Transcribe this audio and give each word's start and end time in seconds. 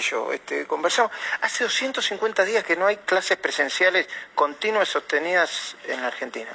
Sé 0.00 0.10
yo, 0.10 0.32
este, 0.32 0.66
conversamos. 0.66 1.12
Hace 1.42 1.64
250 1.64 2.44
días 2.44 2.64
que 2.64 2.76
no 2.76 2.86
hay 2.86 2.96
clases 2.98 3.36
presenciales 3.38 4.06
continuas 4.34 4.88
sostenidas 4.88 5.76
en 5.86 6.00
la 6.00 6.08
Argentina. 6.08 6.50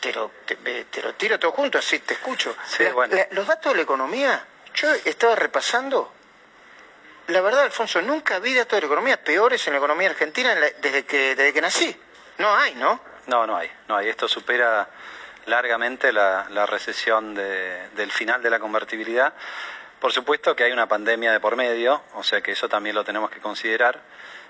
Te 0.00 0.12
lo, 0.12 0.30
te, 0.44 0.56
te 0.56 1.02
lo 1.02 1.14
tiro 1.14 1.38
todo 1.38 1.52
junto, 1.52 1.78
así 1.78 1.98
te 2.00 2.14
escucho. 2.14 2.54
Sí, 2.66 2.84
La- 2.84 2.92
bueno. 2.92 3.16
la- 3.16 3.28
los 3.30 3.46
datos 3.46 3.72
de 3.72 3.76
la 3.76 3.82
economía, 3.82 4.44
yo 4.74 4.92
estaba 5.04 5.34
repasando. 5.34 6.12
La 7.28 7.40
verdad, 7.40 7.62
Alfonso, 7.62 8.02
nunca 8.02 8.38
vi 8.38 8.52
datos 8.54 8.76
de 8.76 8.80
la 8.82 8.86
economía 8.86 9.24
peores 9.24 9.66
en 9.66 9.72
la 9.72 9.78
economía 9.78 10.10
argentina 10.10 10.54
la- 10.54 10.70
desde, 10.78 11.06
que, 11.06 11.34
desde 11.34 11.52
que 11.54 11.60
nací. 11.62 11.96
No 12.38 12.54
hay, 12.54 12.74
¿no? 12.74 13.00
No, 13.28 13.46
no 13.46 13.56
hay, 13.56 13.70
no 13.88 13.96
hay. 13.96 14.08
Esto 14.10 14.28
supera 14.28 14.86
largamente 15.46 16.12
la, 16.12 16.46
la 16.50 16.66
recesión 16.66 17.34
de- 17.34 17.88
del 17.94 18.12
final 18.12 18.42
de 18.42 18.50
la 18.50 18.58
convertibilidad. 18.58 19.32
Por 20.04 20.12
supuesto 20.12 20.54
que 20.54 20.64
hay 20.64 20.70
una 20.72 20.86
pandemia 20.86 21.32
de 21.32 21.40
por 21.40 21.56
medio, 21.56 22.02
o 22.12 22.22
sea 22.22 22.42
que 22.42 22.52
eso 22.52 22.68
también 22.68 22.94
lo 22.94 23.04
tenemos 23.04 23.30
que 23.30 23.40
considerar, 23.40 23.98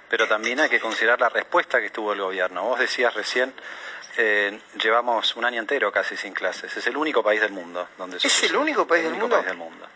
pero 0.09 0.27
también 0.27 0.59
hay 0.59 0.69
que 0.69 0.81
considerar 0.81 1.21
la 1.21 1.29
respuesta 1.29 1.81
que 1.81 1.91
tuvo 1.91 2.13
el 2.13 2.21
gobierno. 2.21 2.65
Vos 2.65 2.81
decías 2.81 3.15
recién, 3.15 3.55
eh, 4.17 4.59
llevamos 4.83 5.37
un 5.37 5.45
año 5.45 5.61
entero 5.61 5.93
casi 5.93 6.17
sin 6.17 6.35
clases. 6.35 6.77
Es 6.77 6.85
el 6.89 6.97
único 6.97 7.23
país 7.23 7.41
del 7.41 7.53
mundo 7.53 7.87
donde 7.97 8.17
¿Es 8.17 8.43
el 8.43 8.57
único 8.57 8.85
país 8.85 9.05
del 9.05 9.13
único 9.13 9.27
mundo? 9.29 9.37
país 9.37 9.47
del 9.47 9.57
mundo. 9.57 9.87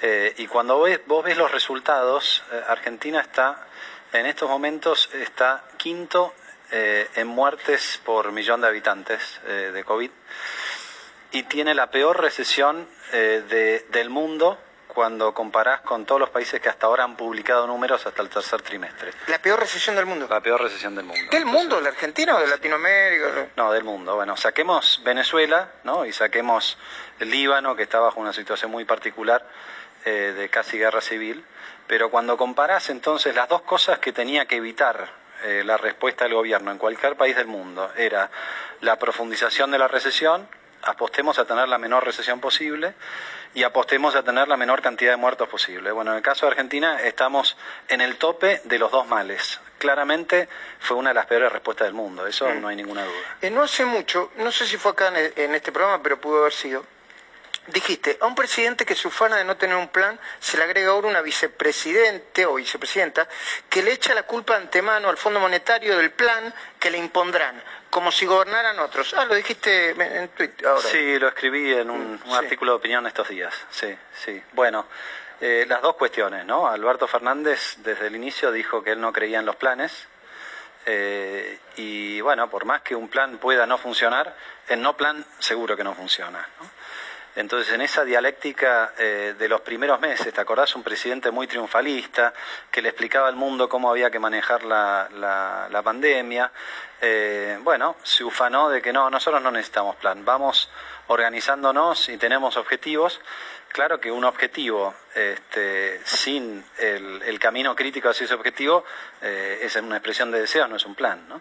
Eh, 0.00 0.34
y 0.38 0.46
cuando 0.46 0.80
ves- 0.80 1.00
vos 1.04 1.22
ves 1.22 1.36
los 1.36 1.52
resultados, 1.52 2.42
eh, 2.50 2.62
Argentina 2.68 3.20
está, 3.20 3.66
en 4.14 4.24
estos 4.24 4.48
momentos, 4.48 5.10
está 5.12 5.64
quinto 5.76 6.32
eh, 6.70 7.10
en 7.14 7.26
muertes 7.26 8.00
por 8.06 8.32
millón 8.32 8.62
de 8.62 8.68
habitantes 8.68 9.38
de 9.44 9.84
COVID 9.84 10.10
y 11.32 11.42
tiene 11.42 11.74
la 11.74 11.90
peor 11.90 12.18
recesión 12.22 12.88
eh, 13.12 13.42
de- 13.50 13.84
del 13.90 14.08
mundo 14.08 14.58
cuando 14.98 15.32
comparás 15.32 15.82
con 15.82 16.04
todos 16.04 16.20
los 16.20 16.30
países 16.30 16.60
que 16.60 16.68
hasta 16.68 16.88
ahora 16.88 17.04
han 17.04 17.16
publicado 17.16 17.68
números 17.68 18.04
hasta 18.04 18.20
el 18.20 18.28
tercer 18.28 18.62
trimestre. 18.62 19.12
La 19.28 19.38
peor 19.38 19.60
recesión 19.60 19.94
del 19.94 20.06
mundo. 20.06 20.26
La 20.28 20.40
peor 20.40 20.60
recesión 20.60 20.96
del 20.96 21.04
mundo. 21.04 21.20
¿Del 21.30 21.42
Entonces, 21.42 21.46
mundo? 21.46 21.80
¿La 21.80 21.90
Argentina 21.90 22.34
o 22.34 22.40
de 22.40 22.48
Latinoamérica? 22.48 23.46
no, 23.54 23.70
del 23.70 23.84
mundo. 23.84 24.16
Bueno, 24.16 24.36
saquemos 24.36 25.00
Venezuela, 25.04 25.70
¿no? 25.84 26.04
Y 26.04 26.12
saquemos 26.12 26.78
el 27.20 27.30
Líbano, 27.30 27.76
que 27.76 27.84
está 27.84 28.00
bajo 28.00 28.18
una 28.20 28.32
situación 28.32 28.72
muy 28.72 28.84
particular 28.84 29.46
eh, 30.04 30.34
de 30.36 30.48
casi 30.48 30.78
guerra 30.78 31.00
civil. 31.00 31.44
Pero 31.86 32.10
cuando 32.10 32.36
comparás 32.36 32.90
entonces 32.90 33.36
las 33.36 33.48
dos 33.48 33.62
cosas 33.62 34.00
que 34.00 34.12
tenía 34.12 34.46
que 34.46 34.56
evitar 34.56 35.08
eh, 35.44 35.62
la 35.64 35.76
respuesta 35.76 36.24
del 36.24 36.34
gobierno 36.34 36.72
en 36.72 36.78
cualquier 36.78 37.14
país 37.14 37.36
del 37.36 37.46
mundo, 37.46 37.92
era 37.96 38.32
la 38.80 38.98
profundización 38.98 39.70
de 39.70 39.78
la 39.78 39.86
recesión, 39.86 40.48
apostemos 40.88 41.38
a 41.38 41.44
tener 41.44 41.68
la 41.68 41.78
menor 41.78 42.04
recesión 42.04 42.40
posible 42.40 42.94
y 43.54 43.62
apostemos 43.62 44.14
a 44.14 44.22
tener 44.22 44.48
la 44.48 44.56
menor 44.56 44.80
cantidad 44.82 45.10
de 45.12 45.16
muertos 45.16 45.48
posible. 45.48 45.90
Bueno, 45.92 46.10
en 46.12 46.16
el 46.18 46.22
caso 46.22 46.46
de 46.46 46.52
Argentina 46.52 47.00
estamos 47.02 47.56
en 47.88 48.00
el 48.00 48.16
tope 48.16 48.60
de 48.64 48.78
los 48.78 48.90
dos 48.90 49.06
males. 49.06 49.60
Claramente 49.78 50.48
fue 50.80 50.96
una 50.96 51.10
de 51.10 51.14
las 51.14 51.26
peores 51.26 51.52
respuestas 51.52 51.86
del 51.86 51.94
mundo, 51.94 52.26
eso 52.26 52.52
no 52.54 52.68
hay 52.68 52.76
ninguna 52.76 53.04
duda. 53.04 53.36
Eh, 53.42 53.50
no 53.50 53.62
hace 53.62 53.84
mucho, 53.84 54.32
no 54.36 54.50
sé 54.50 54.66
si 54.66 54.76
fue 54.76 54.92
acá 54.92 55.08
en, 55.08 55.16
el- 55.16 55.32
en 55.36 55.54
este 55.54 55.72
programa, 55.72 56.02
pero 56.02 56.20
pudo 56.20 56.40
haber 56.40 56.52
sido. 56.52 56.84
Dijiste, 57.68 58.16
a 58.22 58.26
un 58.26 58.34
presidente 58.34 58.86
que 58.86 58.94
se 58.94 59.08
ufana 59.08 59.36
de 59.36 59.44
no 59.44 59.58
tener 59.58 59.76
un 59.76 59.88
plan, 59.88 60.18
se 60.40 60.56
le 60.56 60.64
agrega 60.64 60.90
ahora 60.90 61.06
una 61.08 61.20
vicepresidente 61.20 62.46
o 62.46 62.54
vicepresidenta 62.54 63.28
que 63.68 63.82
le 63.82 63.92
echa 63.92 64.14
la 64.14 64.22
culpa 64.22 64.56
antemano 64.56 65.10
al 65.10 65.18
Fondo 65.18 65.38
Monetario 65.38 65.98
del 65.98 66.10
plan 66.10 66.52
que 66.80 66.90
le 66.90 66.96
impondrán, 66.96 67.62
como 67.90 68.10
si 68.12 68.26
gobernaran 68.26 68.78
otros. 68.80 69.14
Ah, 69.14 69.24
lo 69.24 69.34
dijiste 69.34 69.90
en 69.90 70.28
Twitter 70.30 70.66
ahora. 70.66 70.82
Sí, 70.82 71.18
lo 71.18 71.28
escribí 71.28 71.72
en 71.72 71.90
un, 71.90 72.00
un 72.00 72.20
Sí. 72.24 72.32
artículo 72.34 72.72
de 72.72 72.76
opinión 72.78 73.06
estos 73.06 73.28
días. 73.28 73.54
Sí, 73.70 73.94
sí. 74.24 74.42
Bueno, 74.52 74.86
eh, 75.40 75.64
las 75.68 75.80
dos 75.82 75.94
cuestiones, 75.96 76.44
¿no? 76.44 76.66
Alberto 76.68 77.06
Fernández 77.06 77.76
desde 77.78 78.08
el 78.08 78.16
inicio 78.16 78.50
dijo 78.52 78.82
que 78.82 78.92
él 78.92 79.00
no 79.00 79.12
creía 79.12 79.38
en 79.38 79.46
los 79.46 79.56
planes. 79.56 80.06
eh, 80.90 81.58
y 81.76 82.20
bueno, 82.22 82.48
por 82.48 82.64
más 82.64 82.80
que 82.80 82.94
un 82.94 83.08
plan 83.08 83.36
pueda 83.38 83.66
no 83.66 83.76
funcionar, 83.76 84.34
el 84.68 84.80
no 84.80 84.96
plan 84.96 85.22
seguro 85.38 85.76
que 85.76 85.84
no 85.84 85.94
funciona. 85.94 86.38
¿no? 86.60 86.70
Entonces, 87.38 87.72
en 87.72 87.82
esa 87.82 88.04
dialéctica 88.04 88.94
eh, 88.98 89.36
de 89.38 89.48
los 89.48 89.60
primeros 89.60 90.00
meses, 90.00 90.34
¿te 90.34 90.40
acordás? 90.40 90.74
Un 90.74 90.82
presidente 90.82 91.30
muy 91.30 91.46
triunfalista 91.46 92.34
que 92.68 92.82
le 92.82 92.88
explicaba 92.88 93.28
al 93.28 93.36
mundo 93.36 93.68
cómo 93.68 93.88
había 93.88 94.10
que 94.10 94.18
manejar 94.18 94.64
la, 94.64 95.80
pandemia. 95.84 96.50
Eh, 97.00 97.56
bueno, 97.62 97.94
se 98.02 98.24
ufanó 98.24 98.68
de 98.68 98.82
que 98.82 98.92
no, 98.92 99.08
nosotros 99.08 99.40
no 99.40 99.52
necesitamos 99.52 99.94
plan, 99.94 100.24
vamos 100.24 100.68
organizándonos 101.06 102.08
y 102.08 102.16
tenemos 102.16 102.56
objetivos. 102.56 103.20
Claro 103.68 104.00
que 104.00 104.10
un 104.10 104.24
objetivo 104.24 104.92
este, 105.14 106.00
sin 106.04 106.64
el, 106.76 107.38
camino 107.38 107.76
crítico 107.76 108.08
hacia 108.08 108.24
ese 108.24 108.34
objetivo 108.34 108.84
eh, 109.22 109.60
es 109.62 109.76
una 109.76 109.98
expresión 109.98 110.32
de 110.32 110.40
deseo, 110.40 110.66
no 110.66 110.74
es 110.74 110.84
un 110.84 110.96
plan. 110.96 111.28
¿no? 111.28 111.40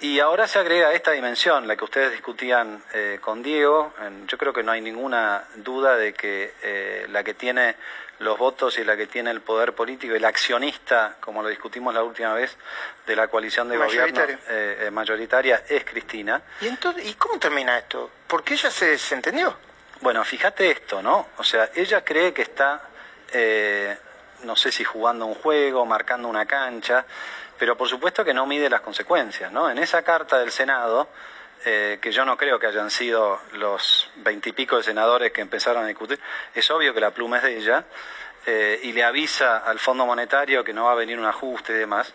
Y 0.00 0.18
ahora 0.18 0.48
se 0.48 0.58
agrega 0.58 0.92
esta 0.92 1.10
dimensión, 1.10 1.68
la 1.68 1.76
que 1.76 1.84
ustedes 1.84 2.12
discutían 2.12 2.82
eh, 2.94 3.18
con 3.20 3.42
Diego. 3.42 3.92
Yo 4.26 4.38
creo 4.38 4.52
que 4.52 4.62
no 4.62 4.72
hay 4.72 4.80
ninguna 4.80 5.44
duda 5.56 5.96
de 5.96 6.14
que 6.14 6.54
eh, 6.62 7.06
la 7.10 7.22
que 7.22 7.34
tiene 7.34 7.76
los 8.20 8.38
votos 8.38 8.78
y 8.78 8.84
la 8.84 8.96
que 8.96 9.06
tiene 9.06 9.30
el 9.30 9.40
poder 9.40 9.74
político, 9.74 10.14
el 10.14 10.24
accionista, 10.24 11.16
como 11.20 11.42
lo 11.42 11.48
discutimos 11.48 11.92
la 11.94 12.02
última 12.02 12.34
vez, 12.34 12.56
de 13.06 13.16
la 13.16 13.28
coalición 13.28 13.68
de 13.68 13.78
gobierno 13.78 14.20
eh, 14.22 14.36
eh, 14.82 14.90
mayoritaria, 14.90 15.64
es 15.66 15.84
Cristina. 15.84 16.40
¿Y, 16.60 16.68
entonces, 16.68 17.06
¿Y 17.06 17.14
cómo 17.14 17.38
termina 17.38 17.78
esto? 17.78 18.10
Porque 18.26 18.54
ella 18.54 18.70
se 18.70 18.88
desentendió. 18.88 19.56
Bueno, 20.02 20.22
fíjate 20.22 20.70
esto, 20.70 21.02
¿no? 21.02 21.28
O 21.38 21.44
sea, 21.44 21.70
ella 21.74 22.04
cree 22.04 22.32
que 22.34 22.42
está, 22.42 22.82
eh, 23.32 23.96
no 24.44 24.54
sé 24.54 24.70
si 24.70 24.84
jugando 24.84 25.24
un 25.24 25.34
juego, 25.34 25.86
marcando 25.86 26.28
una 26.28 26.44
cancha, 26.44 27.06
pero 27.60 27.76
por 27.76 27.86
supuesto 27.86 28.24
que 28.24 28.32
no 28.32 28.46
mide 28.46 28.70
las 28.70 28.80
consecuencias, 28.80 29.52
¿no? 29.52 29.70
En 29.70 29.76
esa 29.76 30.02
carta 30.02 30.38
del 30.38 30.50
Senado, 30.50 31.10
eh, 31.66 31.98
que 32.00 32.10
yo 32.10 32.24
no 32.24 32.34
creo 32.34 32.58
que 32.58 32.66
hayan 32.66 32.90
sido 32.90 33.38
los 33.52 34.10
veintipico 34.16 34.78
de 34.78 34.82
senadores 34.82 35.30
que 35.30 35.42
empezaron 35.42 35.84
a 35.84 35.86
discutir, 35.86 36.18
es 36.54 36.70
obvio 36.70 36.94
que 36.94 37.00
la 37.00 37.10
pluma 37.10 37.36
es 37.36 37.42
de 37.42 37.58
ella, 37.58 37.84
eh, 38.46 38.80
y 38.84 38.92
le 38.92 39.04
avisa 39.04 39.58
al 39.58 39.78
Fondo 39.78 40.06
Monetario 40.06 40.64
que 40.64 40.72
no 40.72 40.86
va 40.86 40.92
a 40.92 40.94
venir 40.94 41.18
un 41.18 41.26
ajuste 41.26 41.74
y 41.74 41.76
demás. 41.76 42.14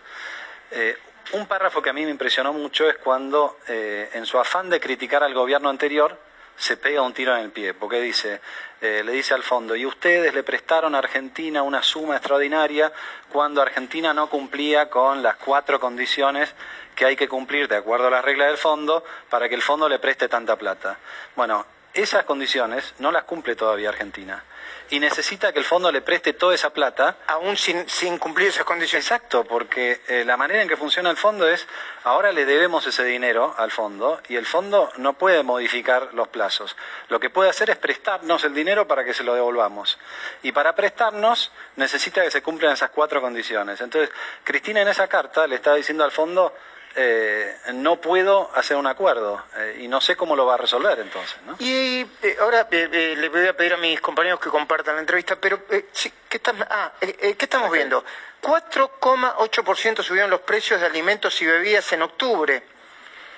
Eh, 0.72 0.98
un 1.34 1.46
párrafo 1.46 1.80
que 1.80 1.90
a 1.90 1.92
mí 1.92 2.04
me 2.04 2.10
impresionó 2.10 2.52
mucho 2.52 2.90
es 2.90 2.96
cuando, 2.96 3.60
eh, 3.68 4.10
en 4.14 4.26
su 4.26 4.40
afán 4.40 4.68
de 4.68 4.80
criticar 4.80 5.22
al 5.22 5.32
gobierno 5.32 5.68
anterior, 5.68 6.18
se 6.56 6.76
pega 6.76 7.02
un 7.02 7.12
tiro 7.12 7.36
en 7.36 7.42
el 7.42 7.50
pie, 7.50 7.74
porque 7.74 8.00
dice, 8.00 8.40
eh, 8.80 9.02
le 9.04 9.12
dice 9.12 9.34
al 9.34 9.42
fondo, 9.42 9.76
y 9.76 9.86
ustedes 9.86 10.34
le 10.34 10.42
prestaron 10.42 10.94
a 10.94 10.98
Argentina 10.98 11.62
una 11.62 11.82
suma 11.82 12.16
extraordinaria 12.16 12.92
cuando 13.30 13.62
Argentina 13.62 14.14
no 14.14 14.28
cumplía 14.28 14.88
con 14.88 15.22
las 15.22 15.36
cuatro 15.36 15.78
condiciones 15.78 16.54
que 16.94 17.04
hay 17.04 17.16
que 17.16 17.28
cumplir 17.28 17.68
de 17.68 17.76
acuerdo 17.76 18.06
a 18.06 18.10
las 18.10 18.24
reglas 18.24 18.48
del 18.48 18.56
fondo 18.56 19.04
para 19.28 19.48
que 19.48 19.54
el 19.54 19.62
fondo 19.62 19.88
le 19.88 19.98
preste 19.98 20.28
tanta 20.28 20.56
plata. 20.56 20.98
Bueno, 21.34 21.66
esas 21.92 22.24
condiciones 22.24 22.94
no 22.98 23.12
las 23.12 23.24
cumple 23.24 23.54
todavía 23.54 23.90
Argentina 23.90 24.42
y 24.90 25.00
necesita 25.00 25.52
que 25.52 25.58
el 25.58 25.64
fondo 25.64 25.90
le 25.90 26.02
preste 26.02 26.32
toda 26.32 26.54
esa 26.54 26.70
plata 26.70 27.16
Aún 27.26 27.56
sin, 27.56 27.88
sin 27.88 28.18
cumplir 28.18 28.48
esas 28.48 28.64
condiciones. 28.64 29.06
Exacto, 29.06 29.44
porque 29.44 30.00
eh, 30.08 30.24
la 30.24 30.36
manera 30.36 30.62
en 30.62 30.68
que 30.68 30.76
funciona 30.76 31.10
el 31.10 31.16
fondo 31.16 31.48
es, 31.48 31.66
ahora 32.04 32.32
le 32.32 32.44
debemos 32.44 32.86
ese 32.86 33.04
dinero 33.04 33.54
al 33.56 33.70
fondo 33.70 34.20
y 34.28 34.36
el 34.36 34.46
fondo 34.46 34.90
no 34.96 35.14
puede 35.14 35.42
modificar 35.42 36.14
los 36.14 36.28
plazos. 36.28 36.76
Lo 37.08 37.20
que 37.20 37.30
puede 37.30 37.50
hacer 37.50 37.70
es 37.70 37.76
prestarnos 37.76 38.44
el 38.44 38.54
dinero 38.54 38.86
para 38.86 39.04
que 39.04 39.14
se 39.14 39.24
lo 39.24 39.34
devolvamos. 39.34 39.98
Y 40.42 40.52
para 40.52 40.74
prestarnos 40.74 41.52
necesita 41.76 42.22
que 42.22 42.30
se 42.30 42.42
cumplan 42.42 42.72
esas 42.72 42.90
cuatro 42.90 43.20
condiciones. 43.20 43.80
Entonces, 43.80 44.10
Cristina 44.44 44.82
en 44.82 44.88
esa 44.88 45.08
carta 45.08 45.46
le 45.46 45.56
está 45.56 45.74
diciendo 45.74 46.04
al 46.04 46.12
fondo, 46.12 46.54
eh, 46.98 47.54
no 47.74 48.00
puedo 48.00 48.50
hacer 48.54 48.76
un 48.76 48.86
acuerdo 48.86 49.44
eh, 49.58 49.80
y 49.82 49.88
no 49.88 50.00
sé 50.00 50.16
cómo 50.16 50.34
lo 50.34 50.46
va 50.46 50.54
a 50.54 50.56
resolver 50.56 50.98
entonces. 50.98 51.36
¿no? 51.44 51.56
Y 51.58 52.06
eh, 52.22 52.36
ahora 52.40 52.66
le 52.70 53.28
voy 53.28 53.46
a 53.46 53.54
pedir 53.54 53.74
a 53.74 53.76
mis 53.76 54.00
compañeros 54.00 54.40
que 54.40 54.48
compartan 54.48 54.94
la 54.94 55.02
entrevista, 55.02 55.36
pero 55.36 55.60
eh, 55.70 55.88
sí, 55.92 56.10
¿qué, 56.26 56.38
estamos, 56.38 56.66
ah, 56.70 56.92
¿qué 56.98 57.36
estamos 57.38 57.70
viendo? 57.70 58.02
4,8% 58.40 60.02
subieron 60.02 60.30
los 60.30 60.40
precios 60.40 60.80
de 60.80 60.86
alimentos 60.86 61.40
y 61.42 61.46
bebidas 61.46 61.92
en 61.92 62.00
octubre, 62.00 62.62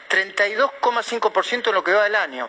32,5% 0.08 1.68
en 1.68 1.74
lo 1.74 1.82
que 1.82 1.92
va 1.92 2.04
del 2.04 2.14
año. 2.14 2.48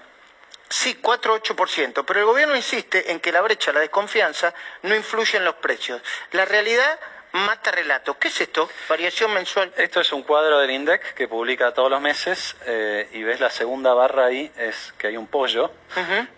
Sí, 0.70 1.00
4-8%, 1.02 2.06
pero 2.06 2.20
el 2.20 2.26
gobierno 2.28 2.56
insiste 2.56 3.12
en 3.12 3.20
que 3.20 3.32
la 3.32 3.42
brecha, 3.42 3.74
la 3.74 3.80
desconfianza, 3.80 4.54
no 4.84 4.96
influye 4.96 5.38
en 5.38 5.46
los 5.46 5.56
precios. 5.56 6.00
La 6.34 6.46
realidad 6.46 7.00
mata 7.34 7.72
relato. 7.72 8.18
¿Qué 8.18 8.30
es 8.30 8.42
esto? 8.42 8.70
Variación 8.88 9.34
mensual. 9.34 9.72
Esto 9.78 10.02
es 10.02 10.12
un 10.12 10.24
cuadro 10.24 10.60
del 10.60 10.72
INDEC 10.72 11.14
que 11.14 11.28
publica 11.28 11.74
todos 11.74 11.90
los 11.90 12.02
meses 12.02 12.56
eh, 12.66 13.10
y 13.14 13.24
ves 13.24 13.40
la 13.40 13.50
segunda 13.50 13.94
barra 13.94 14.26
ahí, 14.26 14.52
es 14.58 14.94
que 14.98 15.08
hay 15.08 15.18
un 15.18 15.28
pollo, 15.28 15.72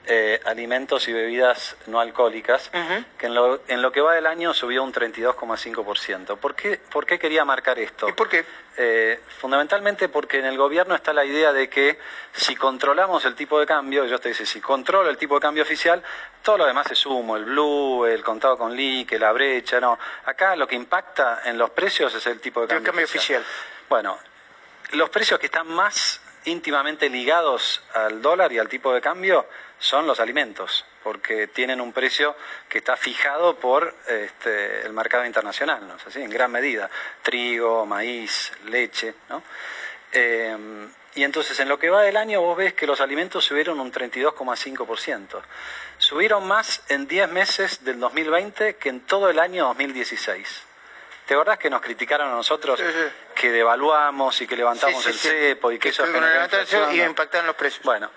eh, 0.06 0.40
alimentos 0.46 1.08
y 1.08 1.14
bebidas 1.14 1.76
no 1.88 2.00
alcohólicas, 2.00 2.72
que 3.18 3.26
en 3.28 3.36
lo, 3.36 3.62
en 3.68 3.82
lo, 3.82 3.92
que 3.92 4.02
va 4.02 4.14
del 4.14 4.28
año 4.28 4.54
subió 4.54 4.84
un 4.84 4.94
32,5%. 4.94 6.38
¿Por 6.38 6.56
qué, 6.56 6.78
¿Por 6.78 7.06
qué 7.06 7.20
quería 7.20 7.46
marcar 7.46 7.80
esto? 7.80 8.10
¿Y 8.10 8.14
por 8.14 8.30
qué? 8.30 8.46
Eh, 8.78 9.20
fundamentalmente 9.40 10.08
porque 10.08 10.40
en 10.40 10.46
el 10.46 10.58
gobierno 10.58 10.96
está 10.96 11.12
la 11.12 11.26
idea 11.26 11.52
de 11.52 11.70
que 11.70 12.00
si 12.32 12.56
controlamos 12.56 13.26
el 13.26 13.36
tipo 13.36 13.60
de 13.60 13.66
cambio, 13.66 14.06
yo 14.06 14.18
te 14.20 14.30
dice, 14.30 14.46
si 14.46 14.62
controlo 14.62 15.10
el 15.10 15.18
tipo 15.18 15.36
de 15.36 15.42
cambio 15.42 15.64
oficial, 15.64 16.02
todo 16.42 16.60
lo 16.60 16.66
demás 16.66 16.90
es 16.90 17.06
humo, 17.06 17.36
el 17.36 17.46
blue, 17.46 18.06
el 18.06 18.24
contado 18.24 18.58
con 18.58 18.76
que 18.78 19.20
la 19.20 19.34
brecha, 19.34 19.80
no. 19.82 20.00
Acá 20.26 20.56
lo 20.56 20.68
que 20.68 20.76
impacta 20.76 21.42
en 21.46 21.58
los 21.58 21.72
precios 21.72 22.14
es 22.16 22.26
el 22.28 22.40
tipo 22.40 22.62
de 22.62 22.68
cambio, 22.68 22.92
cambio 22.92 23.06
oficial. 23.06 23.44
Bueno, 23.90 24.18
los 24.94 25.10
precios 25.10 25.38
que 25.40 25.48
están 25.48 25.68
más 25.68 26.22
íntimamente 26.46 27.10
ligados 27.10 27.84
al 27.94 28.22
dólar 28.22 28.52
y 28.52 28.58
al 28.58 28.70
tipo 28.70 28.94
de 28.94 29.02
cambio 29.02 29.46
son 29.81 30.06
los 30.06 30.19
alimentos, 30.19 30.86
porque 31.04 31.48
tienen 31.48 31.81
un 31.81 31.92
precio 31.92 32.36
que 32.69 32.78
está 32.78 32.95
fijado 32.95 33.56
por 33.56 33.95
este, 34.07 34.86
el 34.86 34.94
mercado 34.94 35.25
internacional, 35.25 35.88
¿no? 35.88 35.95
Así, 36.06 36.22
en 36.22 36.30
gran 36.30 36.51
medida, 36.51 36.89
trigo, 37.24 37.86
maíz, 37.86 38.54
leche, 38.66 39.16
¿no? 39.28 39.44
Eh, 40.13 40.56
y 41.16 41.24
entonces 41.24 41.60
en 41.60 41.68
lo 41.68 41.78
que 41.80 41.89
va 41.89 42.04
del 42.04 42.16
año 42.16 42.42
vos 42.42 42.56
ves 42.56 42.74
que 42.74 42.88
los 42.88 43.01
alimentos 43.01 43.44
subieron 43.44 43.80
un 43.80 43.92
32,5%. 43.92 45.42
Subieron 45.98 46.48
más 46.48 46.84
en 46.88 47.07
10 47.07 47.30
meses 47.30 47.84
del 47.84 48.00
2020 48.00 48.75
que 48.75 48.89
en 48.89 49.01
todo 49.01 49.30
el 49.30 49.39
año 49.39 49.66
2016. 49.66 50.63
¿Te 51.25 51.34
acordás 51.34 51.57
que 51.57 51.69
nos 51.69 51.81
criticaron 51.81 52.30
a 52.30 52.36
nosotros 52.36 52.80
que 53.36 53.51
devaluamos 53.51 54.39
y 54.42 54.48
que 54.48 54.56
levantamos 54.56 55.06
el 55.07 55.13
cepo 55.13 55.72
y 55.72 55.80
que, 55.80 55.89
eso 55.89 56.06
generó 56.06 56.92
y 56.94 57.01
impactaron 57.01 57.48
los 57.48 57.56
precios? 57.56 57.84
Bueno, 57.84 58.10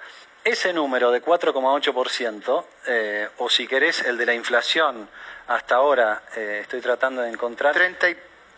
ese 0.44 0.72
número 0.72 1.10
de 1.10 1.22
4,8%, 1.22 2.64
eh, 2.86 3.28
o 3.38 3.48
si 3.48 3.66
querés 3.66 4.02
el 4.04 4.18
de 4.18 4.26
la 4.26 4.34
inflación, 4.34 5.08
hasta 5.48 5.76
ahora 5.76 6.22
eh, 6.36 6.60
estoy 6.62 6.80
tratando 6.80 7.22
de 7.22 7.30
encontrar... 7.30 7.74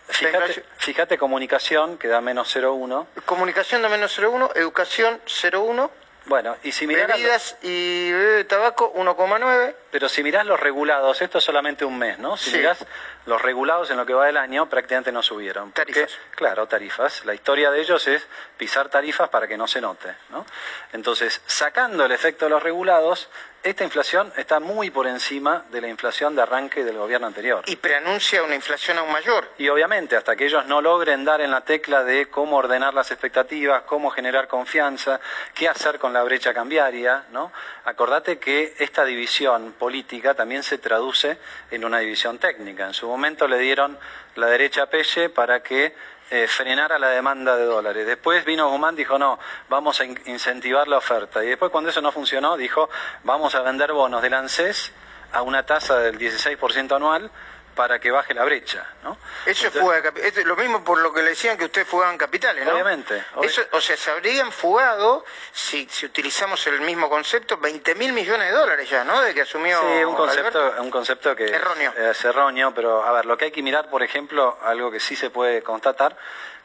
Fíjate, 0.09 0.65
fíjate, 0.79 1.19
comunicación, 1.19 1.99
que 1.99 2.07
da 2.07 2.21
menos 2.21 2.55
0,1. 2.55 3.07
Comunicación 3.25 3.83
da 3.83 3.89
menos 3.89 4.17
0,1, 4.17 4.53
educación 4.55 5.21
0,1. 5.27 5.91
Bueno, 6.27 6.57
y 6.65 6.73
si 6.73 6.87
mirás... 6.87 7.07
Bebidas 7.07 7.57
y 7.63 8.11
bebé 8.11 8.33
de 8.33 8.45
tabaco 8.45 8.93
1,9. 8.95 9.75
Pero 9.91 10.09
si 10.09 10.23
mirás 10.23 10.45
los 10.45 10.59
regulados, 10.59 11.23
esto 11.23 11.39
es 11.39 11.45
solamente 11.45 11.85
un 11.85 11.97
mes, 11.99 12.19
¿no? 12.19 12.37
Si 12.37 12.51
mirás 12.51 12.85
los 13.27 13.41
regulados 13.41 13.91
en 13.91 13.97
lo 13.97 14.05
que 14.05 14.13
va 14.13 14.27
del 14.27 14.37
año, 14.37 14.69
prácticamente 14.69 15.13
no 15.13 15.23
subieron. 15.23 15.73
tarifas. 15.73 16.19
Claro, 16.35 16.67
tarifas. 16.67 17.25
La 17.25 17.35
historia 17.35 17.71
de 17.71 17.81
ellos 17.81 18.07
es 18.09 18.27
pisar 18.57 18.89
tarifas 18.89 19.29
para 19.29 19.47
que 19.47 19.57
no 19.57 19.69
se 19.69 19.81
note, 19.81 20.15
¿no? 20.31 20.45
Entonces, 20.93 21.41
sacando 21.47 22.05
el 22.05 22.13
efecto 22.13 22.47
de 22.47 22.51
los 22.51 22.63
regulados, 22.63 23.29
esta 23.71 23.85
inflación 23.85 24.33
está 24.37 24.61
muy 24.61 24.91
por 24.91 25.07
encima 25.07 25.65
de 25.71 25.81
la 25.81 25.89
inflación 25.89 26.37
de 26.37 26.43
arranque 26.43 26.85
del 26.85 26.97
gobierno 26.97 27.27
anterior. 27.27 27.65
Y 27.67 27.77
preanuncia 27.77 28.43
una 28.43 28.55
inflación 28.55 28.99
aún 28.99 29.11
mayor. 29.13 29.51
Y 29.59 29.69
obviamente, 29.69 30.17
hasta 30.17 30.37
que 30.37 30.47
ellos 30.47 30.67
no 30.67 30.81
logren 30.81 31.25
dar 31.25 31.41
en 31.41 31.51
la 31.51 31.63
tecla 31.63 32.05
de 32.05 32.27
cómo 32.27 32.59
ordenar 32.59 32.95
las 32.95 33.11
expectativas, 33.11 33.83
cómo 33.83 34.11
generar 34.11 34.47
confianza, 34.47 35.21
qué 35.55 35.69
hacer 35.69 35.99
con 35.99 36.13
la 36.13 36.23
brecha 36.23 36.55
cambiaria, 36.55 37.25
¿no? 37.33 37.53
Acordate 37.85 38.39
que 38.39 38.75
esta 38.79 39.05
división 39.05 39.73
política 39.73 40.35
también 40.35 40.63
se 40.63 40.79
traduce 40.79 41.39
en 41.71 41.85
una 41.85 41.99
división 41.99 42.39
técnica. 42.39 42.87
En 42.87 42.95
su 42.95 43.09
momento 43.09 43.49
le 43.49 43.59
dieron 43.59 43.99
la 44.37 44.47
derecha 44.47 44.83
a 44.83 44.87
Pelle 44.87 45.29
para 45.31 45.63
que 45.63 45.95
eh, 46.31 46.47
frenara 46.49 46.99
la 46.99 47.11
demanda 47.11 47.57
de 47.57 47.65
dólares. 47.65 48.07
Después 48.07 48.45
vino 48.45 48.69
Guzmán, 48.69 48.97
dijo, 48.97 49.19
no, 49.19 49.39
vamos 49.69 50.01
a 50.01 50.05
incentivar 50.05 50.89
la 50.89 50.99
oferta. 50.99 51.45
Y 51.45 51.49
después 51.49 51.71
cuando 51.71 51.91
eso 51.91 52.03
no 52.03 52.13
funcionó, 52.13 52.57
dijo, 52.57 52.89
vamos 53.25 53.55
a 53.55 53.63
vender 53.63 53.93
bonos 53.93 54.23
del 54.23 54.35
ANSES 54.35 54.93
a 55.33 55.43
una 55.43 55.65
tasa 55.65 55.99
del 55.99 56.19
16% 56.19 56.97
anual 56.97 57.31
para 57.77 58.01
que 58.01 58.11
baje 58.11 58.35
la 58.35 58.43
brecha, 58.45 58.85
¿no? 59.05 59.17
Eso 59.45 59.69
es 59.69 60.45
lo 60.47 60.57
mismo 60.57 60.83
por 60.83 60.99
lo 60.99 61.13
que 61.13 61.23
le 61.23 61.31
decían 61.31 61.57
que 61.57 61.67
ustedes 61.67 61.87
fugaban 61.87 62.17
capitales, 62.19 62.65
¿no? 62.65 62.73
Obviamente. 62.73 63.23
o 63.37 63.81
sea, 63.81 63.97
se 63.97 64.11
habrían 64.11 64.51
fugado, 64.51 65.25
si, 65.53 65.87
si 65.89 66.07
utilizamos 66.07 66.67
el 66.67 66.81
mismo 66.81 67.09
concepto, 67.09 67.59
20 67.59 67.95
mil 67.95 68.13
millones 68.13 68.51
de 68.51 68.57
dólares 68.57 68.91
ya, 68.91 69.05
¿no? 69.05 69.21
De 69.21 69.33
que 69.35 69.43
asumió 69.43 69.79
Sí, 69.81 70.05
un 70.05 70.17
concepto, 70.17 70.75
un 70.81 70.91
concepto 70.91 71.37
que 71.37 71.45
erróneo. 71.45 71.93
es 71.93 72.25
erróneo, 72.25 72.73
pero 72.75 73.05
a 73.05 73.13
ver, 73.13 73.27
lo 73.27 73.37
que 73.37 73.45
hay 73.45 73.53
que 73.53 73.63
mirar, 73.63 73.89
por 73.91 74.03
ejemplo, 74.03 74.59
algo 74.65 74.91
que 74.91 74.99
sí 74.99 75.15
se 75.15 75.31
puede 75.31 75.63
constatar, 75.63 76.17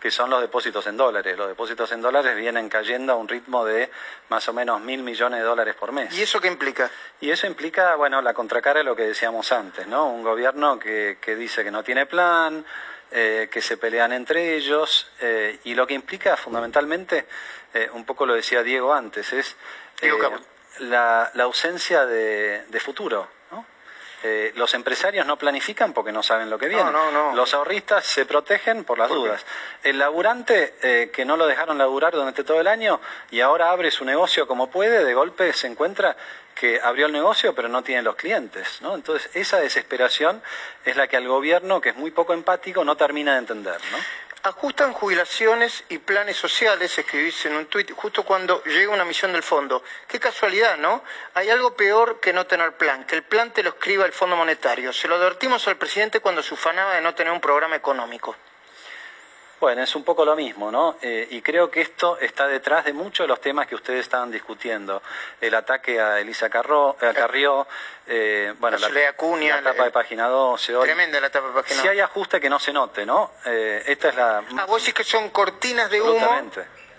que 0.02 0.10
son 0.10 0.32
los 0.32 0.42
depósitos 0.42 0.88
en 0.88 0.98
dólares. 0.98 1.38
Los 1.38 1.48
depósitos 1.48 1.92
en 1.92 2.02
dólares 2.02 2.36
vienen 2.36 2.68
cayendo 2.68 3.14
a 3.14 3.16
un 3.16 3.28
ritmo 3.28 3.64
de 3.64 3.92
más 4.30 4.50
o 4.50 4.54
menos 4.54 4.82
mil 4.82 5.04
millones 5.04 5.40
de 5.40 5.46
dólares 5.46 5.76
por 5.76 5.92
mes. 5.92 6.12
¿Y 6.18 6.24
eso 6.24 6.42
qué 6.42 6.48
implica? 6.48 6.90
Y 7.22 7.30
eso 7.30 7.46
implica, 7.46 7.96
bueno, 7.96 8.20
la 8.20 8.34
contracara 8.34 8.80
de 8.80 8.84
lo 8.84 8.96
que 8.96 9.04
decíamos 9.04 9.52
antes, 9.52 9.86
¿no? 9.86 10.10
Un 10.10 10.24
gobierno 10.24 10.80
que, 10.80 11.20
que 11.22 11.36
dice 11.36 11.64
que 11.64 11.70
no 11.70 11.84
tiene 11.84 12.08
plan, 12.08 12.66
eh, 13.12 13.48
que 13.52 13.62
se 13.62 13.78
pelean 13.78 14.12
entre 14.12 14.56
ellos, 14.56 15.12
eh, 15.22 15.60
y 15.66 15.76
lo 15.76 15.86
que 15.86 15.94
implica 15.94 16.36
fundamentalmente, 16.36 17.28
eh, 17.72 17.88
un 17.94 18.04
poco 18.04 18.26
lo 18.26 18.34
decía 18.34 18.64
Diego 18.64 18.92
antes, 18.92 19.32
es 19.34 19.56
la, 20.80 21.30
la, 21.36 21.44
ausencia 21.44 22.08
de, 22.08 22.66
de 22.68 22.80
futuro. 22.80 23.28
Eh, 24.24 24.52
los 24.56 24.74
empresarios 24.76 25.26
no 25.26 25.38
planifican 25.38 25.94
porque 25.94 26.12
no 26.12 26.22
saben 26.22 26.50
lo 26.50 26.60
que 26.60 26.68
viene. 26.68 26.92
Los 27.34 27.54
ahorristas 27.54 28.06
se 28.06 28.26
protegen 28.26 28.84
por 28.84 29.00
las 29.00 29.10
dudas. 29.10 29.44
El 29.84 29.98
laburante 29.98 30.76
eh, 30.82 31.10
que 31.12 31.26
no 31.26 31.38
lo 31.38 31.48
dejaron 31.48 31.78
laburar 31.78 32.14
durante 32.14 32.44
todo 32.44 32.62
el 32.62 32.68
año 32.68 33.02
y 33.32 33.42
ahora 33.42 33.72
abre 33.72 33.90
su 33.90 34.06
negocio 34.06 34.48
como 34.48 34.70
puede, 34.70 35.04
de 35.04 35.14
golpe 35.14 35.54
se 35.54 35.68
encuentra 35.68 36.16
que 36.54 36.80
abrió 36.80 37.08
el 37.08 37.12
negocio 37.12 37.56
pero 37.56 37.68
no 37.68 37.82
tiene 37.82 38.04
los 38.04 38.16
clientes. 38.16 38.80
¿no? 38.82 38.94
Entonces 38.94 39.30
esa 39.34 39.60
desesperación 39.60 40.42
es 40.86 40.96
la 40.96 41.08
que 41.08 41.18
al 41.18 41.28
gobierno, 41.28 41.82
que 41.82 41.90
es 41.90 41.96
muy 41.96 42.12
poco 42.12 42.34
empático, 42.34 42.84
no 42.84 42.96
termina 42.96 43.34
de 43.34 43.40
entender. 43.40 43.80
¿no? 43.92 43.98
Ajustan 44.44 44.94
jubilaciones 44.94 45.84
y 45.90 46.00
planes 46.00 46.36
sociales, 46.36 46.98
escribís 46.98 47.46
en 47.46 47.56
un 47.56 47.68
tuit, 47.68 47.92
justo 47.92 48.24
cuando 48.24 48.64
llega 48.64 48.92
una 48.92 49.06
misión 49.06 49.32
del 49.34 49.44
fondo. 49.44 49.84
Qué 50.08 50.20
casualidad, 50.20 50.78
¿no? 50.78 51.04
Hay 51.36 51.52
algo 51.52 51.76
peor 51.76 52.20
que 52.20 52.34
no 52.34 52.48
tener 52.48 52.76
plan, 52.76 53.06
que 53.06 53.16
el 53.16 53.24
plan 53.24 53.54
te 53.54 53.62
lo 53.62 53.70
escriba 53.70 54.04
el 54.04 54.14
Fondo 54.14 54.36
Monetario. 54.36 54.94
Se 54.94 55.08
lo 55.08 55.16
advertimos 55.16 55.68
al 55.68 55.78
presidente 55.78 56.22
cuando 56.22 56.42
se 56.42 56.56
ufanaba 56.56 56.96
de 56.96 57.02
no 57.02 57.14
tener 57.14 57.32
un 57.32 57.40
programa 57.40 57.76
económico. 57.76 58.36
Bueno, 59.62 59.84
es 59.84 59.96
un 59.96 60.04
poco 60.04 60.26
lo 60.26 60.36
mismo, 60.36 60.72
¿no? 60.72 60.96
Eh, 61.04 61.28
y 61.30 61.42
creo 61.44 61.70
que 61.70 61.82
esto 61.82 62.18
está 62.18 62.48
detrás 62.48 62.84
de 62.84 62.94
muchos 62.94 63.26
de 63.26 63.28
los 63.28 63.40
temas 63.40 63.68
que 63.68 63.76
ustedes 63.76 64.00
estaban 64.00 64.32
discutiendo. 64.32 65.04
El 65.40 65.54
ataque 65.54 66.02
a 66.02 66.20
Elisa 66.20 66.50
Carro, 66.50 66.98
a 67.00 67.14
Carrió, 67.14 67.68
eh, 68.08 68.56
bueno, 68.58 68.80
la, 68.80 68.90
la, 68.90 69.62
tapa 69.62 69.84
de 69.84 69.92
página 69.92 70.28
12. 70.28 70.74
Tremenda 70.82 71.22
la 71.22 71.30
tapa 71.30 71.50
de 71.50 71.54
página 71.54 71.76
12. 71.76 71.82
Si 71.84 71.88
hay 71.88 72.00
ajuste 72.00 72.42
que 72.42 72.50
no 72.50 72.58
se 72.58 72.74
note, 72.74 73.06
¿no? 73.06 73.34
Eh, 73.46 73.84
esta 73.86 74.10
es 74.10 74.16
la... 74.16 74.44
Ah, 74.58 74.66
vos 74.66 74.82
decís 74.82 74.96
que 74.96 75.04
son 75.04 75.30
cortinas 75.30 75.92
de 75.92 76.02
humo 76.02 76.28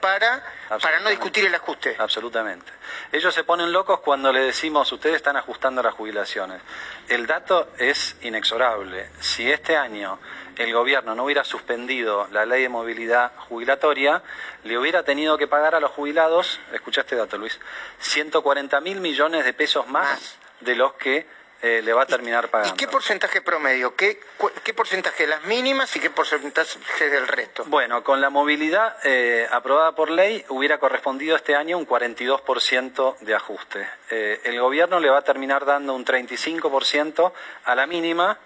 para, 0.02 0.42
para 0.82 1.00
no 1.00 1.08
discutir 1.08 1.46
el 1.46 1.54
ajuste. 1.54 1.96
Absolutamente. 1.98 2.70
Ellos 3.12 3.32
se 3.32 3.44
ponen 3.44 3.72
locos 3.72 4.00
cuando 4.00 4.32
le 4.32 4.40
decimos, 4.40 4.90
ustedes 4.92 5.16
están 5.16 5.36
ajustando 5.36 5.82
las 5.82 5.94
jubilaciones. 5.94 6.60
El 7.08 7.26
dato 7.26 7.68
es 7.78 8.16
inexorable. 8.20 9.08
Si 9.20 9.50
este 9.50 9.76
año 9.76 10.18
el 10.56 10.74
gobierno 10.74 11.14
no 11.14 11.24
hubiera 11.24 11.44
suspendido 11.44 12.26
la 12.32 12.44
ley 12.44 12.62
de 12.62 12.68
movilidad 12.68 13.32
jubilatoria, 13.48 14.22
le 14.64 14.76
hubiera 14.76 15.04
tenido 15.04 15.38
que 15.38 15.46
pagar 15.46 15.74
a 15.74 15.80
los 15.80 15.92
jubilados, 15.92 16.60
escucha 16.72 17.02
este 17.02 17.16
dato 17.16 17.38
Luis, 17.38 17.58
140 18.00 18.80
mil 18.80 19.00
millones 19.00 19.44
de 19.44 19.54
pesos 19.54 19.86
más, 19.86 20.36
de 20.60 20.74
los 20.74 20.94
que 20.94 21.26
eh, 21.62 21.80
le 21.80 21.92
va 21.92 22.02
a 22.02 22.06
terminar 22.06 22.48
pagando. 22.48 22.74
¿Y 22.74 22.76
qué 22.76 22.88
porcentaje 22.88 23.40
promedio? 23.40 23.94
¿Qué, 23.94 24.18
qué 24.64 24.74
porcentaje 24.74 25.22
de 25.22 25.28
las 25.28 25.44
mínimas 25.44 25.94
y 25.94 26.00
qué 26.00 26.10
porcentaje 26.10 27.08
del 27.08 27.28
resto? 27.28 27.64
Bueno, 27.66 28.02
con 28.02 28.20
la 28.20 28.30
movilidad 28.30 28.96
eh, 29.04 29.46
aprobada 29.48 29.92
por 29.92 30.10
ley 30.10 30.44
hubiera 30.48 30.78
correspondido 30.78 31.36
este 31.36 31.54
año 31.54 31.78
un 31.78 31.86
42% 31.86 33.18
de 33.20 33.34
ajuste. 33.34 33.88
Eh, 34.10 34.40
el 34.42 34.60
gobierno 34.60 34.98
le 34.98 35.08
va 35.08 35.18
a 35.18 35.22
terminar 35.22 35.64
dando 35.64 35.94
un 35.94 36.04
35% 36.04 37.32
a 37.64 37.74
la 37.76 37.86
mínima 37.86 38.38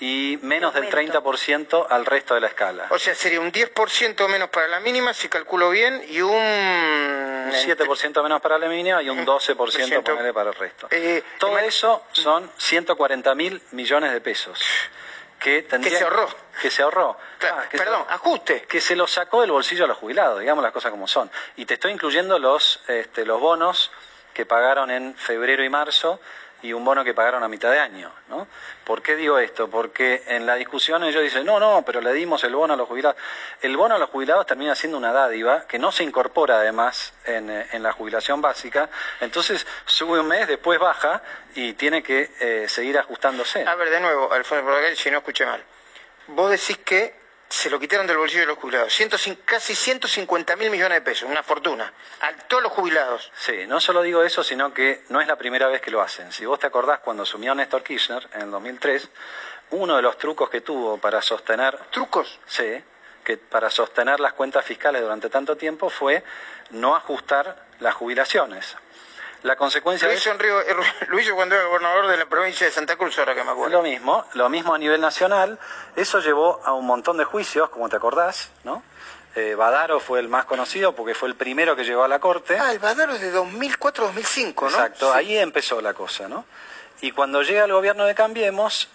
y 0.00 0.38
menos 0.42 0.74
del 0.74 0.90
30% 0.90 1.86
al 1.88 2.04
resto 2.04 2.34
de 2.34 2.40
la 2.40 2.48
escala. 2.48 2.86
O 2.90 2.98
sea, 2.98 3.14
sería 3.14 3.40
un 3.40 3.52
10% 3.52 4.28
menos 4.28 4.50
para 4.50 4.66
la 4.66 4.80
mínima, 4.80 5.14
si 5.14 5.28
calculo 5.28 5.70
bien, 5.70 6.04
y 6.08 6.20
un... 6.20 6.32
Un 6.34 7.52
7% 7.52 8.22
menos 8.22 8.40
para 8.40 8.58
la 8.58 8.68
mínima 8.68 9.02
y 9.02 9.08
un 9.08 9.24
12% 9.24 10.32
para 10.32 10.50
el 10.50 10.54
resto. 10.54 10.88
Eh, 10.90 11.22
Todo 11.38 11.58
eso 11.58 12.04
son 12.12 12.50
140 12.56 13.34
mil 13.34 13.62
millones 13.72 14.12
de 14.12 14.20
pesos. 14.20 14.58
Que, 15.38 15.62
tendría, 15.62 15.92
que 15.92 15.98
se 15.98 16.04
ahorró. 16.04 16.28
Que 16.60 16.70
se 16.70 16.82
ahorró. 16.82 17.18
Ah, 17.42 17.64
perdón, 17.70 18.04
ajuste. 18.08 18.62
Que 18.62 18.80
se 18.80 18.96
lo 18.96 19.06
sacó 19.06 19.42
del 19.42 19.50
bolsillo 19.50 19.84
a 19.84 19.88
los 19.88 19.98
jubilados, 19.98 20.40
digamos 20.40 20.64
las 20.64 20.72
cosas 20.72 20.90
como 20.90 21.06
son. 21.06 21.30
Y 21.56 21.66
te 21.66 21.74
estoy 21.74 21.92
incluyendo 21.92 22.38
los, 22.38 22.82
este, 22.88 23.26
los 23.26 23.40
bonos 23.40 23.92
que 24.32 24.46
pagaron 24.46 24.90
en 24.90 25.14
febrero 25.14 25.62
y 25.62 25.68
marzo 25.68 26.18
y 26.64 26.72
un 26.72 26.82
bono 26.82 27.04
que 27.04 27.12
pagaron 27.12 27.42
a 27.42 27.48
mitad 27.48 27.70
de 27.70 27.78
año. 27.78 28.10
¿no? 28.28 28.48
¿Por 28.84 29.02
qué 29.02 29.16
digo 29.16 29.38
esto? 29.38 29.68
Porque 29.68 30.22
en 30.26 30.46
la 30.46 30.54
discusión 30.54 31.04
ellos 31.04 31.22
dicen, 31.22 31.44
no, 31.44 31.60
no, 31.60 31.82
pero 31.84 32.00
le 32.00 32.12
dimos 32.14 32.42
el 32.44 32.54
bono 32.54 32.72
a 32.72 32.76
los 32.76 32.88
jubilados. 32.88 33.20
El 33.60 33.76
bono 33.76 33.96
a 33.96 33.98
los 33.98 34.08
jubilados 34.08 34.46
termina 34.46 34.74
siendo 34.74 34.96
una 34.96 35.12
dádiva 35.12 35.66
que 35.66 35.78
no 35.78 35.92
se 35.92 36.04
incorpora 36.04 36.56
además 36.56 37.12
en, 37.26 37.50
eh, 37.50 37.66
la 37.78 37.92
jubilación 37.92 38.40
básica, 38.40 38.88
entonces 39.20 39.66
sube 39.84 40.18
un 40.18 40.26
mes, 40.26 40.48
después 40.48 40.78
baja 40.78 41.22
y 41.54 41.74
tiene 41.74 42.02
que 42.02 42.30
eh, 42.40 42.66
seguir 42.66 42.98
ajustándose. 42.98 43.66
A 43.66 43.74
ver, 43.74 43.90
de 43.90 44.00
nuevo, 44.00 44.32
Alfonso, 44.32 44.66
si 44.96 45.10
no 45.10 45.18
escuché 45.18 45.44
mal. 45.44 45.62
Vos 46.28 46.50
decís 46.50 46.78
que 46.78 47.23
se 47.48 47.70
lo 47.70 47.78
quitaron 47.78 48.06
del 48.06 48.16
bolsillo 48.16 48.42
de 48.42 48.46
los 48.46 48.58
jubilados. 48.58 48.96
casi 49.44 49.74
150 49.74 50.56
mil 50.56 50.70
millones 50.70 50.98
de 50.98 51.02
pesos, 51.02 51.28
una 51.28 51.42
fortuna, 51.42 51.92
a 52.20 52.32
todos 52.48 52.62
los 52.62 52.72
jubilados. 52.72 53.30
Sí, 53.36 53.66
no 53.66 53.80
solo 53.80 54.02
digo 54.02 54.22
eso, 54.22 54.42
sino 54.42 54.72
que 54.72 55.04
no 55.08 55.20
es 55.20 55.28
la 55.28 55.36
primera 55.36 55.68
vez 55.68 55.80
que 55.80 55.90
lo 55.90 56.00
hacen. 56.00 56.32
Si 56.32 56.44
vos 56.46 56.58
te 56.58 56.66
acordás 56.66 57.00
cuando 57.00 57.22
asumió 57.22 57.54
Néstor 57.54 57.82
Kirchner 57.82 58.28
en 58.34 58.42
el 58.42 58.50
2003, 58.50 59.08
uno 59.70 59.96
de 59.96 60.02
los 60.02 60.18
trucos 60.18 60.50
que 60.50 60.60
tuvo 60.60 60.98
para 60.98 61.22
sostener... 61.22 61.76
¿Trucos? 61.90 62.38
Sí, 62.46 62.82
que 63.24 63.36
para 63.36 63.70
sostener 63.70 64.20
las 64.20 64.34
cuentas 64.34 64.64
fiscales 64.64 65.02
durante 65.02 65.30
tanto 65.30 65.56
tiempo 65.56 65.88
fue 65.90 66.22
no 66.70 66.94
ajustar 66.94 67.56
las 67.80 67.94
jubilaciones. 67.94 68.76
La 69.44 69.56
consecuencia 69.56 70.08
lo 70.08 70.14
hizo, 70.14 70.30
eh, 70.32 71.34
cuando 71.34 71.54
era 71.54 71.66
gobernador 71.66 72.06
de 72.06 72.16
la 72.16 72.24
provincia 72.24 72.66
de 72.66 72.72
Santa 72.72 72.96
Cruz, 72.96 73.18
ahora 73.18 73.34
que 73.34 73.44
me 73.44 73.50
acuerdo. 73.50 73.76
Lo 73.76 73.82
mismo, 73.82 74.24
lo 74.32 74.48
mismo 74.48 74.72
a 74.72 74.78
nivel 74.78 75.02
nacional. 75.02 75.58
Eso 75.94 76.20
llevó 76.20 76.62
a 76.64 76.72
un 76.72 76.86
montón 76.86 77.18
de 77.18 77.24
juicios, 77.24 77.68
como 77.68 77.90
te 77.90 77.96
acordás, 77.96 78.50
¿no? 78.64 78.82
Eh, 79.34 79.54
Badaro 79.54 80.00
fue 80.00 80.20
el 80.20 80.30
más 80.30 80.46
conocido 80.46 80.94
porque 80.94 81.14
fue 81.14 81.28
el 81.28 81.34
primero 81.34 81.76
que 81.76 81.84
llegó 81.84 82.04
a 82.04 82.08
la 82.08 82.20
corte. 82.20 82.58
Ah, 82.58 82.72
el 82.72 82.78
Badaro 82.78 83.12
es 83.12 83.20
de 83.20 83.34
2004-2005, 83.34 84.62
¿no? 84.62 84.68
Exacto, 84.68 85.12
ahí 85.12 85.36
empezó 85.36 85.78
la 85.82 85.92
cosa, 85.92 86.26
¿no? 86.26 86.46
Y 87.02 87.10
cuando 87.10 87.42
llega 87.42 87.66
el 87.66 87.72
gobierno 87.72 88.06
de 88.06 88.14
Cambiemos, 88.14 88.88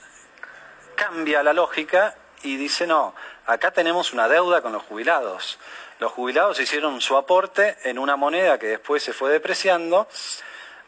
cambia 0.95 1.43
la 1.43 1.53
lógica 1.53 2.15
y 2.41 2.57
dice, 2.57 2.87
no, 2.87 3.13
acá 3.45 3.69
tenemos 3.69 4.13
una 4.13 4.27
deuda 4.27 4.63
con 4.63 4.71
los 4.73 4.81
jubilados. 4.81 5.59
Los 5.99 6.13
jubilados 6.13 6.59
hicieron 6.61 7.01
su 7.01 7.17
aporte 7.17 7.77
en 7.83 7.99
una 7.99 8.15
moneda 8.15 8.57
que 8.57 8.67
después 8.67 9.03
se 9.03 9.11
fue 9.11 9.31
depreciando. 9.31 10.07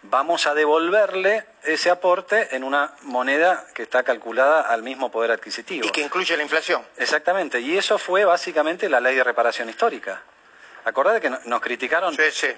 Vamos 0.04 0.48
a 0.48 0.54
devolverle 0.54 1.46
ese 1.64 1.90
aporte 1.90 2.56
en 2.56 2.64
una 2.64 2.96
moneda 3.04 3.68
que 3.74 3.84
está 3.84 4.04
calculada 4.04 4.62
al 4.62 4.84
mismo 4.84 5.12
poder 5.12 5.32
adquisitivo. 5.32 5.86
Y 5.86 5.92
que 5.92 6.02
incluye 6.02 6.36
la 6.38 6.44
inflación. 6.44 6.82
Exactamente. 6.98 7.60
Y 7.60 7.78
eso 7.78 7.98
fue 7.98 8.24
básicamente 8.24 8.90
la 8.90 9.02
ley 9.02 9.16
de 9.16 9.24
reparación 9.24 9.70
histórica. 9.70 10.24
Acordate 10.84 11.22
que 11.22 11.30
nos 11.46 11.62
criticaron 11.62 12.16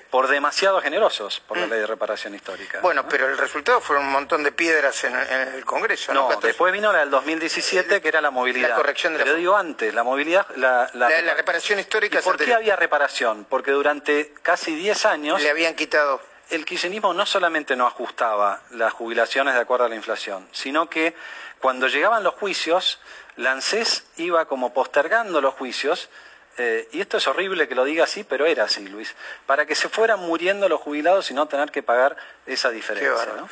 por 0.10 0.28
demasiado 0.28 0.82
generosos 0.82 1.42
por 1.42 1.58
la 1.58 1.68
mm. 1.68 1.70
ley 1.70 1.80
de 1.80 1.88
reparación 1.88 2.36
histórica. 2.36 2.80
Bueno, 2.82 3.08
pero 3.08 3.28
el 3.28 3.38
resultado 3.38 3.82
fueron 3.82 4.06
un 4.06 4.12
montón 4.12 4.44
de 4.44 4.52
piedras 4.52 5.04
en, 5.04 5.16
el 5.16 5.66
Congreso. 5.66 6.14
No, 6.14 6.30
después 6.42 6.72
vino 6.72 6.92
la 6.92 7.00
del 7.00 7.10
2017 7.10 8.02
que 8.02 8.08
era 8.08 8.22
la 8.22 8.32
movilidad. 8.32 8.70
La 8.70 8.76
corrección 8.76 9.14
de 9.14 9.20
Pero 9.20 9.36
digo 9.36 9.56
antes, 9.56 9.94
la 9.94 10.04
movilidad... 10.04 10.48
La, 10.56 10.90
reparación 11.36 11.80
histórica... 11.80 12.22
¿Por 12.22 12.38
qué 12.38 12.54
había 12.54 12.76
reparación? 12.76 13.46
Porque 13.50 13.72
durante 13.72 14.34
casi 14.42 14.76
10 14.76 15.06
años... 15.06 15.42
Le 15.42 15.50
habían 15.50 15.76
quitado... 15.76 16.22
El 16.50 16.66
kirchnerismo 16.66 17.14
no 17.14 17.26
solamente 17.26 17.76
no 17.76 17.88
ajustaba 17.88 18.62
las 18.72 18.94
jubilaciones 18.94 19.56
de 19.56 19.62
acuerdo 19.62 19.86
a 19.86 19.90
la 19.90 19.96
inflación, 19.96 20.48
sino 20.52 20.90
que 20.90 21.16
cuando 21.60 21.88
llegaban 21.88 22.24
los 22.24 22.36
juicios, 22.36 23.00
la 23.38 23.54
ANSES 23.54 24.06
iba 24.18 24.46
como 24.46 24.74
postergando 24.74 25.42
los 25.42 25.54
juicios 25.54 26.10
eh, 26.58 26.88
y 26.92 27.02
esto 27.02 27.18
es 27.18 27.28
horrible 27.28 27.68
que 27.68 27.76
lo 27.76 27.84
diga 27.84 28.04
así, 28.04 28.24
pero 28.24 28.46
era 28.46 28.66
así, 28.66 28.88
Luis, 28.88 29.16
para 29.46 29.66
que 29.66 29.76
se 29.76 29.90
fueran 29.90 30.20
muriendo 30.20 30.70
los 30.70 30.82
jubilados 30.82 31.32
y 31.32 31.34
no 31.34 31.48
tener 31.48 31.72
que 31.72 31.82
pagar 31.82 32.16
esa 32.46 32.70
diferencia. 32.70 33.46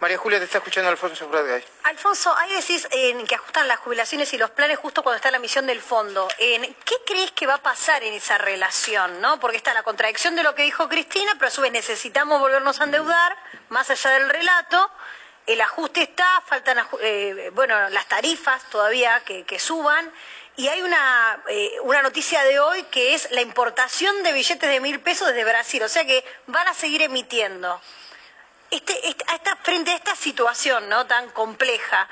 María 0.00 0.18
Julia, 0.18 0.38
te 0.38 0.44
está 0.44 0.58
escuchando 0.58 0.90
Alfonso 0.90 1.28
Bradgay. 1.28 1.64
Alfonso, 1.84 2.34
ahí 2.36 2.52
decís 2.54 2.86
que 3.26 3.34
ajustan 3.34 3.66
las 3.66 3.78
jubilaciones 3.80 4.32
y 4.34 4.38
los 4.38 4.50
planes 4.50 4.78
justo 4.78 5.02
cuando 5.02 5.16
está 5.16 5.30
la 5.30 5.38
misión 5.38 5.66
del 5.66 5.80
fondo. 5.80 6.28
¿Qué 6.38 6.96
crees 7.06 7.30
que 7.32 7.46
va 7.46 7.54
a 7.54 7.62
pasar 7.62 8.02
en 8.04 8.12
esa 8.14 8.38
relación? 8.38 9.20
¿no? 9.20 9.40
Porque 9.40 9.56
está 9.56 9.74
la 9.74 9.82
contradicción 9.82 10.36
de 10.36 10.42
lo 10.42 10.54
que 10.54 10.62
dijo 10.62 10.88
Cristina, 10.88 11.32
pero 11.34 11.48
a 11.48 11.50
su 11.50 11.60
vez 11.60 11.72
necesitamos 11.72 12.40
volvernos 12.40 12.80
a 12.80 12.84
endeudar, 12.84 13.36
más 13.68 13.90
allá 13.90 14.10
del 14.10 14.28
relato. 14.28 14.90
El 15.46 15.60
ajuste 15.60 16.02
está, 16.02 16.42
faltan 16.44 16.78
eh, 17.00 17.50
bueno, 17.54 17.88
las 17.90 18.06
tarifas 18.06 18.68
todavía 18.68 19.20
que, 19.24 19.44
que 19.44 19.58
suban. 19.58 20.12
Y 20.56 20.68
hay 20.68 20.80
una, 20.80 21.42
eh, 21.48 21.72
una 21.82 22.00
noticia 22.00 22.42
de 22.44 22.58
hoy 22.58 22.82
que 22.84 23.14
es 23.14 23.30
la 23.30 23.42
importación 23.42 24.22
de 24.22 24.32
billetes 24.32 24.70
de 24.70 24.80
mil 24.80 25.00
pesos 25.00 25.28
desde 25.28 25.44
Brasil, 25.44 25.82
o 25.82 25.88
sea 25.88 26.06
que 26.06 26.24
van 26.46 26.66
a 26.66 26.72
seguir 26.72 27.02
emitiendo. 27.02 27.78
Este, 28.70 29.08
este 29.08 29.26
frente 29.62 29.90
a 29.90 29.94
esta 29.96 30.16
situación 30.16 30.88
¿no? 30.88 31.06
tan 31.06 31.28
compleja, 31.30 32.08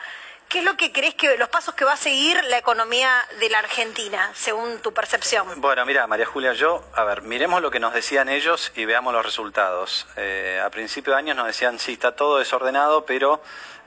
¿qué 0.49 0.59
es 0.59 0.65
lo 0.65 0.77
que 0.77 0.93
crees 0.93 1.15
que 1.15 1.39
los 1.39 1.49
pasos 1.49 1.75
que 1.75 1.85
va 1.85 1.95
a 1.95 1.97
seguir 1.97 2.43
la 2.45 2.59
economía 2.59 3.11
de 3.41 3.49
la 3.49 3.61
Argentina, 3.61 4.31
según 4.35 4.79
tu 4.81 4.93
percepción? 4.93 5.61
Bueno, 5.63 5.87
mira, 5.87 6.07
María 6.07 6.27
Julia, 6.27 6.53
yo, 6.53 6.85
a 6.95 7.05
ver, 7.05 7.23
miremos 7.23 7.63
lo 7.63 7.71
que 7.71 7.81
nos 7.81 7.95
decían 7.95 8.29
ellos 8.29 8.73
y 8.77 8.85
veamos 8.85 9.15
los 9.15 9.25
resultados. 9.25 10.07
Eh, 10.17 10.61
a 10.63 10.69
principio 10.69 11.15
de 11.15 11.21
años 11.21 11.37
nos 11.37 11.47
decían, 11.47 11.79
sí, 11.79 11.95
está 11.95 12.15
todo 12.15 12.39
desordenado, 12.39 13.07
pero 13.07 13.43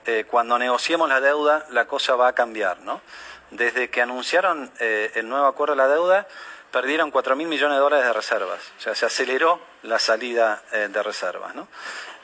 eh, 0.06 0.26
cuando 0.28 0.58
negociemos 0.58 1.08
la 1.08 1.22
deuda, 1.22 1.66
la 1.70 1.86
cosa 1.86 2.16
va 2.16 2.30
a 2.30 2.34
cambiar, 2.34 2.80
¿no? 2.80 3.02
Desde 3.52 3.90
que 3.90 4.02
anunciaron 4.02 4.72
eh, 4.80 5.12
el 5.16 5.28
nuevo 5.28 5.46
acuerdo 5.46 5.76
de 5.76 5.78
la 5.78 5.88
deuda, 5.88 6.28
perdieron 6.72 7.12
4 7.12 7.36
mil 7.36 7.48
millones 7.48 7.76
de 7.78 7.82
dólares 7.82 8.06
de 8.06 8.14
reservas. 8.14 8.60
O 8.78 8.82
sea, 8.82 8.96
se 8.96 9.06
aceleró 9.06 9.60
la 9.84 10.00
salida 10.00 10.64
eh, 10.72 10.88
de 10.90 11.04
reservas. 11.04 11.56
¿no? 11.56 11.68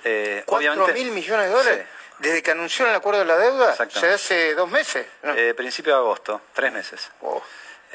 Eh, 0.03 0.43
¿4 0.45 0.93
mil 0.93 1.11
millones 1.11 1.47
de 1.47 1.51
dólares? 1.51 1.87
Desde 2.19 2.43
que 2.43 2.51
anunciaron 2.51 2.91
el 2.91 2.97
acuerdo 2.97 3.19
de 3.19 3.25
la 3.25 3.37
deuda, 3.37 3.75
se 3.89 4.07
hace 4.07 4.53
dos 4.55 4.69
meses. 4.69 5.05
principio 5.55 5.93
de 5.93 5.99
agosto, 5.99 6.41
tres 6.53 6.71
meses. 6.71 7.11
Oh. 7.21 7.41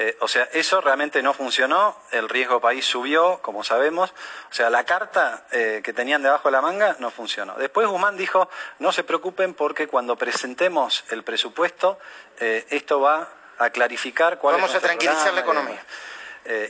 Eh, 0.01 0.15
o 0.21 0.29
sea, 0.29 0.47
eso 0.53 0.79
realmente 0.79 1.21
no 1.21 1.33
funcionó, 1.33 1.93
el 2.11 2.29
riesgo 2.29 2.61
país 2.61 2.85
subió, 2.85 3.39
como 3.41 3.65
sabemos. 3.65 4.13
O 4.49 4.53
sea, 4.53 4.69
la 4.69 4.85
carta 4.85 5.43
eh, 5.51 5.81
que 5.83 5.91
tenían 5.91 6.23
debajo 6.23 6.47
de 6.47 6.53
la 6.53 6.61
manga 6.61 6.95
no 6.99 7.11
funcionó. 7.11 7.55
Después 7.55 7.85
Guzmán 7.85 8.15
dijo, 8.15 8.49
no 8.79 8.93
se 8.93 9.03
preocupen 9.03 9.53
porque 9.53 9.87
cuando 9.87 10.15
presentemos 10.15 11.03
el 11.09 11.23
presupuesto, 11.23 11.99
eh, 12.39 12.65
esto 12.69 13.01
va 13.01 13.27
a 13.57 13.69
clarificar 13.71 14.39
cuál 14.39 14.55
Vamos 14.55 14.73
a 14.73 14.79
tranquilizar 14.79 15.33
la 15.33 15.41
economía. 15.41 15.83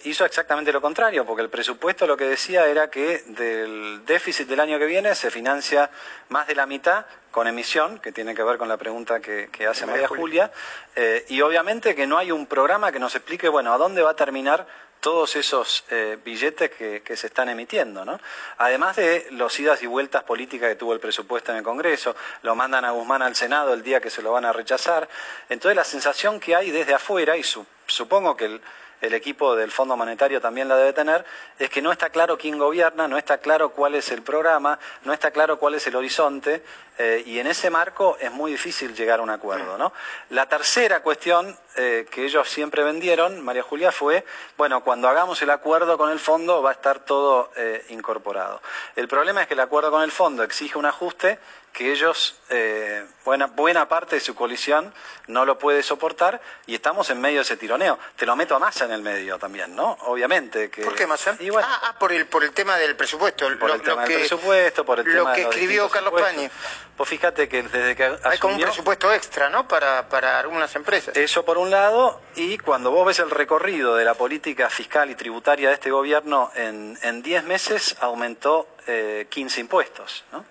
Hizo 0.03 0.25
exactamente 0.25 0.73
lo 0.73 0.81
contrario, 0.81 1.25
porque 1.25 1.41
el 1.41 1.49
presupuesto 1.49 2.05
lo 2.05 2.17
que 2.17 2.25
decía 2.25 2.67
era 2.67 2.89
que 2.89 3.23
del 3.27 4.05
déficit 4.05 4.47
del 4.47 4.59
año 4.59 4.77
que 4.77 4.85
viene 4.85 5.15
se 5.15 5.31
financia 5.31 5.89
más 6.27 6.47
de 6.47 6.55
la 6.55 6.65
mitad 6.65 7.05
con 7.31 7.47
emisión, 7.47 7.99
que 7.99 8.11
tiene 8.11 8.35
que 8.35 8.43
ver 8.43 8.57
con 8.57 8.67
la 8.67 8.77
pregunta 8.77 9.19
que, 9.19 9.49
hace 9.67 9.85
María, 9.85 10.07
Julia, 10.07 10.51
eh, 10.95 11.25
y 11.29 11.41
obviamente 11.41 11.95
que 11.95 12.07
no 12.07 12.17
hay 12.17 12.31
un 12.31 12.45
programa 12.47 12.91
que 12.91 12.99
nos 12.99 13.15
explique, 13.15 13.47
bueno, 13.47 13.73
a 13.73 13.77
dónde 13.77 14.01
va 14.01 14.11
a 14.11 14.15
terminar 14.15 14.67
todos 14.99 15.35
esos 15.37 15.85
eh, 15.89 16.17
billetes 16.23 16.71
que, 16.71 17.15
se 17.15 17.27
están 17.27 17.47
emitiendo, 17.47 18.03
¿no? 18.03 18.19
Además 18.57 18.97
de 18.97 19.27
los 19.31 19.57
idas 19.59 19.81
y 19.81 19.87
vueltas 19.87 20.23
políticas 20.23 20.69
que 20.69 20.75
tuvo 20.75 20.93
el 20.93 20.99
presupuesto 20.99 21.51
en 21.51 21.59
el 21.59 21.63
Congreso, 21.63 22.15
lo 22.41 22.55
mandan 22.55 22.83
a 22.83 22.91
Guzmán 22.91 23.21
al 23.21 23.35
Senado 23.35 23.73
el 23.73 23.81
día 23.81 24.01
que 24.01 24.09
se 24.09 24.21
lo 24.21 24.33
van 24.33 24.43
a 24.43 24.51
rechazar. 24.51 25.07
Entonces 25.47 25.75
la 25.75 25.85
sensación 25.85 26.39
que 26.39 26.55
hay 26.55 26.71
desde 26.71 26.93
afuera, 26.93 27.37
y 27.37 27.43
supongo 27.87 28.35
que 28.35 28.45
el, 28.45 28.61
el 29.01 29.13
equipo 29.13 29.55
del 29.55 29.71
Fondo 29.71 29.95
Monetario 29.95 30.41
también 30.41 30.67
la 30.67 30.75
debe 30.75 30.93
tener, 30.93 31.25
es 31.57 31.69
que 31.69 31.81
no 31.81 31.91
está 31.91 32.09
claro 32.09 32.37
quién 32.37 32.57
gobierna, 32.57 33.07
no 33.07 33.17
está 33.17 33.37
claro 33.37 33.71
cuál 33.71 33.95
es 33.95 34.11
el 34.11 34.21
programa, 34.21 34.79
no 35.03 35.13
está 35.13 35.31
claro 35.31 35.57
cuál 35.57 35.75
es 35.75 35.87
el 35.87 35.95
horizonte, 35.95 36.63
eh, 36.97 37.23
y 37.25 37.39
en 37.39 37.47
ese 37.47 37.69
marco 37.69 38.17
es 38.19 38.29
muy 38.29 38.51
difícil 38.51 38.93
llegar 38.93 39.21
a 39.21 39.23
un 39.23 39.29
acuerdo. 39.29 39.77
¿no? 39.77 39.93
La 40.31 40.47
tercera 40.47 41.01
cuestión 41.01 41.57
eh, 41.77 42.05
que 42.11 42.25
ellos 42.25 42.49
siempre 42.49 42.83
vendieron, 42.83 43.39
María 43.41 43.63
Julia, 43.63 43.91
fue, 43.93 44.25
bueno, 44.57 44.83
cuando 44.83 45.07
hagamos 45.07 45.41
el 45.41 45.49
acuerdo 45.49 45.97
con 45.97 46.09
el 46.11 46.19
fondo 46.19 46.61
va 46.61 46.71
a 46.71 46.73
estar 46.73 46.99
todo 46.99 47.51
eh, 47.55 47.85
incorporado. 47.89 48.61
El 48.97 49.07
problema 49.07 49.41
es 49.41 49.47
que 49.47 49.53
el 49.53 49.61
acuerdo 49.61 49.91
con 49.91 50.01
el 50.01 50.11
fondo 50.11 50.43
exige 50.43 50.77
un 50.77 50.85
ajuste 50.85 51.39
que 51.73 51.91
ellos, 51.91 52.35
eh, 52.49 53.05
buena, 53.23 53.47
buena 53.47 53.87
parte 53.87 54.15
de 54.15 54.21
su 54.21 54.35
coalición 54.35 54.93
no 55.27 55.45
lo 55.45 55.57
puede 55.57 55.83
soportar 55.83 56.41
y 56.65 56.75
estamos 56.75 57.09
en 57.09 57.21
medio 57.21 57.37
de 57.37 57.43
ese 57.43 57.57
tironeo. 57.57 57.99
Te 58.15 58.25
lo 58.25 58.35
meto 58.35 58.55
a 58.55 58.59
Massa 58.59 58.85
en 58.85 58.91
el 58.91 59.01
medio 59.01 59.37
también, 59.37 59.75
¿no? 59.75 59.91
Obviamente. 60.01 60.69
Que, 60.69 60.83
¿Por 60.83 60.95
qué 60.95 61.05
Massa? 61.07 61.37
Ah, 61.61 61.81
ah, 61.83 61.95
por, 61.99 62.11
el, 62.11 62.25
por 62.25 62.43
el 62.43 62.51
tema 62.51 62.77
del 62.77 62.95
presupuesto. 62.95 63.45
Por 63.59 63.71
el 63.71 63.81
tema 63.81 64.03
del 64.03 64.19
presupuesto, 64.19 64.85
por 64.85 64.99
el 64.99 65.05
lo 65.05 65.23
tema 65.23 65.33
que 65.33 65.41
escribió 65.43 65.89
Carlos 65.89 66.13
Pañi. 66.19 66.49
Pues 66.97 67.09
fíjate 67.09 67.47
que 67.47 67.63
desde 67.63 67.95
que 67.95 68.17
Hay 68.23 68.37
como 68.39 68.55
un 68.55 68.61
presupuesto 68.61 69.13
extra, 69.13 69.49
¿no? 69.49 69.67
Para, 69.67 70.09
para 70.09 70.39
algunas 70.39 70.75
empresas. 70.75 71.15
Eso 71.15 71.45
por 71.45 71.57
un 71.57 71.69
lado, 71.69 72.21
y 72.35 72.57
cuando 72.57 72.91
vos 72.91 73.05
ves 73.05 73.19
el 73.19 73.29
recorrido 73.29 73.95
de 73.95 74.03
la 74.03 74.15
política 74.15 74.69
fiscal 74.69 75.09
y 75.09 75.15
tributaria 75.15 75.69
de 75.69 75.75
este 75.75 75.91
gobierno, 75.91 76.51
en 76.55 77.21
10 77.21 77.43
meses 77.45 77.95
aumentó 77.99 78.67
eh, 78.91 79.27
15 79.29 79.61
impuestos, 79.61 80.23
¿no? 80.31 80.43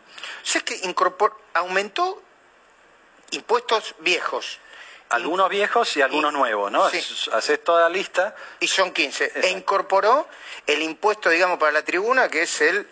Sé 0.42 0.62
que 0.62 0.80
aumentó 1.54 2.22
impuestos 3.30 3.94
viejos 4.00 4.60
Algunos 5.10 5.48
viejos 5.48 5.96
y 5.96 6.02
algunos 6.02 6.32
nuevos, 6.34 6.70
¿no? 6.70 6.88
Sí. 6.90 7.02
Haces 7.32 7.64
toda 7.64 7.82
la 7.82 7.88
lista. 7.88 8.36
y 8.60 8.68
son 8.68 8.92
15. 8.92 9.32
E 9.42 9.48
incorporó 9.48 10.28
el 10.66 10.82
impuesto, 10.82 11.30
digamos, 11.30 11.58
para 11.58 11.72
la 11.72 11.82
tribuna, 11.82 12.28
que 12.28 12.42
es 12.42 12.60
el, 12.60 12.86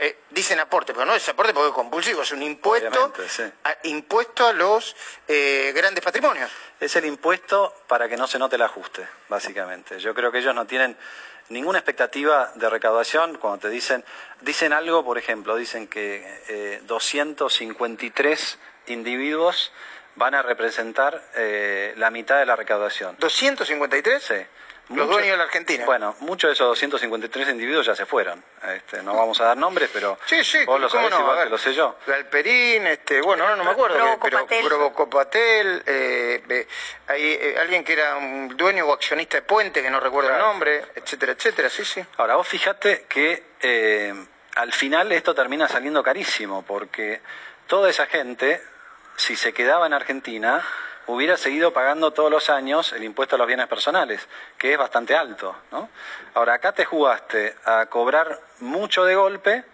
eh, 0.00 0.18
dicen 0.30 0.58
aporte, 0.58 0.92
pero 0.92 1.06
no 1.06 1.14
es 1.14 1.28
aporte 1.28 1.54
porque 1.54 1.68
es 1.68 1.74
compulsivo, 1.74 2.22
es 2.22 2.32
un 2.32 2.42
impuesto, 2.42 3.12
sí. 3.28 3.44
a, 3.62 3.76
impuesto 3.84 4.48
a 4.48 4.52
los 4.52 4.96
eh, 5.28 5.72
grandes 5.72 6.02
patrimonios. 6.02 6.50
Es 6.80 6.96
el 6.96 7.04
impuesto 7.04 7.82
para 7.86 8.08
que 8.08 8.16
no 8.16 8.26
se 8.26 8.40
note 8.40 8.56
el 8.56 8.62
ajuste, 8.62 9.06
básicamente. 9.28 10.00
Yo 10.00 10.12
creo 10.12 10.32
que 10.32 10.38
ellos 10.38 10.54
no 10.54 10.66
tienen 10.66 10.96
ninguna 11.50 11.78
expectativa 11.78 12.52
de 12.54 12.70
recaudación 12.70 13.36
cuando 13.36 13.60
te 13.60 13.68
dicen, 13.68 14.04
dicen 14.40 14.72
algo, 14.72 15.04
por 15.04 15.18
ejemplo, 15.18 15.56
dicen 15.56 15.86
que 15.86 16.24
eh, 16.48 16.80
253 16.86 18.58
individuos 18.86 19.72
van 20.16 20.34
a 20.34 20.42
representar 20.42 21.22
eh, 21.36 21.92
la 21.96 22.10
mitad 22.10 22.38
de 22.38 22.46
la 22.46 22.56
recaudación. 22.56 23.16
253, 23.18 24.22
Sí. 24.22 24.34
Los 24.90 25.06
Muchos- 25.06 25.08
dueños 25.10 25.30
de 25.32 25.36
la 25.38 25.44
Argentina. 25.44 25.84
Bueno, 25.86 26.16
muchos 26.20 26.48
de 26.48 26.52
esos 26.54 26.66
253 26.68 27.48
individuos 27.48 27.86
ya 27.86 27.94
se 27.94 28.06
fueron. 28.06 28.42
Este, 28.74 29.02
no 29.02 29.14
vamos 29.14 29.40
a 29.40 29.44
dar 29.44 29.56
nombres, 29.56 29.88
pero 29.92 30.18
Sí, 30.26 30.42
sí, 30.44 30.64
vos 30.66 30.80
lo 30.80 30.88
¿cómo 30.88 31.02
sabés 31.08 31.10
no? 31.16 31.20
igual 31.20 31.44
que 31.44 31.50
lo 31.50 31.58
sé 31.58 31.72
yo. 31.74 31.96
Galperín, 32.06 32.86
este, 32.88 33.20
bueno, 33.22 33.46
no, 33.48 33.56
no 33.56 33.64
me 33.64 33.70
acuerdo, 33.70 34.18
pero 34.20 34.92
Copatel. 34.92 35.82
Eh, 35.86 36.42
eh, 36.48 36.68
hay 37.06 37.22
eh, 37.22 37.56
alguien 37.60 37.84
que 37.84 37.92
era 37.94 38.16
un 38.16 38.56
dueño 38.56 38.84
o 38.86 38.92
accionista 38.92 39.36
de 39.38 39.42
Puente, 39.42 39.80
que 39.82 39.90
no 39.90 40.00
recuerdo 40.00 40.28
Claro. 40.30 40.44
el 40.44 40.50
nombre, 40.50 40.84
etcétera, 40.94 41.32
etcétera, 41.32 41.70
sí, 41.70 41.84
sí. 41.84 42.04
Ahora, 42.16 42.36
vos 42.36 42.46
fijate 42.48 43.06
que 43.08 43.44
eh, 43.62 44.12
al 44.56 44.72
final 44.72 45.12
esto 45.12 45.34
termina 45.34 45.68
saliendo 45.68 46.02
carísimo, 46.02 46.62
porque 46.62 47.20
toda 47.68 47.88
esa 47.90 48.06
gente, 48.06 48.60
si 49.16 49.36
se 49.36 49.52
quedaba 49.52 49.86
en 49.86 49.92
Argentina, 49.92 50.66
hubiera 51.10 51.36
seguido 51.36 51.72
pagando 51.72 52.12
todos 52.12 52.30
los 52.30 52.50
años 52.50 52.92
el 52.92 53.04
impuesto 53.04 53.34
a 53.36 53.38
los 53.38 53.46
bienes 53.46 53.66
personales, 53.68 54.26
que 54.58 54.72
es 54.72 54.78
bastante 54.78 55.16
alto. 55.16 55.54
¿no? 55.72 55.88
Ahora, 56.34 56.54
acá 56.54 56.72
te 56.72 56.84
jugaste 56.84 57.54
a 57.64 57.86
cobrar 57.86 58.40
mucho 58.60 59.04
de 59.04 59.14
golpe 59.14 59.64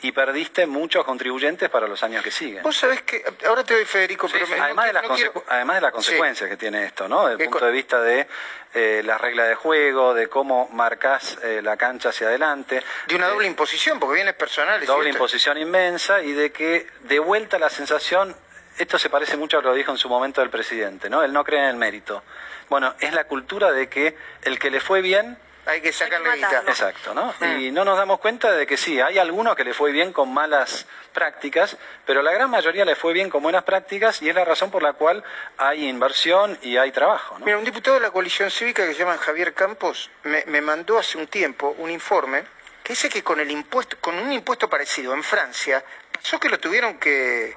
y 0.00 0.12
perdiste 0.12 0.64
muchos 0.68 1.04
contribuyentes 1.04 1.68
para 1.70 1.88
los 1.88 2.00
años 2.04 2.22
que 2.22 2.30
siguen. 2.30 2.62
Vos 2.62 2.76
sabés 2.76 3.02
que, 3.02 3.20
ahora 3.48 3.64
te 3.64 3.74
doy 3.74 3.84
Federico, 3.84 4.28
pero 4.30 4.46
me- 4.46 4.56
no 4.56 4.62
Además, 4.62 4.86
de 4.86 4.92
las 4.92 5.02
no 5.08 5.14
quiero- 5.16 5.32
consecu- 5.34 5.44
además 5.48 5.74
de 5.76 5.80
las 5.80 5.90
Sí. 5.90 5.94
consecuencias 5.96 6.48
que 6.50 6.56
tiene 6.56 6.84
esto, 6.84 7.08
¿no? 7.08 7.24
Desde 7.26 7.38
¿Qué 7.38 7.44
el 7.44 7.50
punto 7.50 7.66
de 7.66 7.72
vista 7.72 8.00
de 8.00 8.28
eh, 8.74 9.02
las 9.04 9.20
reglas 9.20 9.48
de 9.48 9.54
juego, 9.56 10.14
de 10.14 10.28
cómo 10.28 10.68
marcas 10.72 11.36
eh, 11.42 11.62
la 11.64 11.76
cancha 11.76 12.10
hacia 12.10 12.28
adelante. 12.28 12.80
De 13.08 13.16
una 13.16 13.26
doble 13.26 13.48
imposición, 13.48 13.98
porque 13.98 14.14
bienes 14.16 14.34
personales. 14.34 14.86
doble 14.86 15.08
imposición 15.10 15.58
inmensa 15.58 16.20
y 16.22 16.32
de 16.32 16.52
que 16.52 16.86
de 17.00 17.18
vuelta 17.18 17.58
la 17.58 17.70
sensación, 17.70 18.36
esto 18.78 18.98
se 18.98 19.10
parece 19.10 19.36
mucho 19.36 19.58
a 19.58 19.62
lo 19.62 19.72
que 19.72 19.78
dijo 19.78 19.92
en 19.92 19.98
su 19.98 20.08
momento 20.08 20.42
el 20.42 20.50
presidente, 20.50 21.10
¿no? 21.10 21.22
Él 21.22 21.32
no 21.32 21.44
cree 21.44 21.60
en 21.60 21.66
el 21.70 21.76
mérito. 21.76 22.22
Bueno, 22.68 22.94
es 23.00 23.12
la 23.12 23.24
cultura 23.24 23.72
de 23.72 23.88
que 23.88 24.16
el 24.42 24.58
que 24.58 24.70
le 24.70 24.80
fue 24.80 25.00
bien, 25.00 25.38
Hay 25.66 25.80
que 25.80 25.92
sacarle 25.92 26.34
guita. 26.36 26.62
exacto, 26.66 27.12
¿no? 27.14 27.34
Mm. 27.40 27.60
Y 27.60 27.70
no 27.70 27.84
nos 27.84 27.96
damos 27.98 28.20
cuenta 28.20 28.52
de 28.52 28.66
que 28.66 28.76
sí, 28.76 29.00
hay 29.00 29.18
algunos 29.18 29.54
que 29.56 29.64
le 29.64 29.74
fue 29.74 29.92
bien 29.92 30.12
con 30.12 30.32
malas 30.32 30.86
prácticas, 31.12 31.76
pero 32.06 32.22
la 32.22 32.32
gran 32.32 32.48
mayoría 32.48 32.84
le 32.84 32.94
fue 32.94 33.12
bien 33.12 33.28
con 33.28 33.42
buenas 33.42 33.64
prácticas 33.64 34.22
y 34.22 34.28
es 34.28 34.34
la 34.34 34.44
razón 34.44 34.70
por 34.70 34.82
la 34.82 34.92
cual 34.94 35.22
hay 35.58 35.86
inversión 35.88 36.58
y 36.62 36.76
hay 36.76 36.92
trabajo, 36.92 37.38
¿no? 37.38 37.44
Mira, 37.44 37.58
un 37.58 37.64
diputado 37.64 37.96
de 37.96 38.02
la 38.02 38.10
coalición 38.10 38.50
cívica 38.50 38.86
que 38.86 38.92
se 38.92 39.00
llama 39.00 39.18
Javier 39.18 39.52
Campos 39.54 40.10
me, 40.24 40.44
me 40.46 40.60
mandó 40.60 40.98
hace 40.98 41.18
un 41.18 41.26
tiempo 41.26 41.74
un 41.78 41.90
informe 41.90 42.44
que 42.82 42.92
dice 42.94 43.08
que 43.10 43.22
con 43.22 43.38
el 43.40 43.50
impuesto, 43.50 43.96
con 44.00 44.18
un 44.18 44.32
impuesto 44.32 44.70
parecido 44.70 45.12
en 45.12 45.22
Francia, 45.22 45.84
pasó 46.12 46.40
que 46.40 46.48
lo 46.48 46.58
tuvieron 46.58 46.98
que, 46.98 47.54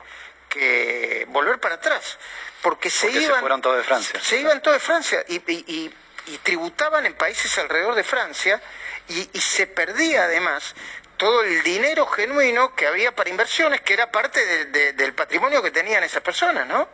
que 0.52 1.26
volver 1.30 1.60
para 1.60 1.76
atrás. 1.76 2.18
Porque 2.62 2.90
se 2.92 3.08
Porque 3.08 3.20
se 3.20 3.26
iban. 3.26 3.40
fueron 3.40 3.62
todos 3.62 3.78
de 3.78 3.84
Francia. 3.84 4.20
Se 4.22 4.40
iban 4.40 4.62
todos 4.62 4.76
de 4.76 4.80
Francia 4.86 5.24
y, 5.28 5.38
y- 5.52 5.64
y- 5.68 5.94
y 6.28 6.38
tributaban 6.40 7.06
en 7.08 7.16
países 7.16 7.58
alrededor 7.58 7.96
de 7.96 8.04
Francia 8.04 8.62
y, 9.08 9.28
y 9.34 9.42
se 9.42 9.66
perdía 9.66 10.26
además 10.26 10.76
todo 11.18 11.42
el 11.44 11.64
dinero 11.64 12.06
genuino 12.06 12.76
que 12.76 12.86
había 12.86 13.16
para 13.16 13.30
inversiones, 13.32 13.82
que 13.82 13.94
era 13.94 14.12
parte 14.12 14.46
de- 14.46 14.66
de- 14.66 14.94
del 14.94 15.14
patrimonio 15.14 15.64
que 15.64 15.72
tenían 15.72 16.04
esas 16.04 16.22
personas, 16.22 16.68
¿no? 16.68 16.88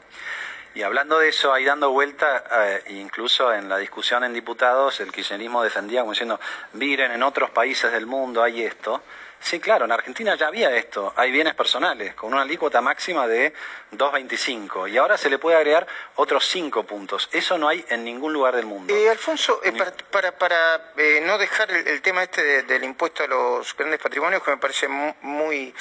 Y 0.75 0.83
hablando 0.83 1.17
de 1.19 1.29
eso, 1.29 1.51
ahí 1.53 1.65
dando 1.65 1.89
vuelta, 1.91 2.43
eh, 2.51 2.83
incluso 2.89 3.51
en 3.53 3.67
la 3.67 3.77
discusión 3.77 4.23
en 4.23 4.33
diputados, 4.33 4.99
el 4.99 5.11
kirchnerismo 5.11 5.63
defendía 5.63 6.01
como 6.01 6.11
diciendo, 6.11 6.39
miren, 6.73 7.11
en 7.11 7.23
otros 7.23 7.49
países 7.49 7.91
del 7.91 8.05
mundo 8.05 8.43
hay 8.43 8.61
esto. 8.63 9.01
Sí, 9.39 9.59
claro, 9.59 9.85
en 9.85 9.91
Argentina 9.91 10.35
ya 10.35 10.47
había 10.47 10.75
esto, 10.75 11.13
hay 11.15 11.31
bienes 11.31 11.53
personales, 11.55 12.15
con 12.15 12.33
una 12.33 12.41
alícuota 12.41 12.81
máxima 12.81 13.27
de 13.27 13.53
2,25, 13.91 14.89
y 14.89 14.97
ahora 14.97 15.17
se 15.17 15.29
le 15.29 15.37
puede 15.37 15.55
agregar 15.57 15.85
otros 16.15 16.45
5 16.47 16.83
puntos. 16.83 17.29
Eso 17.31 17.57
no 17.57 17.67
hay 17.69 17.85
en 17.89 18.03
ningún 18.03 18.33
lugar 18.33 18.55
del 18.55 18.65
mundo. 18.65 18.93
Eh, 18.93 19.09
Alfonso, 19.09 19.61
eh, 19.63 19.71
para, 19.73 19.91
para, 20.11 20.31
para, 20.37 20.91
eh, 20.97 21.21
no 21.23 21.37
dejar 21.37 21.69
el, 21.71 21.87
el 21.87 22.01
tema 22.01 22.23
este 22.23 22.43
de- 22.43 22.63
del 22.63 22.83
impuesto 22.83 23.23
a 23.23 23.27
los 23.27 23.75
grandes 23.77 23.99
patrimonios, 23.99 24.43
que 24.43 24.51
me 24.51 24.57
parece 24.57 24.87
mu- 24.87 25.13
muy, 25.21 25.73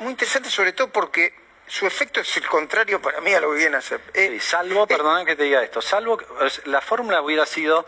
muy 0.00 0.10
interesante, 0.10 0.50
sobre 0.50 0.72
todo 0.72 0.88
porque 0.88 1.34
su 1.66 1.86
efecto 1.86 2.20
es 2.20 2.36
el 2.36 2.46
contrario 2.46 3.00
para 3.00 3.20
mí 3.22 3.32
a 3.32 3.40
lo 3.40 3.52
que 3.52 3.58
viene 3.58 3.76
a 3.76 3.78
hacer. 3.78 4.00
Eh, 4.12 4.28
Sí, 4.32 4.40
salvo, 4.40 4.84
eh, 4.84 4.86
perdona 4.86 5.24
que 5.24 5.34
te 5.36 5.44
diga 5.44 5.62
esto, 5.62 5.80
salvo 5.80 6.18
que 6.18 6.26
la 6.66 6.80
fórmula 6.82 7.22
hubiera 7.22 7.46
sido 7.46 7.86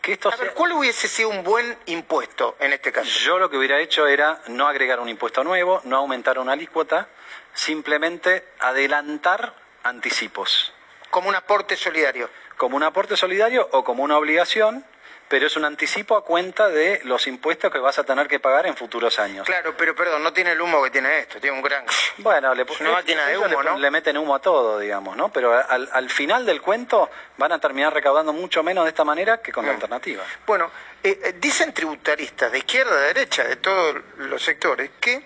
que 0.00 0.12
esto 0.12 0.32
a 0.32 0.36
ver, 0.36 0.54
¿cuál 0.54 0.72
hubiese 0.72 1.08
sido 1.08 1.28
un 1.28 1.42
buen 1.44 1.76
impuesto 1.86 2.56
en 2.60 2.72
este 2.72 2.92
caso? 2.92 3.10
Yo 3.20 3.38
lo 3.38 3.50
que 3.50 3.56
hubiera 3.56 3.80
hecho 3.80 4.06
era 4.06 4.40
no 4.48 4.66
agregar 4.68 5.00
un 5.00 5.08
impuesto 5.08 5.44
nuevo, 5.44 5.80
no 5.84 5.96
aumentar 5.96 6.38
una 6.38 6.52
alícuota, 6.52 7.08
simplemente 7.54 8.48
adelantar 8.60 9.54
anticipos, 9.82 10.72
Como 11.10 11.28
un 11.28 11.34
aporte 11.34 11.76
solidario. 11.76 12.28
como 12.56 12.76
un 12.76 12.82
aporte 12.82 13.16
solidario 13.16 13.68
o 13.72 13.84
como 13.84 14.02
una 14.02 14.18
obligación, 14.18 14.84
pero 15.28 15.46
es 15.46 15.56
un 15.56 15.64
anticipo 15.64 16.16
a 16.16 16.24
cuenta 16.24 16.68
de 16.68 17.00
los 17.04 17.26
impuestos 17.26 17.70
que 17.72 17.78
vas 17.78 17.98
a 17.98 18.04
tener 18.04 18.26
que 18.28 18.40
pagar 18.40 18.66
en 18.66 18.76
futuros 18.76 19.18
años. 19.18 19.46
Claro, 19.46 19.74
pero 19.76 19.94
perdón, 19.94 20.22
no 20.22 20.32
tiene 20.32 20.52
el 20.52 20.60
humo 20.60 20.82
que 20.82 20.90
tiene 20.90 21.20
esto, 21.20 21.40
tiene 21.40 21.56
un 21.56 21.62
gran... 21.62 21.84
Bueno, 22.18 22.54
le, 22.54 22.64
máquina 22.64 23.26
de 23.26 23.32
ellos 23.34 23.46
humo, 23.52 23.62
le, 23.62 23.70
¿no? 23.70 23.78
le 23.78 23.90
meten 23.90 24.16
humo 24.18 24.34
a 24.34 24.40
todo, 24.40 24.78
digamos, 24.78 25.16
¿no? 25.16 25.30
Pero 25.32 25.52
al, 25.56 25.88
al 25.92 26.10
final 26.10 26.44
del 26.44 26.60
cuento 26.60 27.08
van 27.36 27.52
a 27.52 27.58
terminar 27.60 27.92
recaudando 27.94 28.32
mucho 28.32 28.62
menos 28.62 28.84
de 28.84 28.90
esta 28.90 29.04
manera 29.04 29.38
que 29.40 29.52
con 29.52 29.64
la 29.64 29.72
Mm. 29.72 29.74
alternativa. 29.76 30.24
Bueno, 30.46 30.70
eh, 31.02 31.20
eh, 31.22 31.34
dicen 31.38 31.72
tributaristas 31.72 32.50
de 32.50 32.58
izquierda 32.58 32.92
a 32.92 32.98
derecha, 33.02 33.44
de 33.44 33.56
todos 33.56 33.96
los 34.16 34.42
sectores, 34.42 34.90
que 35.00 35.22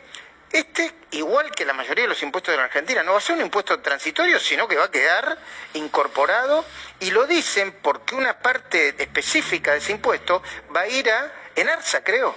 este, 0.52 0.92
igual 1.12 1.50
que 1.50 1.64
la 1.64 1.72
mayoría 1.72 2.04
de 2.04 2.08
los 2.08 2.22
impuestos 2.22 2.52
de 2.52 2.58
la 2.58 2.64
Argentina, 2.64 3.02
no 3.02 3.12
va 3.12 3.18
a 3.18 3.20
ser 3.20 3.36
un 3.36 3.42
impuesto 3.42 3.80
transitorio, 3.80 4.38
sino 4.38 4.68
que 4.68 4.76
va 4.76 4.84
a 4.84 4.90
quedar 4.90 5.38
incorporado, 5.74 6.64
y 7.00 7.10
lo 7.10 7.26
dicen 7.26 7.72
porque 7.82 8.14
una 8.14 8.38
parte 8.38 8.94
específica 9.02 9.72
de 9.72 9.78
ese 9.78 9.92
impuesto 9.92 10.42
va 10.74 10.80
a 10.80 10.88
ir 10.88 11.10
a 11.10 11.32
Enarsa, 11.54 12.02
creo. 12.02 12.36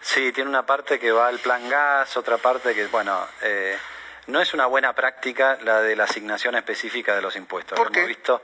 Sí, 0.00 0.32
tiene 0.32 0.50
una 0.50 0.66
parte 0.66 0.98
que 0.98 1.12
va 1.12 1.28
al 1.28 1.38
plan 1.38 1.68
gas, 1.68 2.16
otra 2.16 2.36
parte 2.38 2.74
que, 2.74 2.86
bueno, 2.86 3.26
eh, 3.42 3.78
no 4.26 4.40
es 4.40 4.52
una 4.52 4.66
buena 4.66 4.92
práctica 4.94 5.58
la 5.62 5.80
de 5.80 5.96
la 5.96 6.04
asignación 6.04 6.54
específica 6.56 7.14
de 7.14 7.22
los 7.22 7.36
impuestos. 7.36 7.76
¿Por 7.76 7.86
Lo 7.86 7.92
qué? 7.92 8.00
hemos 8.00 8.08
visto. 8.08 8.42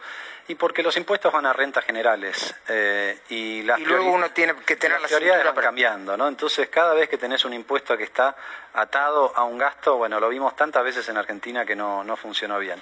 Y 0.49 0.55
porque 0.55 0.83
los 0.83 0.97
impuestos 0.97 1.33
van 1.33 1.47
a 1.47 1.53
rentas 1.53 1.85
generales 1.85 2.55
eh, 2.69 3.21
y 3.29 3.63
las 3.63 3.79
Y 3.79 3.85
luego 3.85 4.11
uno 4.11 4.31
tiene 4.31 4.55
que 4.57 4.77
tener 4.77 5.01
las 5.01 5.11
la 5.11 5.19
prioridades 5.19 5.45
van 5.45 5.55
para... 5.55 5.67
cambiando, 5.67 6.17
¿no? 6.17 6.27
Entonces, 6.27 6.69
cada 6.69 6.95
vez 6.95 7.09
que 7.09 7.19
tenés 7.19 7.45
un 7.45 7.53
impuesto 7.53 7.97
que 7.97 8.05
está 8.05 8.35
atado 8.73 9.33
a 9.37 9.45
un 9.45 9.59
gasto, 9.59 9.97
bueno, 9.97 10.19
lo 10.19 10.29
vimos 10.29 10.57
tantas 10.57 10.83
veces 10.83 11.09
en 11.09 11.19
Argentina 11.19 11.67
que 11.67 11.77
no, 11.77 12.03
no 12.03 12.17
funcionó 12.17 12.59
bien. 12.59 12.81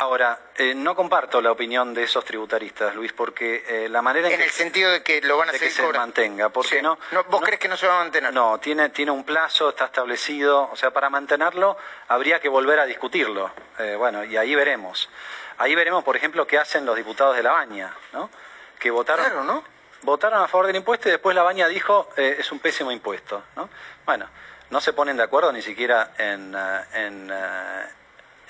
Ahora, 0.00 0.38
eh, 0.56 0.74
no 0.74 0.96
comparto 0.96 1.42
la 1.42 1.52
opinión 1.52 1.92
de 1.92 2.04
esos 2.04 2.24
tributaristas, 2.24 2.94
Luis, 2.94 3.12
porque 3.12 3.64
eh, 3.68 3.88
la 3.90 4.00
manera 4.00 4.28
en, 4.28 4.32
En 4.32 4.38
que, 4.38 4.44
el 4.46 4.50
sentido 4.50 4.90
de 4.90 5.02
que 5.02 5.20
lo 5.20 5.36
van 5.36 5.50
a 5.50 5.52
de 5.52 5.58
que 5.58 5.68
se 5.68 5.82
mantenga, 5.92 6.48
porque 6.48 6.76
Sí. 6.76 6.82
no, 6.82 6.98
¿Vos 7.28 7.42
crees 7.42 7.60
que 7.60 7.68
no 7.68 7.76
se 7.76 7.86
va 7.86 7.96
a 7.96 8.02
mantener? 8.04 8.32
no, 8.32 8.58
tiene, 8.58 8.88
tiene 8.88 9.10
un 9.10 9.24
plazo, 9.24 9.68
está 9.68 9.84
establecido, 9.84 10.70
o 10.72 10.74
sea, 10.76 10.90
para 10.90 11.10
mantenerlo 11.10 11.76
habría 12.08 12.40
que 12.40 12.48
volver 12.48 12.80
a 12.80 12.86
discutirlo. 12.86 13.50
Eh, 13.78 13.94
bueno, 13.96 14.24
y 14.24 14.38
ahí 14.38 14.54
veremos. 14.54 15.10
Ahí 15.58 15.74
veremos, 15.74 16.02
por 16.02 16.16
ejemplo, 16.16 16.46
qué 16.46 16.58
hacen 16.58 16.86
los 16.86 16.96
diputados 16.96 17.36
de 17.36 17.42
La 17.42 17.52
Baña, 17.52 17.94
¿no? 18.14 18.30
Que 18.78 18.90
votaron, 18.90 19.26
Claro, 19.26 19.44
¿no? 19.44 19.62
votaron 20.00 20.42
a 20.42 20.48
favor 20.48 20.66
del 20.66 20.76
impuesto 20.76 21.08
y 21.08 21.12
después 21.12 21.36
La 21.36 21.42
Baña 21.42 21.68
dijo 21.68 22.08
eh, 22.16 22.36
es 22.38 22.50
un 22.50 22.58
pésimo 22.60 22.90
impuesto, 22.90 23.44
¿no? 23.54 23.68
Bueno, 24.06 24.26
no 24.70 24.80
se 24.80 24.94
ponen 24.94 25.18
de 25.18 25.24
acuerdo 25.24 25.52
ni 25.52 25.60
siquiera 25.60 26.12
en, 26.16 26.54
eh, 26.56 26.84
en, 26.94 27.30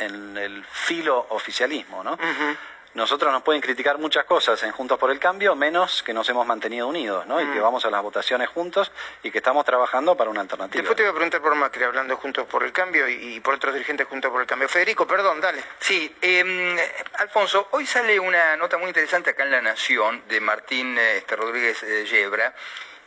en 0.00 0.36
el 0.36 0.64
filo 0.64 1.26
oficialismo, 1.30 2.02
¿no? 2.02 2.18
Nosotros 2.92 3.30
nos 3.32 3.42
pueden 3.42 3.60
criticar 3.62 3.98
muchas 3.98 4.24
cosas 4.24 4.60
en 4.64 4.72
Juntos 4.72 4.98
por 4.98 5.12
el 5.12 5.20
Cambio, 5.20 5.54
menos 5.54 6.02
que 6.02 6.12
nos 6.12 6.28
hemos 6.28 6.44
mantenido 6.44 6.88
unidos, 6.88 7.24
¿no? 7.24 7.40
Y 7.40 7.46
que 7.52 7.60
vamos 7.60 7.84
a 7.84 7.90
las 7.90 8.02
votaciones 8.02 8.48
juntos 8.48 8.90
y 9.22 9.30
que 9.30 9.38
estamos 9.38 9.64
trabajando 9.64 10.16
para 10.16 10.28
una 10.28 10.40
alternativa. 10.40 10.80
Después 10.80 10.96
te 10.96 11.04
voy 11.04 11.10
a 11.10 11.14
preguntar 11.14 11.40
por 11.40 11.54
Macri, 11.54 11.84
hablando 11.84 12.16
Juntos 12.16 12.46
por 12.46 12.64
el 12.64 12.72
Cambio 12.72 13.08
y, 13.08 13.36
y 13.36 13.40
por 13.40 13.54
otros 13.54 13.74
dirigentes 13.74 14.08
Juntos 14.08 14.32
por 14.32 14.40
el 14.40 14.46
Cambio. 14.48 14.68
Federico, 14.68 15.06
perdón, 15.06 15.40
dale. 15.40 15.62
Sí, 15.78 16.12
eh, 16.20 16.90
Alfonso, 17.18 17.68
hoy 17.70 17.86
sale 17.86 18.18
una 18.18 18.56
nota 18.56 18.76
muy 18.76 18.88
interesante 18.88 19.30
acá 19.30 19.44
en 19.44 19.52
La 19.52 19.62
Nación 19.62 20.24
de 20.26 20.40
Martín 20.40 20.98
eh, 20.98 21.18
este, 21.18 21.36
Rodríguez 21.36 21.80
eh, 21.84 22.06
Yebra 22.06 22.52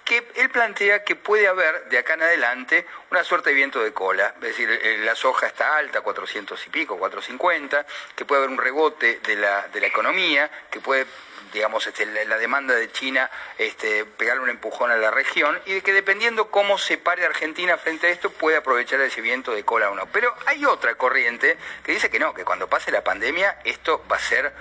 que 0.03 0.27
él 0.35 0.49
plantea 0.49 1.03
que 1.03 1.15
puede 1.15 1.47
haber 1.47 1.85
de 1.89 1.97
acá 1.97 2.15
en 2.15 2.23
adelante 2.23 2.85
una 3.11 3.23
suerte 3.23 3.49
de 3.49 3.55
viento 3.55 3.83
de 3.83 3.93
cola, 3.93 4.33
es 4.35 4.41
decir, 4.41 4.69
eh, 4.69 4.97
la 4.99 5.15
soja 5.15 5.47
está 5.47 5.77
alta, 5.77 6.01
400 6.01 6.65
y 6.67 6.69
pico, 6.69 6.97
450, 6.97 7.85
que 8.15 8.25
puede 8.25 8.43
haber 8.43 8.51
un 8.51 8.61
rebote 8.61 9.19
de 9.19 9.35
la, 9.35 9.67
de 9.69 9.81
la 9.81 9.87
economía, 9.87 10.49
que 10.69 10.79
puede 10.79 11.05
digamos, 11.53 11.85
este, 11.85 12.05
la, 12.25 12.37
demanda 12.37 12.73
de 12.73 12.91
China 12.91 13.29
este, 13.57 14.05
pegarle 14.05 14.43
un 14.43 14.49
empujón 14.49 14.91
a 14.91 14.97
la 14.97 15.11
región 15.11 15.59
y 15.65 15.73
de 15.73 15.81
que 15.81 15.93
dependiendo 15.93 16.49
cómo 16.49 16.77
se 16.77 16.97
pare 16.97 17.25
Argentina 17.25 17.77
frente 17.77 18.07
a 18.07 18.09
esto 18.09 18.31
puede 18.31 18.57
aprovechar 18.57 18.99
ese 19.01 19.21
viento 19.21 19.53
de 19.53 19.63
cola 19.63 19.91
o 19.91 19.95
no. 19.95 20.07
Pero 20.07 20.33
hay 20.47 20.65
otra 20.65 20.95
corriente 20.95 21.57
que 21.83 21.91
dice 21.91 22.09
que 22.09 22.19
no, 22.19 22.33
que 22.33 22.43
cuando 22.43 22.67
pase 22.67 22.91
la 22.91 23.03
pandemia 23.03 23.59
esto 23.63 24.03
va 24.11 24.15
a 24.15 24.19
ser 24.19 24.51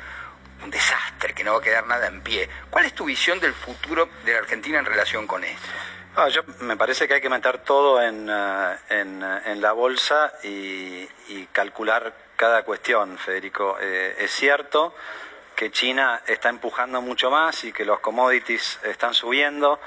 un 0.63 0.71
desastre, 0.71 1.35
que 1.35 1.45
no 1.45 1.53
va 1.53 1.59
a 1.59 1.63
quedar 1.63 1.87
nada 1.87 2.07
en 2.07 2.21
pie. 2.23 2.49
¿Cuál 2.71 2.87
es 2.87 2.95
tu 2.95 3.05
visión 3.05 3.41
del 3.41 3.55
futuro 3.55 4.09
de 4.25 4.33
la 4.33 4.39
Argentina 4.39 4.79
en 4.79 4.85
relación 4.85 5.27
con 5.27 5.45
esto? 5.45 5.69
Ah, 6.15 6.29
yo 6.29 6.43
me 6.61 6.77
parece 6.77 7.09
que 7.09 7.15
hay 7.15 7.21
que 7.23 7.31
meter 7.31 7.59
todo 7.59 8.03
en, 8.03 8.29
eh, 8.29 8.77
eh, 8.91 9.41
en, 9.47 9.63
la 9.63 9.73
bolsa 9.73 10.35
y, 10.43 11.07
calcular 11.53 12.13
cada 12.37 12.65
cuestión, 12.65 13.17
Federico. 13.17 13.79
Eh, 13.81 14.17
es 14.19 14.31
cierto 14.31 14.95
que 15.57 15.71
China 15.71 16.21
está 16.27 16.51
empujando 16.51 17.01
mucho 17.01 17.31
más 17.31 17.65
y 17.65 17.73
que 17.73 17.87
los 17.87 18.01
commodities 18.01 18.79
están 18.83 19.15
subiendo 19.15 19.81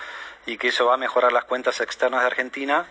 y 0.48 0.58
que 0.58 0.70
eso 0.70 0.88
va 0.88 0.96
a 0.96 0.98
mejorar 0.98 1.32
las 1.32 1.46
cuentas 1.46 1.80
externas 1.82 2.22
de 2.22 2.28
Argentina, 2.28 2.88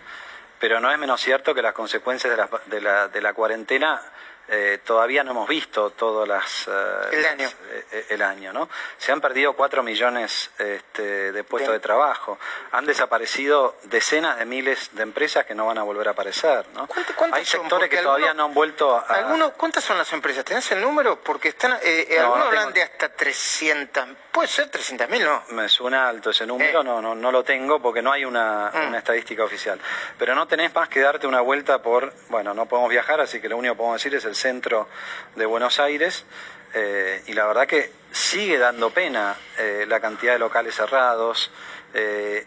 pero 0.61 0.79
no 0.79 0.93
es 0.93 0.99
menos 0.99 1.21
cierto 1.21 1.55
que 1.55 1.63
las 1.63 1.73
consecuencias 1.73 2.31
de 2.31 2.37
la, 2.37 2.49
de 2.67 2.81
la, 2.81 3.09
de 3.09 3.21
la 3.21 3.33
cuarentena 3.33 4.01
eh, 4.49 4.81
todavía 4.85 5.25
no 5.25 5.31
hemos 5.31 5.49
visto 5.49 5.91
todos 5.91 6.29
las, 6.29 6.69
eh, 6.69 7.09
el, 7.13 7.27
año. 7.27 7.49
Eh, 7.91 8.07
el 8.11 8.23
año. 8.23 8.53
¿no? 8.53 8.69
Se 8.99 9.11
han 9.11 9.21
perdido 9.21 9.55
cuatro 9.55 9.83
millones 9.83 10.51
este, 10.59 11.33
de 11.33 11.45
puestos 11.45 11.73
de 11.73 11.81
trabajo. 11.81 12.39
Han 12.73 12.85
desaparecido 12.85 13.77
decenas 13.85 14.39
de 14.39 14.45
miles 14.45 14.91
de 14.93 15.03
empresas 15.03 15.47
que 15.47 15.55
no 15.55 15.67
van 15.67 15.79
a 15.79 15.83
volver 15.83 16.09
a 16.09 16.11
aparecer. 16.11 16.67
¿no? 16.75 16.89
Hay 17.33 17.45
sectores 17.45 17.89
que 17.89 17.99
todavía 17.99 18.35
no 18.35 18.45
han 18.45 18.55
vuelto 18.55 18.95
a... 18.95 19.01
Algunos, 19.01 19.53
¿Cuántas 19.53 19.83
son 19.83 19.97
las 19.97 20.13
empresas? 20.13 20.45
¿Tenés 20.45 20.71
el 20.73 20.81
número? 20.81 21.19
Porque 21.21 21.49
están, 21.49 21.73
algunos 21.73 22.47
hablan 22.47 22.73
de 22.73 22.83
hasta 22.83 23.09
300. 23.09 24.09
Puede 24.35 24.49
ser 24.49 24.69
300 24.69 25.09
mil, 25.09 25.23
¿no? 25.23 25.45
Me 25.51 25.69
suena 25.69 26.09
alto 26.09 26.31
ese 26.31 26.45
número, 26.45 26.83
no, 26.83 27.01
no, 27.01 27.15
no 27.15 27.31
lo 27.31 27.45
tengo 27.45 27.81
porque 27.81 28.03
no 28.03 28.11
hay 28.11 28.25
una, 28.25 28.69
mm. 28.75 28.89
una 28.89 28.99
estadística 28.99 29.45
oficial. 29.45 29.79
Pero 30.19 30.35
no 30.35 30.49
tenés 30.49 30.75
más 30.75 30.89
que 30.89 30.99
darte 30.99 31.29
una 31.29 31.41
vuelta 31.41 31.81
por... 31.81 32.13
Bueno, 32.31 32.53
no 32.53 32.67
podemos 32.67 32.91
viajar, 32.91 33.21
así 33.21 33.41
que 33.41 33.49
lo 33.49 33.57
único 33.57 33.75
que 33.75 33.79
podemos 33.79 34.03
decir 34.03 34.13
es 34.17 34.25
el 34.25 34.35
centro 34.35 34.89
de 35.37 35.47
Buenos 35.47 35.79
Aires, 35.79 36.27
eh, 36.75 37.23
y 37.29 37.33
la 37.33 37.47
verdad 37.47 37.69
que 37.69 37.93
sigue 38.11 38.59
dando 38.59 38.91
pena 38.91 39.37
eh, 39.57 39.85
la 39.87 40.01
cantidad 40.01 40.33
de 40.33 40.41
locales 40.41 40.75
cerrados, 40.75 41.53
eh, 41.95 42.45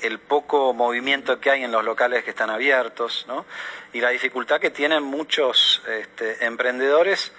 el, 0.00 0.20
poco 0.20 0.72
movimiento 0.72 1.40
que 1.40 1.50
hay 1.50 1.64
en 1.64 1.72
los 1.72 1.84
locales 1.84 2.22
que 2.22 2.30
están 2.30 2.50
abiertos, 2.50 3.26
y 3.92 4.00
la 4.00 4.10
dificultad 4.10 4.60
que 4.60 4.70
tienen 4.70 5.02
muchos 5.02 5.82
este, 5.88 6.44
emprendedores 6.44 7.32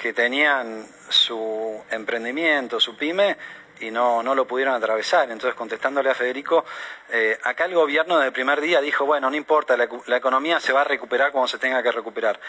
que 0.00 0.12
tenían 0.12 0.86
su 1.08 1.82
emprendimiento, 1.90 2.78
su 2.78 2.96
pyme, 2.96 3.36
y 3.80 3.90
no, 3.90 4.22
no 4.22 4.34
lo 4.34 4.46
pudieron 4.46 4.74
atravesar. 4.74 5.30
Entonces, 5.30 5.54
contestándole 5.54 6.10
a 6.10 6.14
Federico, 6.14 6.64
eh, 7.10 7.38
acá 7.42 7.66
el 7.66 7.74
gobierno 7.74 8.16
desde 8.16 8.28
el 8.28 8.32
primer 8.32 8.60
día 8.60 8.80
dijo, 8.80 9.04
bueno, 9.04 9.30
no 9.30 9.36
importa, 9.36 9.76
la, 9.76 10.16
economía 10.16 10.60
se 10.60 10.72
va 10.72 10.82
a 10.82 10.84
recuperar 10.84 11.32
como 11.32 11.46
se 11.46 11.58
tenga 11.58 11.82
que 11.82 11.92
recuperar. 11.92 12.40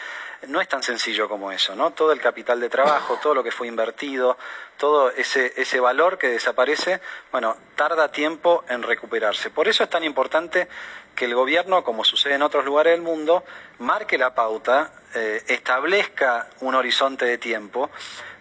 No 0.46 0.60
es 0.60 0.68
tan 0.68 0.82
sencillo 0.82 1.28
como 1.28 1.52
eso, 1.52 1.74
¿no? 1.74 1.90
Todo 1.92 2.12
el 2.12 2.20
capital 2.20 2.60
de 2.60 2.68
trabajo, 2.68 3.18
todo 3.22 3.34
lo 3.34 3.44
que 3.44 3.50
fue 3.50 3.66
invertido, 3.66 4.38
todo 4.76 5.10
ese, 5.10 5.52
ese 5.56 5.80
valor 5.80 6.18
que 6.18 6.28
desaparece, 6.28 7.00
bueno, 7.30 7.56
tarda 7.76 8.10
tiempo 8.10 8.64
en 8.68 8.82
recuperarse. 8.82 9.50
Por 9.50 9.68
eso 9.68 9.84
es 9.84 9.90
tan 9.90 10.04
importante 10.04 10.68
que 11.14 11.24
el 11.24 11.34
gobierno, 11.34 11.82
como 11.82 12.04
sucede 12.04 12.34
en 12.34 12.42
otros 12.42 12.64
lugares 12.64 12.92
del 12.92 13.02
mundo, 13.02 13.44
marque 13.78 14.18
la 14.18 14.34
pauta, 14.34 14.92
eh, 15.14 15.42
establezca 15.48 16.48
un 16.60 16.74
horizonte 16.74 17.24
de 17.24 17.38
tiempo 17.38 17.90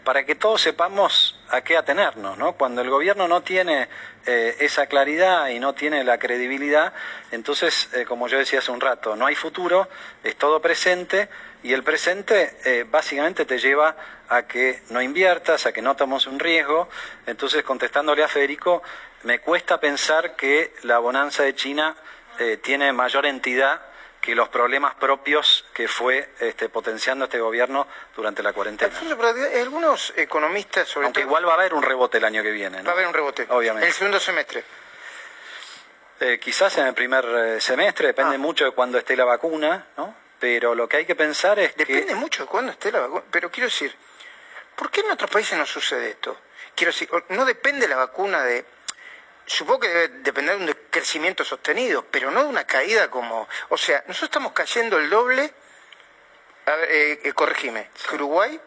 para 0.07 0.25
que 0.25 0.35
todos 0.35 0.61
sepamos 0.61 1.37
a 1.49 1.59
qué 1.59 1.75
atenernos. 1.75 2.37
¿no? 2.37 2.53
Cuando 2.53 2.81
el 2.81 2.89
gobierno 2.89 3.27
no 3.27 3.41
tiene 3.43 3.89
eh, 4.25 4.55
esa 4.61 4.87
claridad 4.87 5.49
y 5.49 5.59
no 5.59 5.73
tiene 5.73 6.01
la 6.05 6.17
credibilidad, 6.17 6.93
entonces, 7.31 7.89
eh, 7.93 8.05
como 8.05 8.29
yo 8.29 8.37
decía 8.37 8.59
hace 8.59 8.71
un 8.71 8.79
rato, 8.79 9.17
no 9.17 9.25
hay 9.25 9.35
futuro, 9.35 9.89
es 10.23 10.37
todo 10.37 10.61
presente 10.61 11.27
y 11.61 11.73
el 11.73 11.83
presente 11.83 12.55
eh, 12.63 12.85
básicamente 12.89 13.43
te 13.43 13.57
lleva 13.57 13.97
a 14.29 14.43
que 14.43 14.81
no 14.91 15.01
inviertas, 15.01 15.65
a 15.65 15.73
que 15.73 15.81
no 15.81 15.97
tomes 15.97 16.25
un 16.25 16.39
riesgo. 16.39 16.87
Entonces, 17.25 17.63
contestándole 17.63 18.23
a 18.23 18.29
Federico, 18.29 18.81
me 19.23 19.39
cuesta 19.39 19.77
pensar 19.77 20.37
que 20.37 20.73
la 20.83 20.99
bonanza 20.99 21.43
de 21.43 21.53
China 21.53 21.97
tiene 22.61 22.93
mayor 22.93 23.25
entidad 23.25 23.81
que 24.27 24.35
los 24.35 24.49
problemas 24.49 24.93
propios 24.95 25.63
que 25.73 25.87
fue 25.87 26.31
este, 26.41 26.67
potenciando 26.67 27.23
este 27.23 27.39
gobierno 27.39 27.87
durante 28.13 28.43
la 28.43 28.51
cuarentena. 28.51 28.93
algunos 28.99 30.11
economistas 30.17 30.85
sobre 30.85 31.05
Aunque 31.05 31.21
igual 31.21 31.47
va 31.47 31.51
a 31.51 31.53
haber 31.53 31.73
un 31.73 31.81
rebote 31.81 32.17
el 32.17 32.25
año 32.25 32.43
que 32.43 32.51
viene. 32.51 32.81
Va 32.81 32.89
a 32.89 32.93
haber 32.93 33.07
un 33.07 33.13
rebote. 33.13 33.47
Obviamente. 33.47 33.85
En 33.85 33.87
el 33.87 33.93
segundo 33.93 34.19
semestre. 34.19 34.65
Eh, 36.19 36.37
quizás 36.41 36.77
en 36.77 36.87
el 36.87 36.93
primer 36.93 37.23
eh, 37.23 37.61
semestre, 37.61 38.07
depende 38.07 38.35
ah. 38.35 38.37
mucho 38.37 38.65
de 38.65 38.71
cuándo 38.71 38.97
esté 38.97 39.15
la 39.15 39.23
vacuna, 39.23 39.87
¿no? 39.95 40.13
Pero 40.37 40.75
lo 40.75 40.89
que 40.89 40.97
hay 40.97 41.05
que 41.05 41.15
pensar 41.15 41.57
es 41.59 41.71
que... 41.71 41.85
Depende 41.85 42.15
mucho 42.15 42.43
de 42.43 42.49
cuándo 42.49 42.73
esté 42.73 42.91
la 42.91 42.99
vacuna. 42.99 43.23
Pero 43.31 43.49
quiero 43.49 43.67
decir, 43.67 43.95
¿por 44.75 44.91
qué 44.91 44.99
en 44.99 45.11
otros 45.11 45.31
países 45.31 45.57
no 45.57 45.65
sucede 45.65 46.09
esto? 46.09 46.37
Quiero 46.75 46.91
decir, 46.91 47.09
no 47.29 47.45
depende 47.45 47.87
la 47.87 47.95
vacuna 47.95 48.43
de 48.43 48.65
supongo 49.47 49.79
que 49.79 49.87
debe 49.87 50.07
depender 50.19 50.57
de 50.57 50.65
un 50.65 50.77
crecimiento 50.91 51.43
sostenido, 51.43 52.05
pero 52.11 52.29
no 52.29 52.43
de 52.43 52.49
una 52.49 52.65
caída 52.65 53.09
como... 53.09 53.47
O 53.69 53.77
sea, 53.77 54.03
nosotros 54.07 54.29
estamos 54.29 54.51
cayendo 54.51 54.99
el 54.99 55.09
doble, 55.09 55.51
a 56.65 56.75
ver, 56.75 56.91
eh, 56.91 57.21
eh 57.23 57.33
corregime, 57.33 57.89
Uruguay, 58.13 58.59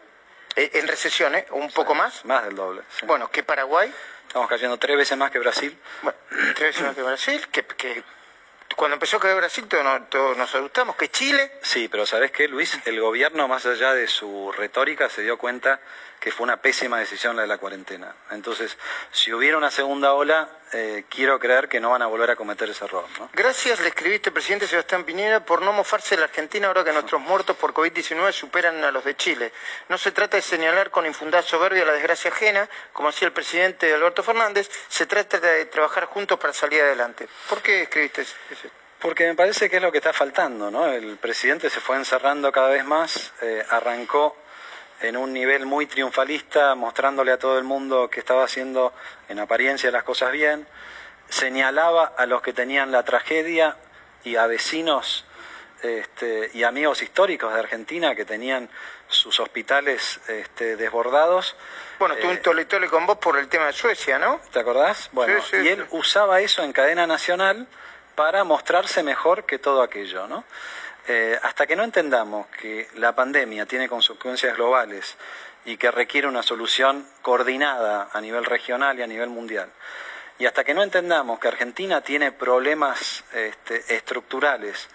eh, 0.55 0.71
en 0.73 0.87
recesión, 0.87 1.35
¿eh? 1.35 1.47
Un 1.51 1.71
poco 1.71 1.95
más. 1.95 2.25
Más 2.25 2.43
del 2.43 2.55
doble. 2.55 2.81
Bueno, 3.03 3.31
que 3.31 3.43
Paraguay. 3.43 3.93
Estamos 4.27 4.49
cayendo 4.49 4.77
tres 4.77 4.97
veces 4.97 5.17
más 5.17 5.31
que 5.31 5.39
Brasil. 5.39 5.77
Bueno, 6.01 6.17
tres 6.55 6.69
veces 6.69 6.81
más 6.83 6.95
que 6.95 7.03
Brasil, 7.03 7.47
que, 7.49 7.65
que 7.65 8.03
cuando 8.75 8.95
empezó 8.95 9.17
a 9.17 9.19
caer 9.19 9.35
Brasil 9.35 9.67
todos, 9.67 10.37
nos 10.37 10.55
asustamos, 10.55 10.95
que 10.95 11.09
Chile... 11.09 11.59
Sí, 11.61 11.87
pero 11.87 12.05
¿sabes 12.05 12.31
qué, 12.31 12.47
Luis? 12.47 12.79
El 12.85 12.99
gobierno, 12.99 13.47
más 13.47 13.65
allá 13.65 13.93
de 13.93 14.07
su 14.07 14.51
retórica, 14.53 15.09
se 15.09 15.21
dio 15.21 15.37
cuenta 15.37 15.79
que 16.21 16.31
fue 16.31 16.43
una 16.43 16.57
pésima 16.57 16.99
decisión 16.99 17.35
la 17.35 17.41
de 17.41 17.47
la 17.47 17.57
cuarentena. 17.57 18.15
Entonces, 18.29 18.77
si 19.11 19.33
hubiera 19.33 19.57
una 19.57 19.71
segunda 19.71 20.13
ola, 20.13 20.47
eh, 20.71 21.05
quiero 21.09 21.39
creer 21.39 21.67
que 21.67 21.79
no 21.79 21.89
van 21.89 22.03
a 22.03 22.05
volver 22.05 22.29
a 22.29 22.35
cometer 22.35 22.69
ese 22.69 22.85
error. 22.85 23.05
Gracias, 23.33 23.79
le 23.79 23.87
escribiste, 23.87 24.31
presidente 24.31 24.67
Sebastián 24.67 25.03
Piñera, 25.03 25.43
por 25.43 25.63
no 25.63 25.73
mofarse 25.73 26.13
de 26.15 26.19
la 26.19 26.27
Argentina 26.27 26.67
ahora 26.67 26.83
que 26.83 26.93
nuestros 26.93 27.19
muertos 27.19 27.57
por 27.57 27.73
COVID-19 27.73 28.31
superan 28.33 28.83
a 28.83 28.91
los 28.91 29.03
de 29.03 29.17
Chile. 29.17 29.51
No 29.89 29.97
se 29.97 30.11
trata 30.11 30.37
de 30.37 30.43
señalar 30.43 30.91
con 30.91 31.07
infundada 31.07 31.41
soberbia 31.41 31.85
la 31.85 31.93
desgracia 31.93 32.29
ajena, 32.29 32.69
como 32.93 33.09
hacía 33.09 33.25
el 33.25 33.33
presidente 33.33 33.91
Alberto 33.91 34.21
Fernández, 34.21 34.69
se 34.89 35.07
trata 35.07 35.39
de 35.39 35.65
trabajar 35.65 36.05
juntos 36.05 36.37
para 36.37 36.53
salir 36.53 36.83
adelante. 36.83 37.27
¿Por 37.49 37.63
qué 37.63 37.81
escribiste 37.81 38.21
eso? 38.21 38.35
Porque 38.99 39.25
me 39.25 39.33
parece 39.33 39.67
que 39.67 39.77
es 39.77 39.81
lo 39.81 39.91
que 39.91 39.97
está 39.97 40.13
faltando, 40.13 40.69
¿no? 40.69 40.85
El 40.85 41.17
presidente 41.17 41.71
se 41.71 41.79
fue 41.79 41.95
encerrando 41.95 42.51
cada 42.51 42.69
vez 42.69 42.85
más, 42.85 43.33
eh, 43.41 43.65
arrancó 43.67 44.37
en 45.01 45.17
un 45.17 45.33
nivel 45.33 45.65
muy 45.65 45.87
triunfalista, 45.87 46.75
mostrándole 46.75 47.31
a 47.31 47.39
todo 47.39 47.57
el 47.57 47.63
mundo 47.63 48.09
que 48.09 48.19
estaba 48.19 48.43
haciendo 48.43 48.93
en 49.29 49.39
apariencia 49.39 49.91
las 49.91 50.03
cosas 50.03 50.31
bien, 50.31 50.67
señalaba 51.29 52.13
a 52.17 52.25
los 52.25 52.41
que 52.41 52.53
tenían 52.53 52.91
la 52.91 53.03
tragedia 53.03 53.77
y 54.23 54.35
a 54.35 54.47
vecinos 54.47 55.25
este, 55.81 56.51
y 56.53 56.63
amigos 56.63 57.01
históricos 57.01 57.53
de 57.53 57.59
Argentina 57.59 58.13
que 58.13 58.25
tenían 58.25 58.69
sus 59.07 59.39
hospitales 59.39 60.19
este, 60.27 60.75
desbordados. 60.75 61.55
Bueno, 61.97 62.15
tuve 62.15 62.31
un 62.31 62.37
eh, 62.37 62.41
tole 62.41 62.65
tole 62.65 62.87
con 62.87 63.05
vos 63.05 63.17
por 63.17 63.37
el 63.37 63.47
tema 63.47 63.67
de 63.67 63.73
Suecia, 63.73 64.19
¿no? 64.19 64.39
¿Te 64.51 64.59
acordás? 64.59 65.09
Bueno, 65.11 65.41
y 65.53 65.67
él 65.67 65.85
usaba 65.91 66.39
eso 66.41 66.63
en 66.63 66.71
cadena 66.71 67.07
nacional 67.07 67.67
para 68.15 68.43
mostrarse 68.43 69.01
mejor 69.03 69.45
que 69.45 69.57
todo 69.57 69.81
aquello, 69.81 70.27
¿no? 70.27 70.43
Eh, 71.07 71.37
hasta 71.41 71.65
que 71.65 71.75
no 71.75 71.83
entendamos 71.83 72.47
que 72.47 72.87
la 72.95 73.15
pandemia 73.15 73.65
tiene 73.65 73.89
consecuencias 73.89 74.55
globales 74.55 75.17
y 75.65 75.77
que 75.77 75.91
requiere 75.91 76.27
una 76.27 76.43
solución 76.43 77.07
coordinada 77.21 78.09
a 78.11 78.21
nivel 78.21 78.45
regional 78.45 78.99
y 78.99 79.01
a 79.01 79.07
nivel 79.07 79.29
mundial, 79.29 79.69
y 80.37 80.45
hasta 80.45 80.63
que 80.63 80.73
no 80.73 80.81
entendamos 80.81 81.39
que 81.39 81.47
Argentina 81.47 82.01
tiene 82.01 82.31
problemas 82.31 83.23
este, 83.33 83.95
estructurales 83.95 84.89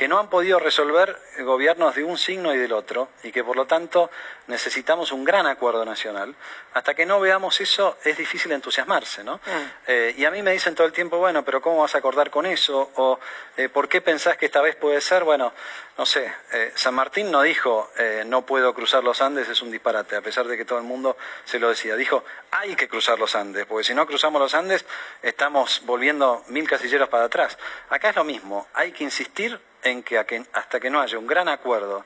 que 0.00 0.08
no 0.08 0.18
han 0.18 0.30
podido 0.30 0.58
resolver 0.58 1.14
gobiernos 1.40 1.94
de 1.94 2.02
un 2.02 2.16
signo 2.16 2.54
y 2.54 2.56
del 2.56 2.72
otro, 2.72 3.10
y 3.22 3.30
que 3.30 3.44
por 3.44 3.54
lo 3.54 3.66
tanto 3.66 4.10
necesitamos 4.46 5.12
un 5.12 5.24
gran 5.24 5.46
acuerdo 5.46 5.84
nacional. 5.84 6.34
Hasta 6.72 6.94
que 6.94 7.04
no 7.04 7.20
veamos 7.20 7.60
eso, 7.60 7.98
es 8.02 8.16
difícil 8.16 8.50
entusiasmarse, 8.52 9.22
¿no? 9.22 9.36
Mm. 9.36 9.70
Eh, 9.88 10.14
y 10.16 10.24
a 10.24 10.30
mí 10.30 10.40
me 10.40 10.52
dicen 10.52 10.74
todo 10.74 10.86
el 10.86 10.94
tiempo, 10.94 11.18
bueno, 11.18 11.44
pero 11.44 11.60
¿cómo 11.60 11.82
vas 11.82 11.94
a 11.94 11.98
acordar 11.98 12.30
con 12.30 12.46
eso? 12.46 12.90
O 12.96 13.20
eh, 13.58 13.68
¿por 13.68 13.90
qué 13.90 14.00
pensás 14.00 14.38
que 14.38 14.46
esta 14.46 14.62
vez 14.62 14.74
puede 14.74 15.02
ser? 15.02 15.22
Bueno, 15.22 15.52
no 15.98 16.06
sé, 16.06 16.32
eh, 16.50 16.72
San 16.76 16.94
Martín 16.94 17.30
no 17.30 17.42
dijo, 17.42 17.90
no 18.24 18.46
puedo 18.46 18.72
cruzar 18.72 19.04
los 19.04 19.20
Andes, 19.20 19.50
es 19.50 19.60
un 19.60 19.70
disparate, 19.70 20.16
a 20.16 20.22
pesar 20.22 20.46
de 20.46 20.56
que 20.56 20.64
todo 20.64 20.78
el 20.78 20.84
mundo 20.86 21.18
se 21.44 21.58
lo 21.58 21.68
decía. 21.68 21.94
Dijo, 21.94 22.24
hay 22.52 22.74
que 22.74 22.88
cruzar 22.88 23.18
los 23.18 23.34
Andes, 23.34 23.66
porque 23.66 23.84
si 23.84 23.92
no 23.92 24.06
cruzamos 24.06 24.40
los 24.40 24.54
Andes, 24.54 24.86
estamos 25.20 25.82
volviendo 25.84 26.42
mil 26.46 26.66
casilleros 26.66 27.10
para 27.10 27.24
atrás. 27.24 27.58
Acá 27.90 28.08
es 28.08 28.16
lo 28.16 28.24
mismo, 28.24 28.66
hay 28.72 28.92
que 28.92 29.04
insistir 29.04 29.60
en 29.82 30.02
que 30.02 30.18
hasta 30.18 30.80
que 30.80 30.90
no 30.90 31.00
haya 31.00 31.18
un 31.18 31.26
gran 31.26 31.48
acuerdo 31.48 32.04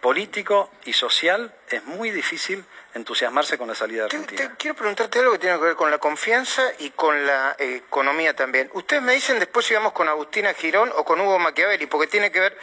político 0.00 0.70
y 0.84 0.92
social, 0.92 1.54
es 1.68 1.84
muy 1.84 2.10
difícil 2.10 2.64
entusiasmarse 2.94 3.58
con 3.58 3.68
la 3.68 3.74
salida 3.74 4.00
de 4.00 4.04
Argentina. 4.06 4.54
quiero 4.58 4.74
preguntarte 4.74 5.18
algo 5.18 5.32
que 5.32 5.38
tiene 5.38 5.58
que 5.58 5.64
ver 5.64 5.76
con 5.76 5.90
la 5.90 5.98
confianza 5.98 6.62
y 6.78 6.90
con 6.90 7.26
la 7.26 7.54
eh, 7.58 7.82
economía 7.86 8.34
también. 8.34 8.70
Ustedes 8.72 9.02
me 9.02 9.12
dicen 9.12 9.38
después 9.38 9.66
si 9.66 9.74
vamos 9.74 9.92
con 9.92 10.08
Agustina 10.08 10.54
Girón 10.54 10.90
o 10.96 11.04
con 11.04 11.20
Hugo 11.20 11.38
Machiavelli, 11.38 11.86
porque 11.86 12.06
tiene 12.06 12.32
que 12.32 12.40
ver, 12.40 12.58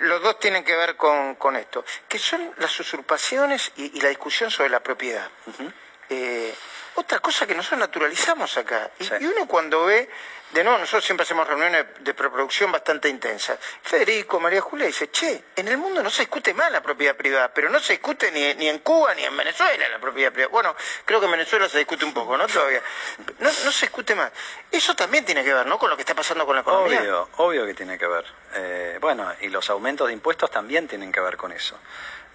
los 0.00 0.22
dos 0.22 0.38
tienen 0.38 0.64
que 0.64 0.76
ver 0.76 0.96
con, 0.96 1.56
esto, 1.56 1.84
que 2.08 2.18
son 2.18 2.52
las 2.58 2.78
usurpaciones 2.78 3.72
y, 3.76 3.98
la 4.00 4.10
discusión 4.10 4.50
sobre 4.50 4.68
la 4.68 4.80
propiedad. 4.80 5.28
Eh, 6.08 6.54
otra 6.96 7.20
cosa 7.20 7.46
que 7.46 7.54
nosotros 7.54 7.80
naturalizamos 7.80 8.56
acá. 8.56 8.90
y 8.98 9.24
uno 9.24 9.46
cuando 9.46 9.84
ve 9.86 10.08
de 10.52 10.62
nuevo, 10.62 10.78
nosotros 10.78 11.04
siempre 11.04 11.24
hacemos 11.24 11.46
reuniones 11.46 11.86
de 12.00 12.14
preproducción 12.14 12.70
bastante 12.70 13.08
intensas. 13.08 13.58
Federico, 13.82 14.38
María 14.38 14.60
Julia 14.60 14.86
dice, 14.86 15.10
che, 15.10 15.44
en 15.56 15.66
el 15.66 15.76
mundo 15.76 16.02
no 16.02 16.08
se 16.08 16.22
discute 16.22 16.54
más 16.54 16.70
la 16.70 16.80
propiedad 16.80 17.16
privada, 17.16 17.52
pero 17.52 17.68
no 17.68 17.80
se 17.80 17.94
discute 17.94 18.30
ni, 18.30 18.54
ni 18.54 18.68
en 18.68 18.78
Cuba 18.78 19.12
ni 19.14 19.24
en 19.24 19.36
Venezuela 19.36 19.88
la 19.88 19.98
propiedad 19.98 20.32
privada. 20.32 20.52
Bueno, 20.52 20.76
creo 21.04 21.18
que 21.18 21.26
en 21.26 21.32
Venezuela 21.32 21.68
se 21.68 21.78
discute 21.78 22.04
un 22.04 22.14
poco, 22.14 22.36
¿no? 22.36 22.46
Todavía. 22.46 22.80
No, 23.40 23.50
se 23.50 23.86
discute 23.86 24.14
más. 24.14 24.30
Eso 24.70 24.94
también 24.94 25.24
tiene 25.24 25.42
que 25.42 25.52
ver, 25.52 25.66
¿no? 25.66 25.78
Con 25.78 25.90
lo 25.90 25.96
que 25.96 26.02
está 26.02 26.14
pasando 26.14 26.46
con 26.46 26.54
la 26.54 26.62
economía. 26.62 27.00
Obvio, 27.00 27.28
obvio 27.38 27.66
que 27.66 27.74
tiene 27.74 27.98
que 27.98 28.06
ver. 28.06 28.24
Eh, 28.54 28.98
bueno, 29.00 29.30
y 29.40 29.48
los 29.48 29.68
aumentos 29.68 30.06
de 30.06 30.12
impuestos 30.12 30.50
también 30.50 30.86
tienen 30.86 31.10
que 31.10 31.20
ver 31.20 31.36
con 31.36 31.50
eso. 31.50 31.76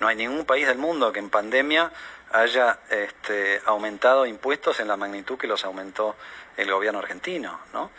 No 0.02 0.08
hay 0.08 0.15
ningún 0.15 0.45
país 0.45 0.67
del 0.67 0.78
mundo 0.78 1.13
que 1.13 1.19
en 1.19 1.30
pandemia 1.30 1.91
haya 2.34 2.80
este, 2.89 3.62
aumentado 3.65 4.26
impuestos 4.26 4.80
en 4.80 4.88
la 4.88 4.98
magnitud 4.98 5.38
que 5.38 5.48
los 5.48 5.63
aumentó 5.65 6.15
el 6.58 6.72
gobierno 6.72 7.00
argentino, 7.00 7.60
¿no? 7.74 7.91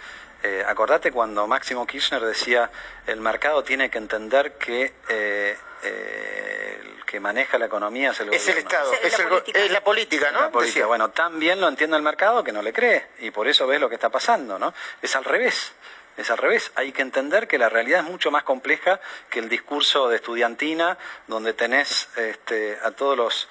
Eh, 0.43 0.65
acordate 0.67 1.13
cuando 1.13 1.47
Máximo 1.47 1.87
Kirchner 1.87 2.21
decía 2.21 2.69
el 3.07 3.21
mercado 3.21 3.63
tiene 3.63 3.91
que 3.91 3.99
entender 3.99 4.55
que 4.55 4.93
eh, 5.09 5.57
eh, 5.85 6.81
el 6.83 7.05
que 7.05 7.21
maneja 7.21 7.59
la 7.59 7.67
economía 7.67 8.11
es 8.11 8.21
el 8.21 8.35
es 8.35 8.49
el 8.49 8.59
Estado, 8.59 8.93
es, 8.93 9.71
la 9.71 9.85
política, 9.85 10.33
¿no? 10.33 10.51
Bueno, 10.89 11.11
tan 11.11 11.39
bien 11.39 11.61
lo 11.61 11.69
entiende 11.69 11.97
el 11.97 12.03
mercado 12.03 12.43
que 12.43 12.51
no 12.51 12.61
le 12.61 12.73
cree 12.73 13.07
y 13.21 13.31
por 13.31 13.47
eso 13.47 13.69
ves 13.69 13.81
lo 13.81 13.89
que 13.89 13.95
está 13.95 14.09
pasando, 14.09 14.59
¿no? 14.59 14.75
Es 15.01 15.15
al 15.15 15.25
revés. 15.25 15.75
Es 16.17 16.31
al 16.31 16.39
revés, 16.39 16.73
hay 16.75 16.93
que 16.93 17.03
entender 17.03 17.49
que 17.49 17.59
la 17.59 17.69
realidad 17.69 18.01
es 18.01 18.07
mucho 18.07 18.31
más 18.31 18.43
compleja 18.43 19.01
que 19.31 19.39
el 19.39 19.49
discurso 19.49 20.09
de 20.09 20.17
estudiantina, 20.17 20.99
donde 21.27 21.55
tenés 21.55 22.09
este, 22.17 22.79
a 22.83 22.91
todos 22.91 23.17
los 23.17 23.49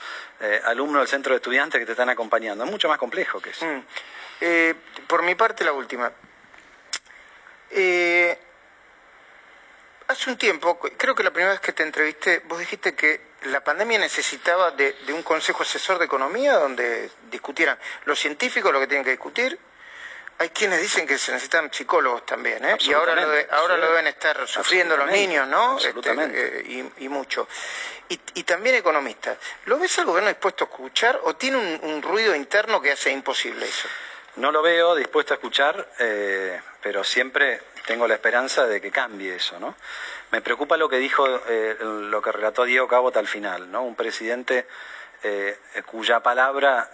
alumnos 0.65 1.01
del 1.01 1.07
centro 1.07 1.33
de 1.33 1.37
estudiantes 1.37 1.79
que 1.79 1.85
te 1.85 1.91
están 1.91 2.09
acompañando. 2.09 2.63
Es 2.63 2.71
mucho 2.71 2.87
más 2.87 2.97
complejo 2.97 3.39
que 3.39 3.51
eso. 3.51 3.65
Mm. 3.65 3.83
Eh, 4.41 4.73
por 5.07 5.21
mi 5.21 5.35
parte, 5.35 5.63
la 5.63 5.71
última. 5.71 6.11
Eh, 7.69 8.37
hace 10.07 10.29
un 10.31 10.37
tiempo, 10.37 10.79
creo 10.79 11.13
que 11.13 11.23
la 11.23 11.31
primera 11.31 11.51
vez 11.51 11.61
que 11.61 11.73
te 11.73 11.83
entrevisté, 11.83 12.39
vos 12.45 12.59
dijiste 12.59 12.95
que 12.95 13.31
la 13.43 13.63
pandemia 13.63 13.99
necesitaba 13.99 14.71
de, 14.71 14.95
un 15.13 15.21
consejo 15.21 15.61
asesor 15.63 15.99
de 15.99 16.05
economía 16.05 16.53
donde 16.53 17.11
discutieran 17.29 17.77
los 18.05 18.19
científicos 18.19 18.73
lo 18.73 18.79
que 18.79 18.87
tienen 18.87 19.05
que 19.05 19.11
discutir. 19.11 19.57
Hay 20.41 20.49
quienes 20.49 20.81
dicen 20.81 21.05
que 21.05 21.19
se 21.19 21.31
necesitan 21.31 21.71
psicólogos 21.71 22.25
también, 22.25 22.65
¿eh? 22.65 22.75
y 22.79 22.93
ahora 22.93 23.13
lo, 23.13 23.31
ahora 23.51 23.77
lo 23.77 23.89
deben 23.89 24.07
estar 24.07 24.47
sufriendo 24.47 24.97
los 24.97 25.07
niños, 25.11 25.47
¿no? 25.47 25.77
Este, 25.77 26.91
y, 26.97 27.09
mucho. 27.09 27.47
Y, 28.09 28.41
también 28.41 28.77
economistas. 28.77 29.37
¿Lo 29.65 29.77
ves 29.77 29.99
al 29.99 30.05
gobierno 30.05 30.29
dispuesto 30.29 30.63
a 30.63 30.67
escuchar 30.67 31.19
o 31.25 31.35
tiene 31.35 31.79
un 31.83 32.01
ruido 32.01 32.35
interno 32.35 32.81
que 32.81 32.91
hace 32.91 33.11
imposible 33.11 33.67
eso? 33.67 33.87
No 34.37 34.51
lo 34.51 34.63
veo 34.63 34.95
dispuesto 34.95 35.35
a 35.35 35.37
escuchar, 35.37 35.87
eh, 35.99 36.59
pero 36.81 37.03
siempre 37.03 37.61
tengo 37.85 38.07
la 38.07 38.15
esperanza 38.15 38.65
de 38.65 38.81
que 38.81 38.89
cambie 38.89 39.35
eso, 39.35 39.59
¿no? 39.59 39.75
Me 40.31 40.41
preocupa 40.41 40.75
lo 40.75 40.89
que 40.89 40.97
dijo, 40.97 41.27
eh, 41.49 41.77
lo 41.79 42.19
que 42.19 42.31
relató 42.31 42.63
Diego 42.63 42.87
Cabot 42.87 43.15
al 43.15 43.27
final, 43.27 43.71
¿no? 43.71 43.83
Un 43.83 43.95
presidente 43.95 44.65
eh, 45.23 45.57
cuya 45.85 46.21
palabra 46.21 46.89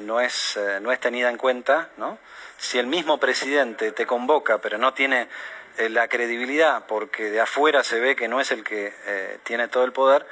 no, 0.00 0.20
es, 0.20 0.58
no 0.80 0.92
es 0.92 1.00
tenida 1.00 1.30
en 1.30 1.36
cuenta, 1.36 1.88
¿no? 1.96 2.18
Si 2.56 2.78
el 2.78 2.86
mismo 2.86 3.18
presidente 3.18 3.92
te 3.92 4.06
convoca, 4.06 4.58
pero 4.58 4.78
no 4.78 4.92
tiene 4.94 5.28
la 5.90 6.08
credibilidad, 6.08 6.86
porque 6.86 7.30
de 7.30 7.40
afuera 7.40 7.84
se 7.84 8.00
ve 8.00 8.16
que 8.16 8.26
no 8.26 8.40
es 8.40 8.50
el 8.50 8.64
que 8.64 9.38
tiene 9.44 9.68
todo 9.68 9.84
el 9.84 9.92
poder, 9.92 10.26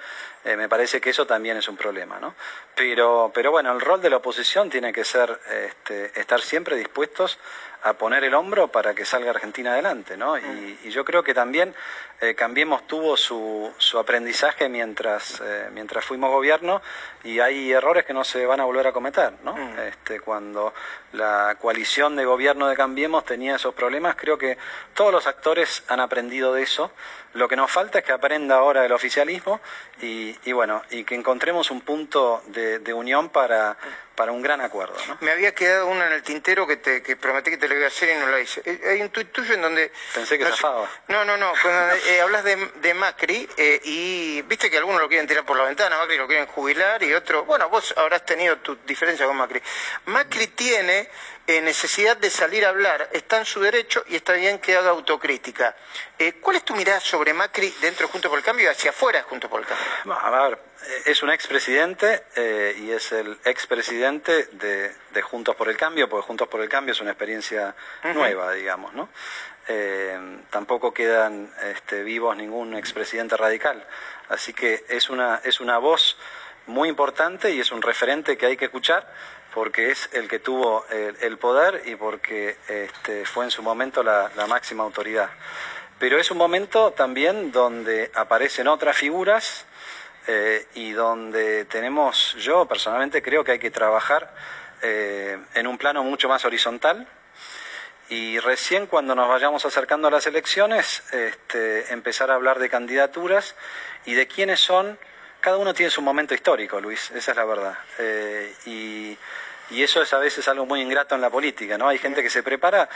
me 0.44 0.68
parece 0.68 1.00
que 1.00 1.10
eso 1.10 1.26
también 1.26 1.56
es 1.56 1.68
un 1.68 1.76
problema, 1.76 2.18
¿no? 2.18 2.34
Pero, 2.74 3.30
pero 3.32 3.50
bueno, 3.50 3.72
el 3.72 3.80
rol 3.80 4.00
de 4.00 4.10
la 4.10 4.16
oposición 4.16 4.68
tiene 4.68 4.92
que 4.92 5.04
ser 5.04 5.40
este, 5.50 6.18
estar 6.20 6.40
siempre 6.40 6.76
dispuestos 6.76 7.38
a 7.82 7.92
poner 7.92 8.24
el 8.24 8.34
hombro 8.34 8.68
para 8.68 8.94
que 8.94 9.04
salga 9.04 9.30
Argentina 9.30 9.72
adelante, 9.72 10.16
¿no? 10.16 10.36
Y, 10.36 10.90
yo 10.90 11.04
creo 11.04 11.22
que 11.22 11.34
también 11.34 11.74
eh, 12.20 12.34
Cambiemos 12.34 12.86
tuvo 12.86 13.16
su, 13.16 13.72
su 13.78 13.98
aprendizaje 13.98 14.68
mientras, 14.68 15.40
eh, 15.44 15.68
mientras 15.72 16.04
fuimos 16.04 16.30
gobierno 16.30 16.82
y 17.24 17.40
hay 17.40 17.72
errores 17.72 18.04
que 18.04 18.12
no 18.12 18.24
se 18.24 18.44
van 18.46 18.60
a 18.60 18.64
volver 18.64 18.86
a 18.86 18.92
cometer, 18.92 19.32
¿no? 19.42 19.54
Mm. 19.54 19.78
Este, 19.80 20.20
cuando 20.20 20.74
la 21.12 21.56
coalición 21.60 22.16
de 22.16 22.24
gobierno 22.24 22.68
de 22.68 22.76
Cambiemos 22.76 23.24
tenía 23.24 23.56
esos 23.56 23.74
problemas, 23.74 24.16
creo 24.16 24.38
que 24.38 24.58
todos 24.94 25.12
los 25.12 25.26
actores 25.26 25.82
han 25.88 26.00
aprendido 26.00 26.52
de 26.52 26.62
eso. 26.62 26.90
Lo 27.34 27.48
que 27.48 27.56
nos 27.56 27.70
falta 27.70 27.98
es 27.98 28.04
que 28.04 28.12
aprenda 28.12 28.56
ahora 28.56 28.86
el 28.86 28.92
oficialismo 28.92 29.60
y, 30.00 30.34
y 30.44 30.52
bueno, 30.52 30.82
y 30.90 31.04
que 31.04 31.14
encontremos 31.14 31.70
un 31.70 31.82
punto 31.82 32.42
de 32.46 32.56
de, 32.56 32.92
unión 32.92 33.28
para, 33.28 33.76
para 34.14 34.32
un 34.32 34.42
gran 34.42 34.60
acuerdo. 34.60 34.94
¿no? 35.08 35.18
Me 35.20 35.30
había 35.30 35.54
quedado 35.54 35.86
uno 35.88 36.04
en 36.04 36.12
el 36.12 36.22
tintero 36.22 36.66
que, 36.66 36.76
te, 36.76 37.02
que 37.02 37.16
prometí 37.16 37.50
que 37.50 37.58
te 37.58 37.68
lo 37.68 37.74
iba 37.74 37.84
a 37.84 37.88
hacer 37.88 38.16
y 38.16 38.18
no 38.18 38.26
lo 38.26 38.38
hice. 38.38 38.62
Eh, 38.64 38.80
hay 38.90 39.02
un 39.02 39.10
tuit 39.10 39.30
tuyo 39.32 39.54
en 39.54 39.62
donde... 39.62 39.92
Pensé 40.14 40.38
que 40.38 40.44
no, 40.44 40.50
zafaba. 40.50 40.88
No, 41.08 41.24
no, 41.24 41.36
no. 41.36 41.52
Eh, 42.08 42.20
hablas 42.20 42.44
de, 42.44 42.54
de 42.54 42.94
Macri 42.94 43.48
eh, 43.56 43.80
y 43.82 44.40
viste 44.42 44.70
que 44.70 44.78
algunos 44.78 45.00
lo 45.00 45.08
quieren 45.08 45.26
tirar 45.26 45.44
por 45.44 45.56
la 45.56 45.64
ventana, 45.64 45.98
Macri 45.98 46.16
lo 46.16 46.28
quieren 46.28 46.46
jubilar 46.46 47.02
y 47.02 47.12
otro... 47.12 47.44
Bueno, 47.44 47.68
vos 47.68 47.92
habrás 47.96 48.24
tenido 48.24 48.58
tu 48.58 48.76
diferencia 48.86 49.26
con 49.26 49.36
Macri. 49.36 49.60
Macri 50.04 50.46
tiene 50.46 51.08
necesidad 51.46 52.16
de 52.16 52.30
salir 52.30 52.64
a 52.64 52.70
hablar, 52.70 53.08
está 53.12 53.38
en 53.38 53.44
su 53.44 53.60
derecho 53.60 54.04
y 54.08 54.16
está 54.16 54.32
bien 54.32 54.58
que 54.58 54.76
haga 54.76 54.90
autocrítica. 54.90 55.76
¿Cuál 56.40 56.56
es 56.56 56.64
tu 56.64 56.74
mirada 56.74 57.00
sobre 57.00 57.32
Macri 57.32 57.72
dentro 57.80 58.06
de 58.06 58.12
Juntos 58.12 58.28
por 58.28 58.38
el 58.38 58.44
Cambio 58.44 58.66
y 58.66 58.68
hacia 58.68 58.90
afuera 58.90 59.18
de 59.20 59.24
Juntos 59.24 59.48
por 59.50 59.60
el 59.60 59.66
Cambio? 59.66 59.86
a 60.12 60.48
ver, 60.48 60.58
es 61.04 61.22
un 61.22 61.30
expresidente 61.30 62.24
eh, 62.34 62.74
y 62.78 62.90
es 62.90 63.12
el 63.12 63.38
expresidente 63.44 64.46
de, 64.52 64.92
de 65.10 65.22
Juntos 65.22 65.54
por 65.56 65.68
el 65.68 65.76
Cambio, 65.76 66.08
porque 66.08 66.26
Juntos 66.26 66.48
por 66.48 66.60
el 66.60 66.68
Cambio 66.68 66.92
es 66.92 67.00
una 67.00 67.10
experiencia 67.10 67.74
nueva, 68.14 68.52
digamos, 68.52 68.92
¿no? 68.94 69.08
Eh, 69.68 70.38
tampoco 70.50 70.94
quedan 70.94 71.52
este, 71.64 72.04
vivos 72.04 72.36
ningún 72.36 72.74
expresidente 72.74 73.36
radical. 73.36 73.84
Así 74.28 74.52
que 74.52 74.84
es 74.88 75.10
una, 75.10 75.40
es 75.44 75.60
una 75.60 75.78
voz 75.78 76.16
muy 76.66 76.88
importante 76.88 77.50
y 77.50 77.60
es 77.60 77.72
un 77.72 77.82
referente 77.82 78.36
que 78.36 78.46
hay 78.46 78.56
que 78.56 78.66
escuchar 78.66 79.12
porque 79.56 79.90
es 79.90 80.10
el 80.12 80.28
que 80.28 80.38
tuvo 80.38 80.84
el, 80.90 81.38
poder 81.38 81.80
y 81.86 81.96
porque 81.96 82.58
este, 82.68 83.24
fue 83.24 83.46
en 83.46 83.50
su 83.50 83.62
momento 83.62 84.02
la, 84.02 84.30
la 84.36 84.46
máxima 84.46 84.84
autoridad. 84.84 85.30
Pero 85.98 86.18
es 86.18 86.30
un 86.30 86.36
momento 86.36 86.92
también 86.92 87.52
donde 87.52 88.10
aparecen 88.14 88.68
otras 88.68 88.98
figuras 88.98 89.64
eh, 90.26 90.66
y 90.74 90.92
donde 90.92 91.64
tenemos, 91.64 92.36
yo 92.38 92.66
personalmente 92.66 93.22
creo 93.22 93.44
que 93.44 93.52
hay 93.52 93.58
que 93.58 93.70
trabajar 93.70 94.30
eh, 94.82 95.38
en 95.54 95.66
un 95.66 95.78
plano 95.78 96.04
mucho 96.04 96.28
más 96.28 96.44
horizontal 96.44 97.08
y 98.10 98.38
recién 98.40 98.86
cuando 98.86 99.14
nos 99.14 99.26
vayamos 99.26 99.64
acercando 99.64 100.08
a 100.08 100.10
las 100.10 100.26
elecciones 100.26 101.02
este, 101.14 101.94
empezar 101.94 102.30
a 102.30 102.34
hablar 102.34 102.58
de 102.58 102.68
candidaturas 102.68 103.54
y 104.04 104.12
de 104.12 104.28
quiénes 104.28 104.60
son, 104.60 104.98
cada 105.46 105.58
uno 105.58 105.72
tiene 105.72 105.90
su 105.90 106.02
momento 106.02 106.34
histórico, 106.34 106.80
Luis, 106.80 107.12
esa 107.12 107.30
es 107.30 107.36
la 107.36 107.44
verdad. 107.44 107.78
Eh, 108.00 108.52
y 108.66 109.16
y 109.70 109.80
eso 109.80 110.02
es 110.02 110.12
a 110.12 110.18
veces 110.18 110.48
algo 110.48 110.66
muy 110.66 110.80
ingrato 110.80 111.14
en 111.14 111.20
la 111.20 111.30
política, 111.30 111.78
¿no? 111.78 111.86
Hay 111.86 111.98
gente 111.98 112.20
que 112.20 112.30
se 112.30 112.42
prepara 112.42 112.88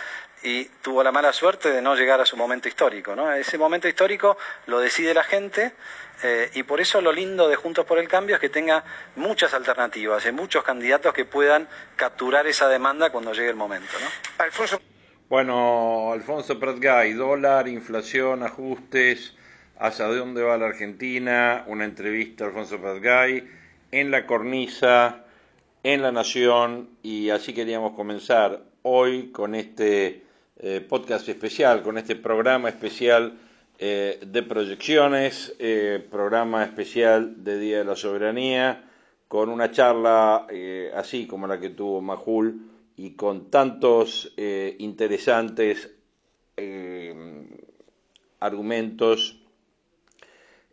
y 0.43 0.65
tuvo 0.83 1.05
la 1.05 1.13
mala 1.13 1.33
suerte 1.33 1.71
de 1.71 1.81
no 1.81 1.95
llegar 1.95 2.21
a 2.21 2.27
su 2.27 2.37
momento 2.37 2.67
histórico, 2.67 3.15
¿no? 3.15 3.33
Ese 3.33 3.57
momento 3.57 3.87
histórico 3.87 4.37
lo 4.67 4.81
decide 4.81 5.15
la 5.15 5.23
gente 5.23 5.75
eh, 6.25 6.51
y 6.55 6.65
por 6.65 6.81
eso 6.81 7.01
lo 7.01 7.13
lindo 7.13 7.49
de 7.49 7.55
Juntos 7.55 7.87
por 7.87 8.01
el 8.01 8.09
Cambio 8.09 8.35
es 8.35 8.41
que 8.41 8.49
tenga 8.49 8.83
muchas 9.15 9.55
alternativas 9.55 10.27
y 10.27 10.33
muchos 10.33 10.65
candidatos 10.65 11.15
que 11.15 11.25
puedan 11.25 11.69
capturar 11.95 12.49
esa 12.49 12.69
demanda 12.69 13.11
cuando 13.11 13.33
llegue 13.33 13.51
el 13.51 13.57
momento, 13.57 13.93
¿no? 14.01 14.45
Alfonso. 14.45 14.81
Bueno, 15.29 16.11
Alfonso 16.13 16.59
Pratgay, 16.59 17.13
dólar, 17.13 17.69
inflación, 17.69 18.43
ajustes, 18.43 19.35
hacia 19.81 20.05
dónde 20.05 20.43
va 20.43 20.59
la 20.59 20.66
Argentina, 20.66 21.64
una 21.66 21.87
entrevista 21.87 22.45
a 22.45 22.49
Alfonso 22.49 22.81
Pazgay 22.81 23.49
en 23.90 24.11
la 24.11 24.27
cornisa, 24.27 25.25
en 25.83 26.03
La 26.03 26.12
Nación, 26.12 26.90
y 27.03 27.31
así 27.31 27.55
queríamos 27.55 27.95
comenzar 27.95 28.62
hoy 28.83 29.31
con 29.33 29.55
este 29.55 30.23
eh, 30.59 30.85
podcast 30.87 31.27
especial, 31.31 31.83
con 31.83 31.97
este 31.97 32.14
programa 32.14 32.69
especial 32.69 33.38
eh, 33.79 34.21
de 34.25 34.43
proyecciones, 34.43 35.57
eh, 35.59 36.07
programa 36.11 36.62
especial 36.62 37.43
de 37.43 37.59
Día 37.59 37.79
de 37.79 37.85
la 37.85 37.97
Soberanía, 37.97 38.85
con 39.29 39.49
una 39.49 39.71
charla 39.71 40.47
así 40.95 41.27
como 41.27 41.47
la 41.47 41.59
que 41.59 41.71
tuvo 41.71 42.03
Majul 42.03 42.69
y 42.97 43.12
con 43.12 43.49
tantos 43.49 44.35
interesantes 44.37 45.88
argumentos 48.40 49.39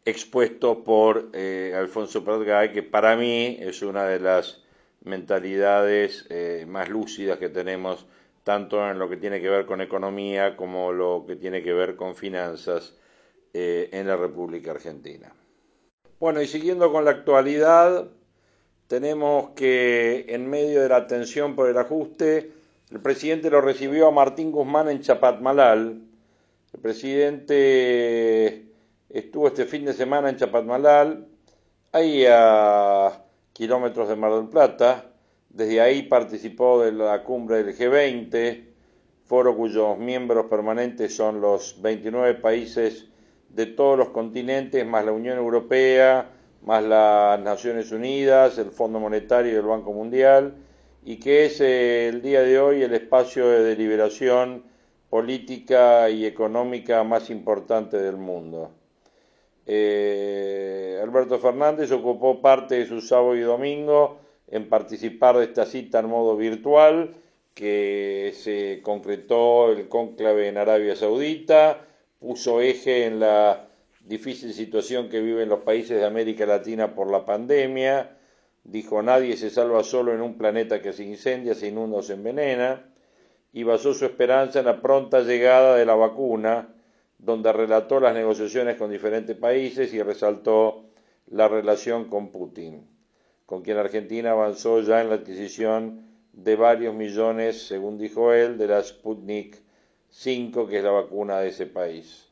expuesto 0.07 0.85
por 0.85 1.31
eh, 1.33 1.73
Alfonso 1.75 2.23
Pratgay, 2.23 2.71
que 2.71 2.81
para 2.81 3.17
mí 3.17 3.57
es 3.59 3.81
una 3.81 4.05
de 4.05 4.21
las 4.21 4.61
mentalidades 5.03 6.25
eh, 6.29 6.65
más 6.65 6.87
lúcidas 6.87 7.37
que 7.37 7.49
tenemos, 7.49 8.05
tanto 8.45 8.89
en 8.89 8.99
lo 8.99 9.09
que 9.09 9.17
tiene 9.17 9.41
que 9.41 9.49
ver 9.49 9.65
con 9.65 9.81
economía 9.81 10.55
como 10.55 10.93
lo 10.93 11.25
que 11.27 11.35
tiene 11.35 11.61
que 11.61 11.73
ver 11.73 11.97
con 11.97 12.15
finanzas 12.15 12.95
eh, 13.53 13.89
en 13.91 14.07
la 14.07 14.15
República 14.15 14.71
Argentina. 14.71 15.33
Bueno, 16.21 16.41
y 16.41 16.47
siguiendo 16.47 16.89
con 16.89 17.03
la 17.03 17.11
actualidad, 17.11 18.07
tenemos 18.87 19.49
que 19.51 20.25
en 20.29 20.49
medio 20.49 20.81
de 20.81 20.87
la 20.87 21.05
tensión 21.07 21.53
por 21.53 21.67
el 21.67 21.77
ajuste, 21.77 22.53
el 22.91 23.01
presidente 23.01 23.49
lo 23.49 23.59
recibió 23.59 24.07
a 24.07 24.11
Martín 24.11 24.53
Guzmán 24.53 24.89
en 24.89 25.01
Chapatmalal. 25.01 26.01
El 26.73 26.79
presidente 26.79 28.66
estuvo 29.09 29.47
este 29.47 29.65
fin 29.65 29.85
de 29.85 29.93
semana 29.93 30.29
en 30.29 30.37
Chapatmalal, 30.37 31.27
ahí 31.91 32.25
a 32.29 33.23
kilómetros 33.53 34.09
de 34.09 34.15
Mar 34.15 34.33
del 34.33 34.49
Plata, 34.49 35.05
desde 35.49 35.81
ahí 35.81 36.03
participó 36.03 36.83
de 36.83 36.91
la 36.91 37.23
cumbre 37.23 37.63
del 37.63 37.75
G20, 37.75 38.63
foro 39.25 39.55
cuyos 39.55 39.97
miembros 39.97 40.45
permanentes 40.47 41.15
son 41.15 41.41
los 41.41 41.81
29 41.81 42.35
países 42.35 43.07
de 43.49 43.65
todos 43.65 43.97
los 43.97 44.09
continentes, 44.09 44.85
más 44.85 45.05
la 45.05 45.11
Unión 45.11 45.37
Europea, 45.37 46.29
más 46.63 46.83
las 46.83 47.39
Naciones 47.39 47.91
Unidas, 47.91 48.57
el 48.57 48.71
Fondo 48.71 48.99
Monetario 48.99 49.53
y 49.53 49.55
el 49.55 49.63
Banco 49.63 49.93
Mundial, 49.93 50.55
y 51.03 51.17
que 51.17 51.45
es 51.45 51.61
el 51.61 52.21
día 52.21 52.41
de 52.41 52.59
hoy 52.59 52.83
el 52.83 52.93
espacio 52.93 53.47
de 53.49 53.63
deliberación 53.63 54.63
política 55.09 56.09
y 56.09 56.25
económica 56.25 57.03
más 57.03 57.29
importante 57.29 57.97
del 57.97 58.17
mundo. 58.17 58.76
Eh, 59.69 60.97
Alberto 61.03 61.39
Fernández 61.39 61.91
ocupó 61.91 62.41
parte 62.41 62.75
de 62.75 62.85
su 62.85 63.01
sábado 63.01 63.35
y 63.35 63.41
domingo 63.41 64.17
en 64.47 64.69
participar 64.69 65.37
de 65.37 65.43
esta 65.43 65.65
cita 65.65 65.99
en 65.99 66.07
modo 66.07 66.37
virtual 66.37 67.15
que 67.53 68.33
se 68.35 68.81
concretó 68.81 69.71
el 69.71 69.89
cónclave 69.89 70.47
en 70.47 70.57
Arabia 70.57 70.95
Saudita, 70.95 71.85
puso 72.19 72.61
eje 72.61 73.05
en 73.05 73.19
la 73.19 73.67
difícil 73.99 74.53
situación 74.53 75.09
que 75.09 75.19
viven 75.19 75.49
los 75.49 75.59
países 75.59 75.97
de 75.97 76.05
América 76.05 76.45
Latina 76.45 76.95
por 76.95 77.11
la 77.11 77.25
pandemia, 77.25 78.15
dijo 78.63 79.01
nadie 79.01 79.35
se 79.35 79.49
salva 79.49 79.83
solo 79.83 80.13
en 80.13 80.21
un 80.21 80.37
planeta 80.37 80.81
que 80.81 80.93
se 80.93 81.03
incendia, 81.03 81.55
se 81.55 81.67
inunda 81.67 81.97
o 81.97 82.01
se 82.03 82.13
envenena, 82.13 82.85
y 83.51 83.63
basó 83.63 83.93
su 83.93 84.05
esperanza 84.05 84.59
en 84.59 84.65
la 84.65 84.81
pronta 84.81 85.21
llegada 85.21 85.75
de 85.75 85.85
la 85.85 85.95
vacuna, 85.95 86.69
donde 87.17 87.51
relató 87.51 87.99
las 87.99 88.13
negociaciones 88.13 88.77
con 88.77 88.91
diferentes 88.91 89.35
países 89.35 89.93
y 89.93 90.01
resaltó 90.01 90.85
la 91.27 91.47
relación 91.47 92.05
con 92.05 92.31
Putin, 92.31 92.87
con 93.45 93.61
quien 93.63 93.77
Argentina 93.77 94.31
avanzó 94.31 94.81
ya 94.81 95.01
en 95.01 95.09
la 95.09 95.15
adquisición 95.15 96.05
de 96.33 96.55
varios 96.55 96.93
millones, 96.93 97.67
según 97.67 97.97
dijo 97.97 98.31
él, 98.33 98.57
de 98.57 98.67
la 98.67 98.83
Sputnik 98.83 99.57
5, 100.09 100.67
que 100.67 100.77
es 100.77 100.83
la 100.83 100.91
vacuna 100.91 101.39
de 101.39 101.49
ese 101.49 101.65
país. 101.65 102.27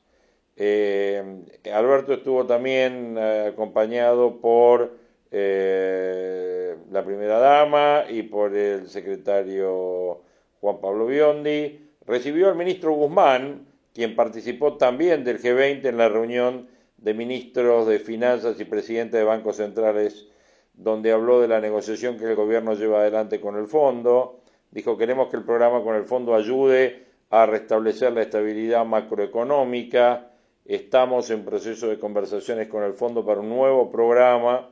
Eh, 0.57 1.43
Alberto 1.73 2.13
estuvo 2.13 2.45
también 2.45 3.17
eh, 3.17 3.49
acompañado 3.51 4.39
por 4.39 4.97
eh, 5.31 6.77
la 6.91 7.03
primera 7.03 7.39
dama 7.39 8.05
y 8.09 8.23
por 8.23 8.55
el 8.55 8.87
secretario 8.87 10.21
Juan 10.61 10.79
Pablo 10.79 11.07
Biondi. 11.07 11.81
Recibió 12.05 12.47
al 12.47 12.55
ministro 12.55 12.93
Guzmán, 12.93 13.65
quien 13.95 14.13
participó 14.13 14.75
también 14.75 15.23
del 15.23 15.41
G20 15.41 15.85
en 15.85 15.97
la 15.97 16.09
reunión 16.09 16.67
de 16.97 17.13
ministros 17.13 17.87
de 17.87 17.99
Finanzas 17.99 18.59
y 18.59 18.65
presidentes 18.65 19.17
de 19.17 19.23
bancos 19.23 19.55
centrales, 19.55 20.27
donde 20.73 21.13
habló 21.13 21.39
de 21.39 21.47
la 21.47 21.61
negociación 21.61 22.17
que 22.17 22.25
el 22.25 22.35
gobierno 22.35 22.73
lleva 22.73 22.99
adelante 22.99 23.39
con 23.39 23.55
el 23.55 23.67
fondo. 23.67 24.41
Dijo, 24.69 24.97
queremos 24.97 25.29
que 25.29 25.37
el 25.37 25.45
programa 25.45 25.81
con 25.81 25.95
el 25.95 26.03
fondo 26.03 26.35
ayude 26.35 27.05
a 27.29 27.45
restablecer 27.45 28.11
la 28.11 28.23
estabilidad 28.23 28.85
macroeconómica. 28.85 30.29
Estamos 30.65 31.29
en 31.29 31.45
proceso 31.45 31.87
de 31.87 31.97
conversaciones 31.97 32.67
con 32.67 32.83
el 32.83 32.95
fondo 32.95 33.25
para 33.25 33.39
un 33.39 33.47
nuevo 33.47 33.89
programa 33.89 34.71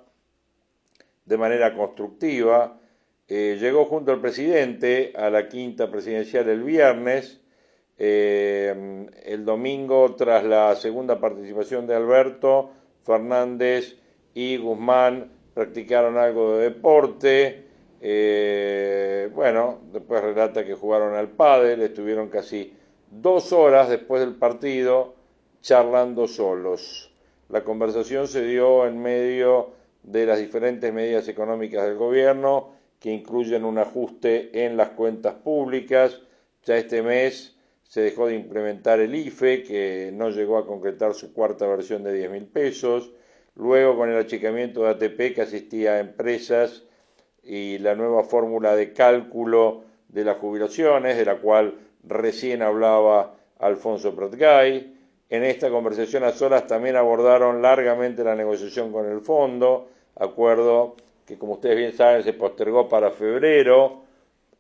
de 1.24 1.38
manera 1.38 1.74
constructiva. 1.74 2.78
Eh, 3.30 3.56
llegó 3.58 3.86
junto 3.86 4.12
al 4.12 4.20
presidente 4.20 5.14
a 5.16 5.30
la 5.30 5.48
quinta 5.48 5.90
presidencial 5.90 6.50
el 6.50 6.64
viernes 6.64 7.40
eh, 8.06 9.08
el 9.24 9.46
domingo, 9.46 10.14
tras 10.16 10.44
la 10.44 10.76
segunda 10.76 11.22
participación 11.22 11.88
de 11.88 11.96
Alberto, 11.96 12.72
Fernández 13.06 13.96
y 14.34 14.58
Guzmán 14.58 15.32
practicaron 15.54 16.18
algo 16.18 16.58
de 16.58 16.64
deporte. 16.66 17.64
Eh, 18.02 19.30
bueno, 19.34 19.80
después 19.94 20.22
relata 20.22 20.66
que 20.66 20.74
jugaron 20.74 21.16
al 21.16 21.30
pádel, 21.30 21.82
estuvieron 21.82 22.28
casi 22.28 22.74
dos 23.10 23.54
horas 23.54 23.88
después 23.88 24.20
del 24.20 24.36
partido 24.36 25.16
charlando 25.62 26.28
solos. 26.28 27.10
La 27.48 27.64
conversación 27.64 28.28
se 28.28 28.44
dio 28.46 28.86
en 28.86 29.02
medio 29.02 29.70
de 30.04 30.26
las 30.26 30.40
diferentes 30.40 30.92
medidas 30.92 31.30
económicas 31.30 31.86
del 31.86 31.96
gobierno 31.96 32.72
que 33.00 33.12
incluyen 33.12 33.64
un 33.64 33.78
ajuste 33.78 34.66
en 34.66 34.76
las 34.76 34.90
cuentas 34.90 35.36
públicas. 35.36 36.20
Ya 36.66 36.76
este 36.76 37.02
mes 37.02 37.53
se 37.84 38.02
dejó 38.02 38.28
de 38.28 38.36
implementar 38.36 39.00
el 39.00 39.14
IFE, 39.14 39.64
que 39.64 40.12
no 40.14 40.30
llegó 40.30 40.58
a 40.58 40.66
concretar 40.66 41.14
su 41.14 41.34
cuarta 41.34 41.68
versión 41.68 42.04
de 42.04 42.14
10 42.14 42.32
mil 42.32 42.46
pesos, 42.46 43.12
luego 43.56 43.96
con 43.98 44.10
el 44.10 44.18
achicamiento 44.18 44.84
de 44.84 44.90
ATP 44.90 45.36
que 45.36 45.42
asistía 45.42 45.94
a 45.94 46.00
empresas 46.00 46.84
y 47.44 47.78
la 47.78 47.96
nueva 47.96 48.24
fórmula 48.24 48.76
de 48.76 48.94
cálculo 48.94 49.84
de 50.08 50.24
las 50.24 50.38
jubilaciones, 50.38 51.18
de 51.18 51.26
la 51.26 51.38
cual 51.38 51.76
recién 52.04 52.62
hablaba 52.62 53.36
Alfonso 53.60 54.16
Pratgay. 54.16 54.94
En 55.30 55.44
esta 55.44 55.70
conversación 55.70 56.24
a 56.24 56.32
solas 56.32 56.68
también 56.68 56.96
abordaron 56.96 57.62
largamente 57.62 58.24
la 58.24 58.36
negociación 58.36 58.92
con 58.92 59.10
el 59.10 59.22
fondo, 59.22 59.90
acuerdo 60.16 60.96
que 61.26 61.38
como 61.38 61.54
ustedes 61.54 61.78
bien 61.78 61.94
saben 61.94 62.24
se 62.24 62.34
postergó 62.34 62.88
para 62.88 63.12
febrero 63.12 64.03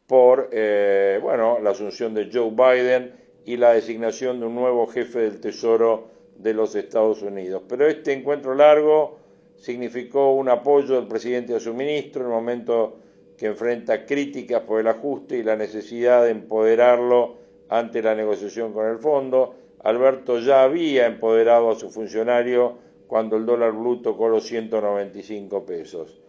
por 0.07 0.49
eh, 0.51 1.19
bueno, 1.21 1.59
la 1.59 1.71
asunción 1.71 2.13
de 2.13 2.29
Joe 2.31 2.51
Biden 2.51 3.13
y 3.45 3.57
la 3.57 3.73
designación 3.73 4.39
de 4.39 4.45
un 4.45 4.55
nuevo 4.55 4.87
jefe 4.87 5.19
del 5.19 5.39
Tesoro 5.39 6.07
de 6.37 6.53
los 6.53 6.75
Estados 6.75 7.21
Unidos. 7.21 7.63
Pero 7.67 7.87
este 7.87 8.13
encuentro 8.13 8.55
largo 8.55 9.17
significó 9.55 10.33
un 10.33 10.49
apoyo 10.49 10.95
del 10.95 11.07
presidente 11.07 11.55
a 11.55 11.59
su 11.59 11.73
ministro 11.73 12.21
en 12.21 12.27
el 12.27 12.33
momento 12.33 12.97
que 13.37 13.47
enfrenta 13.47 14.05
críticas 14.05 14.61
por 14.61 14.79
el 14.79 14.87
ajuste 14.87 15.37
y 15.37 15.43
la 15.43 15.55
necesidad 15.55 16.23
de 16.23 16.31
empoderarlo 16.31 17.37
ante 17.69 18.01
la 18.01 18.15
negociación 18.15 18.73
con 18.73 18.87
el 18.87 18.99
fondo. 18.99 19.55
Alberto 19.83 20.39
ya 20.39 20.63
había 20.63 21.07
empoderado 21.07 21.71
a 21.71 21.75
su 21.75 21.89
funcionario 21.89 22.77
cuando 23.07 23.37
el 23.37 23.45
dólar 23.45 23.73
blue 23.73 24.01
tocó 24.01 24.29
los 24.29 24.45
195 24.45 25.65
pesos. 25.65 26.21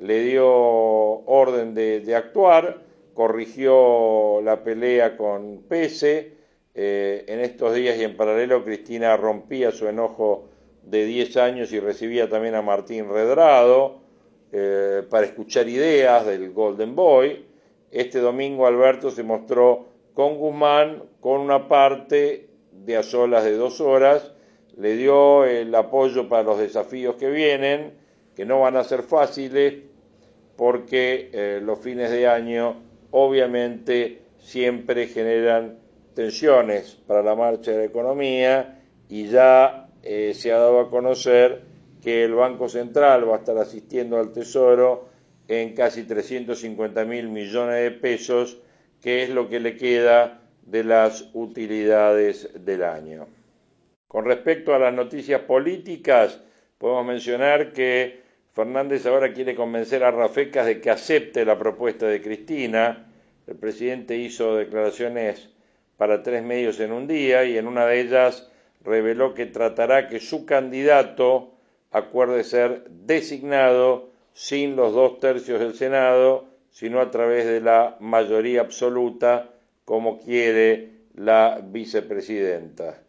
Le 0.00 0.22
dio 0.24 0.46
orden 0.46 1.74
de, 1.74 2.00
de 2.00 2.16
actuar, 2.16 2.82
corrigió 3.14 4.40
la 4.42 4.62
pelea 4.62 5.16
con 5.16 5.62
Pese, 5.68 6.32
eh, 6.74 7.24
en 7.28 7.40
estos 7.40 7.74
días 7.74 7.98
y 7.98 8.04
en 8.04 8.16
paralelo 8.16 8.64
Cristina 8.64 9.16
rompía 9.16 9.70
su 9.72 9.88
enojo 9.88 10.48
de 10.82 11.04
10 11.04 11.36
años 11.36 11.72
y 11.72 11.80
recibía 11.80 12.28
también 12.28 12.54
a 12.54 12.62
Martín 12.62 13.08
Redrado 13.10 14.00
eh, 14.52 15.02
para 15.10 15.26
escuchar 15.26 15.68
ideas 15.68 16.26
del 16.26 16.52
Golden 16.52 16.94
Boy. 16.94 17.44
Este 17.90 18.20
domingo 18.20 18.66
Alberto 18.66 19.10
se 19.10 19.22
mostró 19.22 19.86
con 20.14 20.38
Guzmán 20.38 21.02
con 21.20 21.40
una 21.40 21.68
parte 21.68 22.48
de 22.72 22.96
a 22.96 23.02
solas 23.02 23.44
de 23.44 23.56
dos 23.56 23.80
horas, 23.80 24.32
le 24.76 24.96
dio 24.96 25.44
el 25.44 25.74
apoyo 25.74 26.28
para 26.28 26.42
los 26.42 26.58
desafíos 26.58 27.16
que 27.16 27.30
vienen, 27.30 27.92
que 28.34 28.46
no 28.46 28.60
van 28.60 28.76
a 28.76 28.84
ser 28.84 29.02
fáciles 29.02 29.74
porque 30.56 31.30
eh, 31.32 31.60
los 31.62 31.78
fines 31.78 32.10
de 32.10 32.26
año 32.26 32.76
obviamente 33.12 34.22
siempre 34.38 35.06
generan 35.06 35.78
tensiones 36.14 36.98
para 37.06 37.22
la 37.22 37.34
marcha 37.34 37.70
de 37.70 37.78
la 37.78 37.84
economía 37.84 38.80
y 39.08 39.28
ya 39.28 39.88
eh, 40.02 40.32
se 40.34 40.52
ha 40.52 40.58
dado 40.58 40.80
a 40.80 40.90
conocer 40.90 41.62
que 42.02 42.24
el 42.24 42.34
Banco 42.34 42.68
Central 42.68 43.28
va 43.28 43.36
a 43.36 43.38
estar 43.38 43.56
asistiendo 43.58 44.18
al 44.18 44.32
Tesoro 44.32 45.08
en 45.46 45.74
casi 45.74 46.04
350 46.04 47.04
mil 47.04 47.28
millones 47.28 47.82
de 47.82 47.90
pesos, 47.92 48.58
que 49.00 49.22
es 49.22 49.30
lo 49.30 49.48
que 49.48 49.60
le 49.60 49.76
queda 49.76 50.40
de 50.62 50.84
las 50.84 51.28
utilidades 51.34 52.64
del 52.64 52.82
año. 52.82 53.26
Con 54.08 54.24
respecto 54.24 54.74
a 54.74 54.78
las 54.78 54.92
noticias 54.92 55.42
políticas, 55.42 56.40
podemos 56.78 57.06
mencionar 57.06 57.72
que 57.72 58.21
Fernández 58.54 59.06
ahora 59.06 59.32
quiere 59.32 59.54
convencer 59.54 60.04
a 60.04 60.10
Rafecas 60.10 60.66
de 60.66 60.80
que 60.80 60.90
acepte 60.90 61.44
la 61.44 61.58
propuesta 61.58 62.06
de 62.06 62.20
Cristina. 62.20 63.06
El 63.46 63.56
presidente 63.56 64.16
hizo 64.16 64.56
declaraciones 64.56 65.48
para 65.96 66.22
tres 66.22 66.42
medios 66.42 66.78
en 66.80 66.92
un 66.92 67.06
día 67.06 67.44
y 67.44 67.56
en 67.56 67.66
una 67.66 67.86
de 67.86 68.00
ellas 68.00 68.50
reveló 68.84 69.32
que 69.32 69.46
tratará 69.46 70.08
que 70.08 70.20
su 70.20 70.44
candidato 70.44 71.54
acuerde 71.92 72.44
ser 72.44 72.84
designado 72.90 74.10
sin 74.34 74.76
los 74.76 74.92
dos 74.92 75.18
tercios 75.18 75.58
del 75.58 75.74
Senado, 75.74 76.46
sino 76.70 77.00
a 77.00 77.10
través 77.10 77.46
de 77.46 77.60
la 77.60 77.96
mayoría 78.00 78.60
absoluta, 78.60 79.50
como 79.84 80.18
quiere 80.18 80.90
la 81.14 81.60
vicepresidenta. 81.62 83.02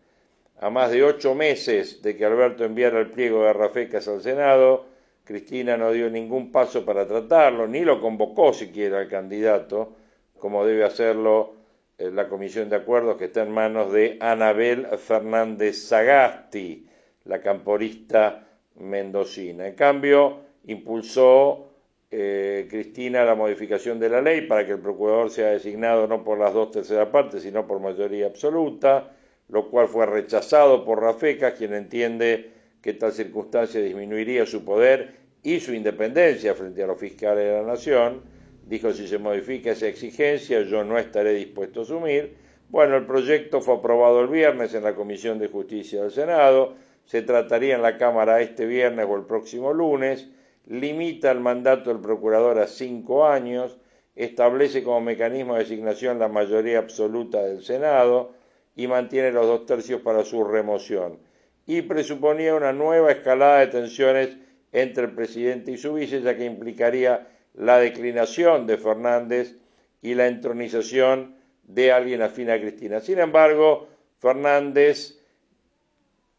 A 0.60 0.70
más 0.70 0.92
de 0.92 1.04
ocho 1.04 1.36
meses 1.36 2.02
de 2.02 2.16
que 2.16 2.26
Alberto 2.26 2.64
enviara 2.64 3.00
el 3.00 3.12
pliego 3.12 3.44
de 3.44 3.54
Rafecas 3.54 4.08
al 4.08 4.22
Senado, 4.22 4.93
Cristina 5.24 5.78
no 5.78 5.92
dio 5.92 6.10
ningún 6.10 6.52
paso 6.52 6.84
para 6.84 7.08
tratarlo, 7.08 7.68
ni 7.68 7.82
lo 7.82 8.02
convocó 8.02 8.52
siquiera 8.52 9.00
al 9.00 9.08
candidato, 9.08 9.94
como 10.38 10.66
debe 10.66 10.84
hacerlo 10.84 11.54
eh, 11.98 12.12
la 12.12 12.28
Comisión 12.28 12.70
de 12.70 12.76
Acuerdos 12.76 13.18
que 13.18 13.26
está 13.26 13.44
en 13.44 13.52
manos 13.52 13.94
de 13.94 14.18
Anabel 14.20 14.86
Fernández 14.98 15.88
Sagasti, 15.88 16.88
la 17.26 17.40
camporista 17.40 18.48
mendocina. 18.76 19.68
En 19.68 19.76
cambio, 19.76 20.40
impulsó 20.66 21.70
eh, 22.12 22.68
Cristina 22.70 23.24
la 23.24 23.36
modificación 23.36 24.00
de 24.00 24.10
la 24.10 24.22
ley 24.22 24.42
para 24.42 24.66
que 24.66 24.74
el 24.74 24.80
procurador 24.80 25.30
sea 25.30 25.52
designado 25.52 26.06
no 26.06 26.24
por 26.24 26.38
las 26.38 26.54
dos 26.54 26.72
terceras 26.72 27.08
partes, 27.08 27.44
sino 27.44 27.66
por 27.66 27.80
mayoría 27.80 28.28
absoluta, 28.28 29.12
lo 29.48 29.70
cual 29.70 29.88
fue 29.88 30.06
rechazado 30.06 30.84
por 30.84 31.02
Rafeca, 31.02 31.54
quien 31.54 31.74
entiende 31.74 32.53
que 32.84 32.94
tal 32.94 33.14
circunstancia 33.14 33.82
disminuiría 33.82 34.46
su 34.46 34.66
poder 34.66 35.16
y 35.42 35.62
su 35.62 35.74
independencia 35.74 36.54
frente 36.54 36.84
a 36.84 36.88
los 36.88 37.00
fiscales 37.00 37.46
de 37.46 37.54
la 37.54 37.64
nación. 37.64 38.22
Dijo, 38.68 38.92
si 38.92 39.08
se 39.08 39.18
modifica 39.18 39.72
esa 39.72 39.88
exigencia, 39.88 40.62
yo 40.64 40.84
no 40.84 41.00
estaré 41.00 41.34
dispuesto 41.34 41.80
a 41.80 41.84
asumir. 41.84 42.36
Bueno, 42.68 42.98
el 42.98 43.06
proyecto 43.06 43.62
fue 43.62 43.76
aprobado 43.76 44.20
el 44.20 44.28
viernes 44.28 44.74
en 44.74 44.84
la 44.84 44.96
Comisión 44.96 45.40
de 45.40 45.48
Justicia 45.48 46.02
del 46.02 46.12
Senado, 46.12 46.76
se 47.06 47.22
trataría 47.22 47.76
en 47.76 47.82
la 47.82 47.98
Cámara 47.98 48.42
este 48.42 48.66
viernes 48.66 49.06
o 49.10 49.16
el 49.16 49.24
próximo 49.24 49.72
lunes, 49.74 50.30
limita 50.66 51.32
el 51.32 51.40
mandato 51.40 51.90
del 51.90 52.02
procurador 52.02 52.60
a 52.60 52.68
cinco 52.68 53.26
años, 53.26 53.78
establece 54.16 54.84
como 54.84 55.02
mecanismo 55.02 55.54
de 55.54 55.60
designación 55.60 56.20
la 56.20 56.28
mayoría 56.28 56.80
absoluta 56.80 57.44
del 57.44 57.64
Senado 57.64 58.34
y 58.76 58.88
mantiene 58.88 59.32
los 59.32 59.46
dos 59.48 59.66
tercios 59.66 60.02
para 60.02 60.24
su 60.26 60.44
remoción 60.44 61.20
y 61.66 61.82
presuponía 61.84 62.56
una 62.56 62.74
nueva 62.74 63.12
escalada 63.12 63.60
de 63.60 63.68
tensiones 63.68 64.38
entre 64.72 65.06
el 65.06 65.12
presidente 65.12 65.72
y 65.72 65.78
su 65.78 65.94
vice, 65.94 66.22
ya 66.22 66.36
que 66.36 66.46
implicaría 66.46 67.28
la 67.54 67.78
declinación 67.78 68.68
de 68.68 68.78
Fernández 68.78 69.56
y 70.02 70.16
la 70.16 70.28
entronización 70.28 71.36
de 71.64 71.92
alguien 71.92 72.22
afín 72.22 72.50
a 72.50 72.60
Cristina. 72.60 73.00
Sin 73.00 73.20
embargo, 73.20 73.88
Fernández, 74.20 75.20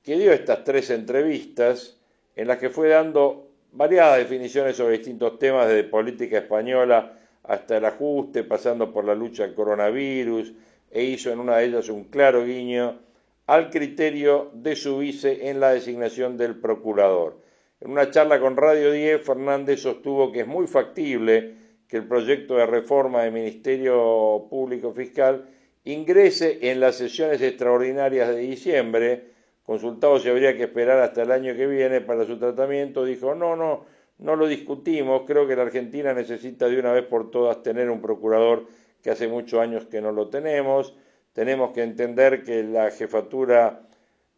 que 0.02 0.18
dio 0.18 0.32
estas 0.32 0.64
tres 0.64 0.90
entrevistas, 0.90 1.96
en 2.36 2.48
las 2.48 2.58
que 2.58 2.68
fue 2.68 2.88
dando 2.88 3.48
variadas 3.72 4.18
definiciones 4.18 4.76
sobre 4.76 4.98
distintos 4.98 5.38
temas, 5.38 5.68
desde 5.68 5.84
política 5.84 6.38
española 6.38 7.18
hasta 7.44 7.76
el 7.76 7.84
ajuste, 7.84 8.42
pasando 8.44 8.92
por 8.92 9.04
la 9.04 9.14
lucha 9.14 9.44
al 9.44 9.54
coronavirus, 9.54 10.52
e 10.90 11.04
hizo 11.04 11.30
en 11.30 11.38
una 11.40 11.56
de 11.56 11.66
ellas 11.66 11.88
un 11.88 12.04
claro 12.04 12.44
guiño 12.44 12.98
al 13.46 13.70
criterio 13.70 14.50
de 14.54 14.76
su 14.76 14.98
vice 14.98 15.50
en 15.50 15.60
la 15.60 15.72
designación 15.72 16.36
del 16.36 16.58
procurador. 16.58 17.38
En 17.80 17.90
una 17.90 18.10
charla 18.10 18.40
con 18.40 18.56
Radio 18.56 18.90
10, 18.92 19.22
Fernández 19.22 19.80
sostuvo 19.80 20.32
que 20.32 20.40
es 20.40 20.46
muy 20.46 20.66
factible 20.66 21.54
que 21.86 21.98
el 21.98 22.08
proyecto 22.08 22.56
de 22.56 22.66
reforma 22.66 23.22
del 23.22 23.32
Ministerio 23.32 24.46
Público 24.48 24.92
Fiscal 24.92 25.44
ingrese 25.84 26.70
en 26.70 26.80
las 26.80 26.96
sesiones 26.96 27.42
extraordinarias 27.42 28.28
de 28.28 28.38
diciembre, 28.38 29.24
consultado 29.62 30.18
si 30.18 30.30
habría 30.30 30.56
que 30.56 30.64
esperar 30.64 31.00
hasta 31.00 31.22
el 31.22 31.30
año 31.30 31.54
que 31.54 31.66
viene 31.66 32.00
para 32.00 32.24
su 32.24 32.38
tratamiento, 32.38 33.04
dijo, 33.04 33.34
no, 33.34 33.54
no, 33.54 33.84
no 34.18 34.36
lo 34.36 34.46
discutimos, 34.46 35.22
creo 35.26 35.46
que 35.46 35.56
la 35.56 35.62
Argentina 35.62 36.14
necesita 36.14 36.68
de 36.68 36.78
una 36.78 36.92
vez 36.92 37.04
por 37.04 37.30
todas 37.30 37.62
tener 37.62 37.90
un 37.90 38.00
procurador 38.00 38.66
que 39.02 39.10
hace 39.10 39.28
muchos 39.28 39.60
años 39.60 39.84
que 39.84 40.00
no 40.00 40.12
lo 40.12 40.28
tenemos, 40.28 40.96
tenemos 41.34 41.72
que 41.72 41.82
entender 41.82 42.42
que 42.42 42.62
la 42.62 42.90
jefatura 42.90 43.82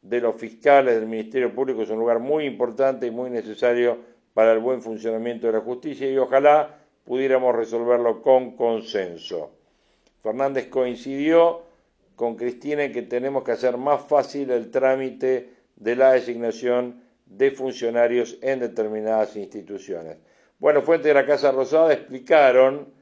de 0.03 0.21
los 0.21 0.35
fiscales 0.37 0.95
del 0.95 1.07
Ministerio 1.07 1.55
Público 1.55 1.83
es 1.83 1.91
un 1.91 1.99
lugar 1.99 2.19
muy 2.19 2.47
importante 2.47 3.07
y 3.07 3.11
muy 3.11 3.31
necesario 3.31 3.99
para 4.35 4.53
el 4.53 4.59
buen 4.59 4.83
funcionamiento 4.83 5.47
de 5.47 5.53
la 5.53 5.61
justicia 5.61 6.11
y 6.11 6.17
ojalá 6.17 6.79
pudiéramos 7.05 7.55
resolverlo 7.55 8.23
con 8.23 8.57
consenso. 8.57 9.53
Fernández 10.23 10.69
coincidió 10.69 11.63
con 12.17 12.35
Cristina 12.35 12.85
en 12.85 12.93
que 12.93 13.03
tenemos 13.03 13.45
que 13.45 13.53
hacer 13.53 13.77
más 13.77 14.03
fácil 14.07 14.51
el 14.51 14.71
trámite 14.71 15.51
de 15.77 15.97
la 15.97 16.13
designación 16.13 17.03
de 17.27 17.51
funcionarios 17.51 18.39
en 18.41 18.61
determinadas 18.61 19.37
instituciones. 19.37 20.17
Bueno, 20.59 20.81
fuentes 20.81 21.09
de 21.09 21.15
la 21.15 21.27
Casa 21.27 21.53
Rosada 21.53 21.93
explicaron 21.93 22.96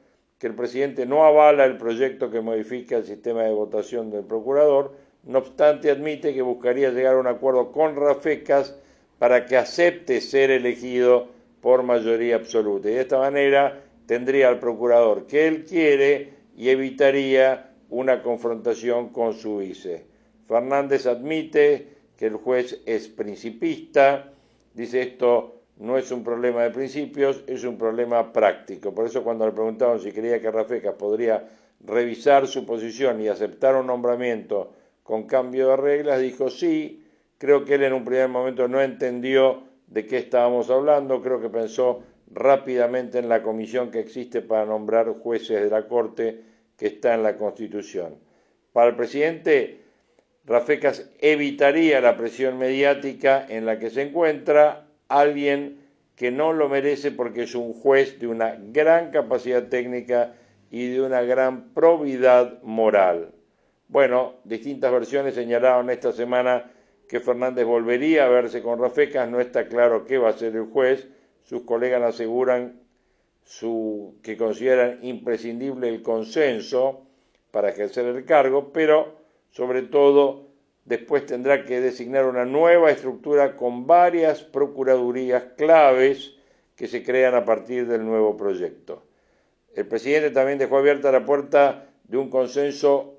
que 0.45 0.49
el 0.49 0.55
presidente 0.55 1.07
no 1.07 1.25
avala 1.25 1.65
el 1.65 1.75
proyecto 1.75 2.29
que 2.29 2.39
modifica 2.39 2.97
el 2.97 3.03
sistema 3.03 3.41
de 3.41 3.51
votación 3.51 4.11
del 4.11 4.25
procurador, 4.25 4.93
no 5.23 5.39
obstante 5.39 5.89
admite 5.89 6.35
que 6.35 6.43
buscaría 6.43 6.91
llegar 6.91 7.15
a 7.15 7.19
un 7.19 7.25
acuerdo 7.25 7.71
con 7.71 7.95
Rafecas 7.95 8.75
para 9.17 9.47
que 9.47 9.57
acepte 9.57 10.21
ser 10.21 10.51
elegido 10.51 11.29
por 11.61 11.81
mayoría 11.81 12.35
absoluta. 12.35 12.91
Y 12.91 12.93
de 12.93 13.01
esta 13.01 13.17
manera 13.17 13.81
tendría 14.05 14.49
al 14.49 14.59
procurador 14.59 15.25
que 15.25 15.47
él 15.47 15.65
quiere 15.65 16.33
y 16.55 16.69
evitaría 16.69 17.71
una 17.89 18.21
confrontación 18.21 19.09
con 19.09 19.33
su 19.33 19.57
vice. 19.57 20.05
Fernández 20.47 21.07
admite 21.07 21.87
que 22.19 22.27
el 22.27 22.35
juez 22.35 22.83
es 22.85 23.07
principista, 23.07 24.31
dice 24.75 25.01
esto 25.01 25.54
no 25.77 25.97
es 25.97 26.11
un 26.11 26.23
problema 26.23 26.63
de 26.63 26.71
principios, 26.71 27.43
es 27.47 27.63
un 27.63 27.77
problema 27.77 28.31
práctico. 28.31 28.93
Por 28.93 29.07
eso 29.07 29.23
cuando 29.23 29.45
le 29.45 29.51
preguntaron 29.51 29.99
si 29.99 30.11
creía 30.11 30.41
que 30.41 30.51
Rafecas 30.51 30.95
podría 30.95 31.47
revisar 31.81 32.47
su 32.47 32.65
posición 32.65 33.21
y 33.21 33.27
aceptar 33.27 33.75
un 33.75 33.87
nombramiento 33.87 34.73
con 35.03 35.23
cambio 35.23 35.69
de 35.69 35.77
reglas, 35.77 36.21
dijo 36.21 36.49
sí, 36.49 37.03
creo 37.37 37.65
que 37.65 37.75
él 37.75 37.83
en 37.83 37.93
un 37.93 38.05
primer 38.05 38.29
momento 38.29 38.67
no 38.67 38.81
entendió 38.81 39.63
de 39.87 40.05
qué 40.05 40.17
estábamos 40.17 40.69
hablando, 40.69 41.21
creo 41.21 41.41
que 41.41 41.49
pensó 41.49 42.01
rápidamente 42.31 43.19
en 43.19 43.29
la 43.29 43.43
comisión 43.43 43.91
que 43.91 43.99
existe 43.99 44.41
para 44.41 44.65
nombrar 44.65 45.07
jueces 45.19 45.61
de 45.61 45.69
la 45.69 45.87
Corte 45.87 46.41
que 46.77 46.87
está 46.87 47.13
en 47.13 47.23
la 47.23 47.37
Constitución. 47.37 48.15
Para 48.73 48.89
el 48.89 48.95
presidente, 48.95 49.81
Rafecas 50.45 51.09
evitaría 51.19 52.01
la 52.01 52.17
presión 52.17 52.57
mediática 52.57 53.45
en 53.47 53.65
la 53.65 53.79
que 53.79 53.89
se 53.89 54.01
encuentra, 54.01 54.84
alguien 55.07 55.81
que 56.15 56.31
no 56.31 56.53
lo 56.53 56.69
merece 56.69 57.11
porque 57.11 57.43
es 57.43 57.55
un 57.55 57.73
juez 57.73 58.19
de 58.19 58.27
una 58.27 58.55
gran 58.59 59.11
capacidad 59.11 59.67
técnica 59.67 60.33
y 60.71 60.89
de 60.89 61.01
una 61.01 61.21
gran 61.21 61.73
probidad 61.73 62.61
moral. 62.63 63.31
Bueno, 63.87 64.35
distintas 64.43 64.91
versiones 64.91 65.35
señalaron 65.35 65.89
esta 65.89 66.11
semana 66.11 66.71
que 67.07 67.19
Fernández 67.19 67.65
volvería 67.65 68.25
a 68.25 68.29
verse 68.29 68.61
con 68.61 68.79
Rafecas, 68.79 69.29
no 69.29 69.39
está 69.39 69.67
claro 69.67 70.05
qué 70.05 70.17
va 70.17 70.29
a 70.29 70.31
hacer 70.31 70.55
el 70.55 70.65
juez, 70.65 71.07
sus 71.43 71.61
colegas 71.61 72.01
aseguran 72.01 72.79
que 74.23 74.37
consideran 74.37 74.99
imprescindible 75.03 75.87
el 75.87 76.01
consenso 76.01 77.05
para 77.51 77.69
ejercer 77.69 78.07
el 78.07 78.25
cargo, 78.25 78.73
pero 78.73 79.15
sobre 79.51 79.83
todo 79.83 80.44
después 80.85 81.25
tendrá 81.25 81.65
que 81.65 81.81
designar 81.81 82.25
una 82.25 82.45
nueva 82.45 82.91
estructura 82.91 83.57
con 83.57 83.87
varias 83.87 84.43
procuradurías 84.43 85.43
claves 85.57 86.35
que 86.75 86.87
se 86.87 87.03
crean 87.03 87.35
a 87.35 87.43
partir 87.43 87.87
del 87.87 88.05
nuevo 88.05 88.37
proyecto. 88.37 89.03
El 89.73 89.87
presidente 89.87 90.29
también 90.29 90.59
dejó 90.59 90.77
abierta 90.77 91.11
la 91.11 91.25
puerta 91.25 91.89
de 92.03 92.17
un 92.17 92.29
consenso 92.29 93.15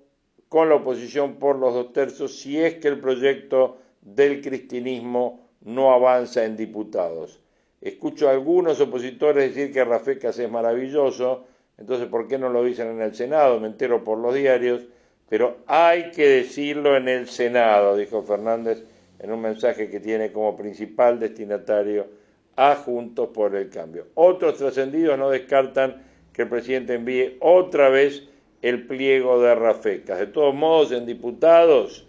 con 0.49 0.69
la 0.69 0.77
oposición 0.77 1.35
por 1.35 1.57
los 1.57 1.75
dos 1.75 1.93
tercios 1.93 2.39
si 2.39 2.59
es 2.61 2.77
que 2.77 2.89
el 2.89 3.01
proyecto 3.01 3.79
del 4.01 4.41
cristinismo 4.41 5.49
no 5.63 5.93
avanza 5.93 6.45
en 6.45 6.57
diputados. 6.57 7.41
Escucho 7.81 8.29
a 8.29 8.33
algunos 8.33 8.81
opositores 8.81 9.55
decir 9.55 9.73
que 9.73 9.85
Rafecas 9.85 10.39
es 10.39 10.51
maravilloso, 10.51 11.45
entonces 11.77 12.07
¿por 12.07 12.29
qué 12.29 12.39
no 12.39 12.49
lo 12.49 12.65
dicen 12.65 12.89
en 12.89 13.03
el 13.03 13.15
Senado? 13.15 13.59
Me 13.59 13.67
entero 13.67 14.05
por 14.05 14.19
los 14.19 14.35
diarios 14.35 14.87
pero 15.29 15.59
hay 15.67 16.11
que 16.13 16.29
decirlo 16.29 16.97
en 16.97 17.09
el 17.09 17.29
Senado, 17.29 17.97
dijo 17.97 18.23
Fernández 18.23 18.85
en 19.19 19.33
un 19.33 19.41
mensaje 19.41 19.89
que 19.91 20.01
tiene 20.01 20.31
como 20.33 20.57
principal 20.57 21.19
destinatario 21.19 22.07
a 22.55 22.77
Juntos 22.77 23.31
por 23.35 23.55
el 23.57 23.69
Cambio. 23.69 24.07
Otros 24.15 24.57
trascendidos 24.57 25.19
no 25.19 25.31
descartan 25.31 26.03
que 26.33 26.43
el 26.43 26.49
presidente 26.49 26.95
envíe 26.95 27.37
otra 27.41 27.89
vez 27.89 28.25
el 28.63 28.87
pliego 28.87 29.41
de 29.41 29.55
Rafecas. 29.55 30.19
De 30.19 30.27
todos 30.27 30.55
modos, 30.55 30.93
en 30.93 31.07
diputados 31.07 32.07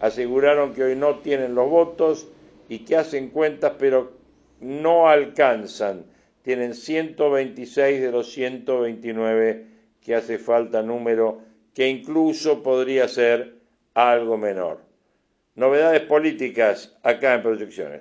aseguraron 0.00 0.72
que 0.72 0.82
hoy 0.82 0.96
no 0.96 1.18
tienen 1.18 1.54
los 1.54 1.68
votos 1.68 2.28
y 2.68 2.80
que 2.80 2.96
hacen 2.96 3.28
cuentas, 3.28 3.72
pero 3.78 4.12
no 4.60 5.08
alcanzan. 5.08 6.04
Tienen 6.42 6.74
126 6.74 8.00
de 8.00 8.10
los 8.12 8.32
129 8.32 9.66
que 10.00 10.14
hace 10.14 10.38
falta 10.38 10.82
número 10.82 11.42
que 11.74 11.88
incluso 11.88 12.62
podría 12.62 13.08
ser 13.08 13.54
algo 13.94 14.36
menor. 14.36 14.80
Novedades 15.54 16.02
políticas 16.02 16.96
acá 17.02 17.34
en 17.34 17.42
Proyecciones. 17.42 18.00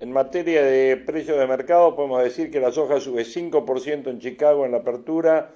En 0.00 0.12
materia 0.12 0.64
de 0.64 0.96
precios 0.96 1.38
de 1.38 1.46
mercado 1.46 1.94
podemos 1.94 2.22
decir 2.22 2.50
que 2.50 2.60
la 2.60 2.72
soja 2.72 3.00
sube 3.00 3.22
5% 3.24 4.08
en 4.08 4.18
Chicago 4.18 4.64
en 4.64 4.72
la 4.72 4.78
apertura 4.78 5.50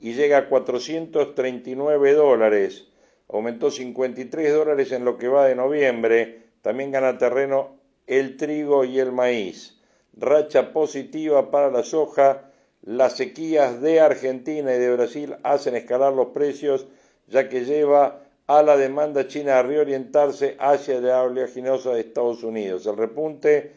y 0.00 0.14
llega 0.14 0.38
a 0.38 0.48
439 0.48 2.12
dólares. 2.14 2.86
Aumentó 3.28 3.70
53 3.70 4.52
dólares 4.52 4.92
en 4.92 5.04
lo 5.04 5.18
que 5.18 5.28
va 5.28 5.46
de 5.46 5.54
noviembre. 5.54 6.42
También 6.62 6.90
gana 6.90 7.18
terreno 7.18 7.76
el 8.06 8.36
trigo 8.36 8.84
y 8.84 8.98
el 8.98 9.12
maíz. 9.12 9.80
Racha 10.16 10.72
positiva 10.72 11.50
para 11.50 11.70
la 11.70 11.82
soja. 11.82 12.49
Las 12.82 13.16
sequías 13.16 13.80
de 13.82 14.00
Argentina 14.00 14.74
y 14.74 14.78
de 14.78 14.92
Brasil 14.92 15.36
hacen 15.42 15.76
escalar 15.76 16.12
los 16.12 16.28
precios, 16.28 16.86
ya 17.28 17.48
que 17.48 17.64
lleva 17.64 18.22
a 18.46 18.62
la 18.62 18.76
demanda 18.76 19.28
china 19.28 19.58
a 19.58 19.62
reorientarse 19.62 20.56
hacia 20.58 21.00
la 21.00 21.22
oleaginosa 21.22 21.92
de 21.92 22.00
Estados 22.00 22.42
Unidos. 22.42 22.86
El 22.86 22.96
repunte 22.96 23.72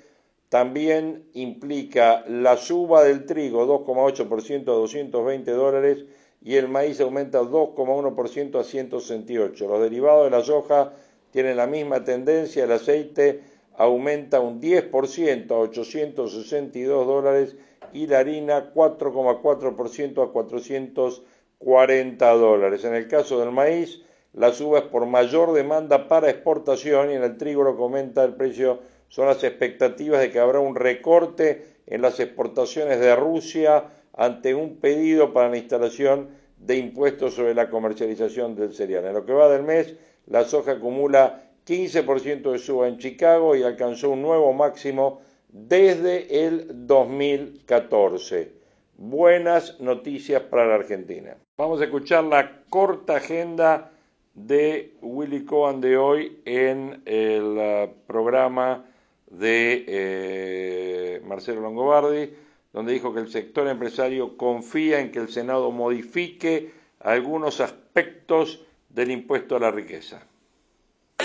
también 0.49 1.25
implica 1.33 2.23
la 2.27 2.57
suba 2.57 3.03
del 3.03 3.25
trigo 3.25 3.67
2,8% 3.67 4.61
a 4.61 4.73
220 4.73 5.51
dólares 5.51 6.05
y 6.41 6.55
el 6.55 6.69
maíz 6.69 7.01
aumenta 7.01 7.41
2,1% 7.41 8.59
a 8.59 8.63
168. 8.63 9.67
Los 9.67 9.81
derivados 9.81 10.25
de 10.25 10.29
la 10.29 10.43
soja 10.43 10.93
tienen 11.31 11.57
la 11.57 11.67
misma 11.67 12.03
tendencia, 12.03 12.63
el 12.63 12.71
aceite 12.71 13.41
aumenta 13.77 14.39
un 14.39 14.61
10% 14.61 15.51
a 15.51 15.57
862 15.57 17.07
dólares 17.07 17.55
y 17.93 18.07
la 18.07 18.19
harina 18.19 18.73
4,4% 18.73 20.23
a 20.23 20.31
440 20.31 22.31
dólares. 22.33 22.83
En 22.85 22.95
el 22.95 23.07
caso 23.07 23.39
del 23.39 23.51
maíz, 23.51 24.01
la 24.33 24.51
suba 24.51 24.79
es 24.79 24.85
por 24.85 25.05
mayor 25.05 25.53
demanda 25.53 26.07
para 26.07 26.29
exportación 26.29 27.11
y 27.11 27.15
en 27.15 27.23
el 27.23 27.37
trigo 27.37 27.63
lo 27.63 27.77
comenta 27.77 28.23
el 28.23 28.33
precio 28.33 28.79
son 29.13 29.27
las 29.27 29.43
expectativas 29.43 30.21
de 30.21 30.31
que 30.31 30.39
habrá 30.39 30.59
un 30.59 30.75
recorte 30.75 31.65
en 31.85 32.01
las 32.01 32.19
exportaciones 32.19 32.99
de 32.99 33.15
Rusia 33.15 33.83
ante 34.11 34.55
un 34.55 34.77
pedido 34.77 35.33
para 35.33 35.49
la 35.49 35.57
instalación 35.57 36.29
de 36.57 36.77
impuestos 36.77 37.35
sobre 37.35 37.53
la 37.53 37.69
comercialización 37.69 38.55
del 38.55 38.73
cereal. 38.73 39.05
En 39.05 39.13
lo 39.13 39.23
que 39.23 39.33
va 39.33 39.49
del 39.49 39.61
mes, 39.61 39.93
la 40.25 40.45
soja 40.45 40.71
acumula 40.71 41.42
15% 41.65 42.51
de 42.51 42.59
suba 42.59 42.87
en 42.87 42.97
Chicago 42.97 43.55
y 43.55 43.63
alcanzó 43.63 44.09
un 44.09 44.21
nuevo 44.21 44.51
máximo 44.53 45.21
desde 45.47 46.45
el 46.45 46.87
2014. 46.87 48.51
Buenas 48.97 49.79
noticias 49.79 50.41
para 50.43 50.65
la 50.67 50.75
Argentina. 50.75 51.37
Vamos 51.57 51.79
a 51.79 51.85
escuchar 51.85 52.25
la 52.25 52.63
corta 52.69 53.17
agenda 53.17 53.91
de 54.33 54.95
Willy 55.01 55.45
Cohen 55.45 55.79
de 55.79 55.97
hoy 55.97 56.41
en 56.45 57.01
el 57.05 57.57
uh, 57.57 57.93
programa 58.07 58.85
de 59.27 59.85
eh, 59.87 61.21
Marcelo 61.23 61.61
Longobardi, 61.61 62.33
donde 62.73 62.93
dijo 62.93 63.13
que 63.13 63.21
el 63.21 63.29
sector 63.29 63.67
empresario 63.67 64.37
confía 64.37 64.99
en 64.99 65.11
que 65.11 65.19
el 65.19 65.29
Senado 65.29 65.71
modifique 65.71 66.71
algunos 66.99 67.61
aspectos 67.61 68.65
del 68.89 69.11
impuesto 69.11 69.55
a 69.55 69.59
la 69.59 69.71
riqueza 69.71 70.27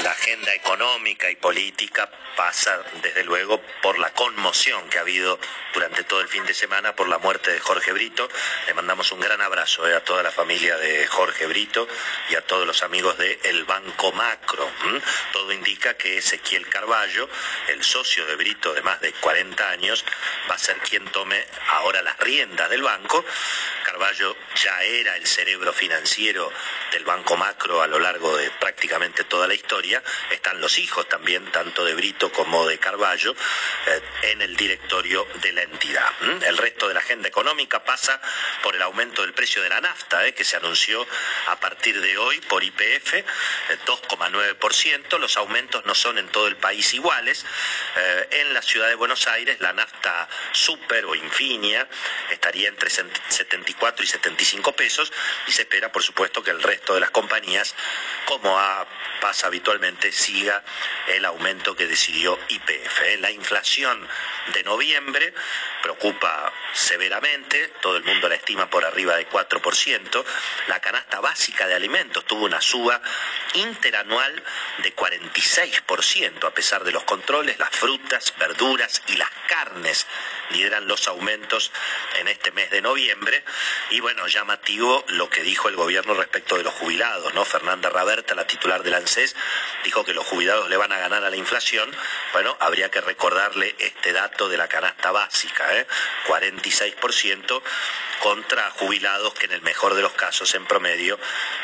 la 0.02 0.10
agenda 0.10 0.54
económica 0.54 1.30
y 1.30 1.36
política 1.36 2.10
pasa 2.36 2.80
desde 3.02 3.24
luego 3.24 3.60
por 3.82 3.98
la 3.98 4.12
conmoción 4.12 4.88
que 4.88 4.98
ha 4.98 5.00
habido 5.00 5.40
durante 5.74 6.04
todo 6.04 6.20
el 6.20 6.28
fin 6.28 6.44
de 6.46 6.54
semana 6.54 6.94
por 6.94 7.08
la 7.08 7.18
muerte 7.18 7.52
de 7.52 7.58
Jorge 7.58 7.92
Brito. 7.92 8.28
Le 8.66 8.74
mandamos 8.74 9.10
un 9.10 9.20
gran 9.20 9.40
abrazo 9.40 9.88
eh, 9.88 9.94
a 9.94 10.04
toda 10.04 10.22
la 10.22 10.30
familia 10.30 10.76
de 10.76 11.06
Jorge 11.08 11.46
Brito 11.46 11.88
y 12.30 12.36
a 12.36 12.46
todos 12.46 12.66
los 12.66 12.82
amigos 12.84 13.18
de 13.18 13.40
El 13.42 13.64
Banco 13.64 14.12
Macro. 14.12 14.70
Todo 15.32 15.52
indica 15.52 15.94
que 15.94 16.18
Ezequiel 16.18 16.68
Carballo, 16.68 17.28
el 17.68 17.82
socio 17.82 18.24
de 18.26 18.36
Brito 18.36 18.72
de 18.72 18.82
más 18.82 19.00
de 19.00 19.12
40 19.14 19.70
años, 19.70 20.04
va 20.48 20.54
a 20.54 20.58
ser 20.58 20.78
quien 20.78 21.04
tome 21.06 21.44
ahora 21.70 22.02
las 22.02 22.18
riendas 22.18 22.70
del 22.70 22.82
banco. 22.82 23.24
Carballo 23.98 24.36
ya 24.54 24.80
era 24.84 25.16
el 25.16 25.26
cerebro 25.26 25.72
financiero 25.72 26.52
del 26.92 27.04
Banco 27.04 27.36
Macro 27.36 27.82
a 27.82 27.88
lo 27.88 27.98
largo 27.98 28.36
de 28.36 28.48
prácticamente 28.52 29.24
toda 29.24 29.48
la 29.48 29.54
historia. 29.54 30.00
Están 30.30 30.60
los 30.60 30.78
hijos 30.78 31.08
también, 31.08 31.44
tanto 31.50 31.84
de 31.84 31.96
Brito 31.96 32.30
como 32.30 32.64
de 32.68 32.78
Carballo, 32.78 33.34
eh, 33.86 34.00
en 34.22 34.42
el 34.42 34.56
directorio 34.56 35.26
de 35.42 35.52
la 35.52 35.62
entidad. 35.62 36.08
El 36.46 36.56
resto 36.58 36.86
de 36.86 36.94
la 36.94 37.00
agenda 37.00 37.28
económica 37.28 37.82
pasa 37.84 38.20
por 38.62 38.76
el 38.76 38.82
aumento 38.82 39.22
del 39.22 39.32
precio 39.32 39.62
de 39.62 39.68
la 39.68 39.80
nafta, 39.80 40.24
eh, 40.24 40.32
que 40.32 40.44
se 40.44 40.56
anunció 40.56 41.04
a 41.48 41.58
partir 41.58 42.00
de 42.00 42.18
hoy 42.18 42.40
por 42.42 42.62
IPF, 42.62 43.24
2,9%. 43.84 45.16
Eh, 45.16 45.18
los 45.18 45.36
aumentos 45.36 45.84
no 45.86 45.96
son 45.96 46.18
en 46.18 46.28
todo 46.28 46.46
el 46.46 46.56
país 46.56 46.94
iguales. 46.94 47.44
en 48.30 48.54
la 48.54 48.62
ciudad 48.62 48.88
de 48.88 48.94
Buenos 48.94 49.26
Aires, 49.26 49.58
la 49.60 49.72
nafta 49.72 50.28
super 50.52 51.04
o 51.06 51.14
infinia 51.14 51.88
estaría 52.30 52.68
entre 52.68 52.90
74 52.90 53.87
y 54.02 54.06
75 54.06 54.72
pesos 54.72 55.12
y 55.46 55.52
se 55.52 55.62
espera, 55.62 55.90
por 55.90 56.02
supuesto, 56.02 56.42
que 56.42 56.50
el 56.50 56.62
resto 56.62 56.94
de 56.94 57.00
las 57.00 57.10
compañías, 57.10 57.74
como 58.26 58.58
pasa 59.20 59.46
habitualmente, 59.46 60.12
siga 60.12 60.62
el 61.08 61.24
aumento 61.24 61.74
que 61.74 61.86
decidió 61.86 62.38
IPF. 62.48 63.20
La 63.20 63.30
inflación 63.30 64.06
de 64.52 64.62
noviembre 64.62 65.34
preocupa 65.82 66.52
severamente, 66.72 67.68
todo 67.80 67.96
el 67.96 68.04
mundo 68.04 68.28
la 68.28 68.36
estima 68.36 68.68
por 68.70 68.84
arriba 68.84 69.16
de 69.16 69.28
4%. 69.28 70.24
La 70.68 70.80
canasta 70.80 71.20
básica 71.20 71.66
de 71.66 71.74
alimentos 71.74 72.24
tuvo 72.24 72.44
una 72.44 72.60
suba 72.60 73.00
interanual 73.54 74.42
de 74.82 74.94
46%, 74.94 76.44
a 76.46 76.50
pesar 76.50 76.84
de 76.84 76.92
los 76.92 77.04
controles, 77.04 77.58
las 77.58 77.70
frutas, 77.70 78.34
verduras 78.38 79.02
y 79.08 79.16
las 79.16 79.30
carnes 79.48 80.06
lideran 80.50 80.86
los 80.86 81.08
aumentos 81.08 81.72
en 82.20 82.28
este 82.28 82.50
mes 82.52 82.70
de 82.70 82.82
noviembre. 82.82 83.44
Y 83.90 84.00
bueno, 84.00 84.26
llamativo 84.26 85.04
lo 85.08 85.28
que 85.30 85.42
dijo 85.42 85.68
el 85.68 85.76
gobierno 85.76 86.14
respecto 86.14 86.56
de 86.56 86.62
los 86.62 86.74
jubilados, 86.74 87.32
¿no? 87.34 87.44
Fernanda 87.44 87.90
Raberta, 87.90 88.34
la 88.34 88.46
titular 88.46 88.82
del 88.82 88.94
ANSES, 88.94 89.34
dijo 89.84 90.04
que 90.04 90.14
los 90.14 90.26
jubilados 90.26 90.68
le 90.68 90.76
van 90.76 90.92
a 90.92 90.98
ganar 90.98 91.24
a 91.24 91.30
la 91.30 91.36
inflación. 91.36 91.90
Bueno, 92.32 92.56
habría 92.60 92.90
que 92.90 93.00
recordarle 93.00 93.74
este 93.78 94.12
dato 94.12 94.48
de 94.48 94.56
la 94.56 94.68
canasta 94.68 95.10
básica, 95.10 95.76
¿eh? 95.76 95.86
46% 96.26 97.62
contra 98.18 98.70
jubilados 98.70 99.34
que 99.34 99.46
en 99.46 99.52
el 99.52 99.62
mejor 99.62 99.94
de 99.94 100.02
los 100.02 100.12
casos 100.12 100.54
en 100.54 100.66
promedio 100.66 101.18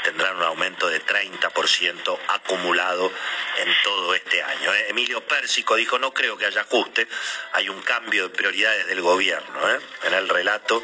tendrán 0.04 0.36
un 0.36 0.42
aumento 0.42 0.88
de 0.88 1.04
30% 1.04 2.18
acumulado 2.28 3.12
en 3.58 3.74
todo 3.82 4.14
este 4.14 4.42
año. 4.42 4.72
¿eh? 4.72 4.86
Emilio 4.88 5.26
Pérsico 5.26 5.76
dijo, 5.76 5.98
no 5.98 6.12
creo 6.12 6.36
que 6.36 6.46
haya 6.46 6.62
ajuste, 6.62 7.08
hay 7.52 7.68
un 7.68 7.82
cambio 7.82 8.28
de 8.28 8.34
prioridades 8.34 8.86
del 8.86 9.00
gobierno. 9.00 9.70
¿eh? 9.70 9.80
En 10.04 10.14
el 10.14 10.28
relato 10.28 10.82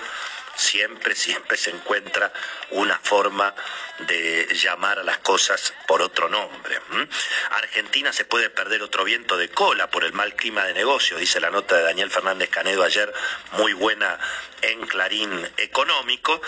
siempre, 0.61 1.15
siempre 1.15 1.57
se 1.57 1.71
encuentra 1.71 2.33
una 2.71 2.99
forma 2.99 3.55
de 4.01 4.47
llamar 4.55 4.99
a 4.99 5.03
las 5.03 5.19
cosas 5.19 5.73
por 5.87 6.03
otro 6.03 6.29
nombre. 6.29 6.79
Argentina 7.53 8.13
se 8.13 8.25
puede 8.25 8.51
perder 8.51 8.83
otro 8.83 9.05
viento 9.05 9.37
de 9.37 9.49
cola 9.49 9.91
por 9.91 10.05
el 10.05 10.13
mal 10.13 10.35
clima 10.35 10.65
de 10.65 10.75
negocio, 10.75 11.17
dice 11.17 11.41
la 11.41 11.51
nota 11.51 11.77
de 11.77 11.83
Daniel 11.83 12.11
Fernández 12.11 12.51
Canedo 12.51 12.85
ayer, 12.85 13.13
muy 13.53 13.73
buena 13.73 14.19
en 14.61 14.87
Clarín 14.87 15.49
Económico, 15.57 16.41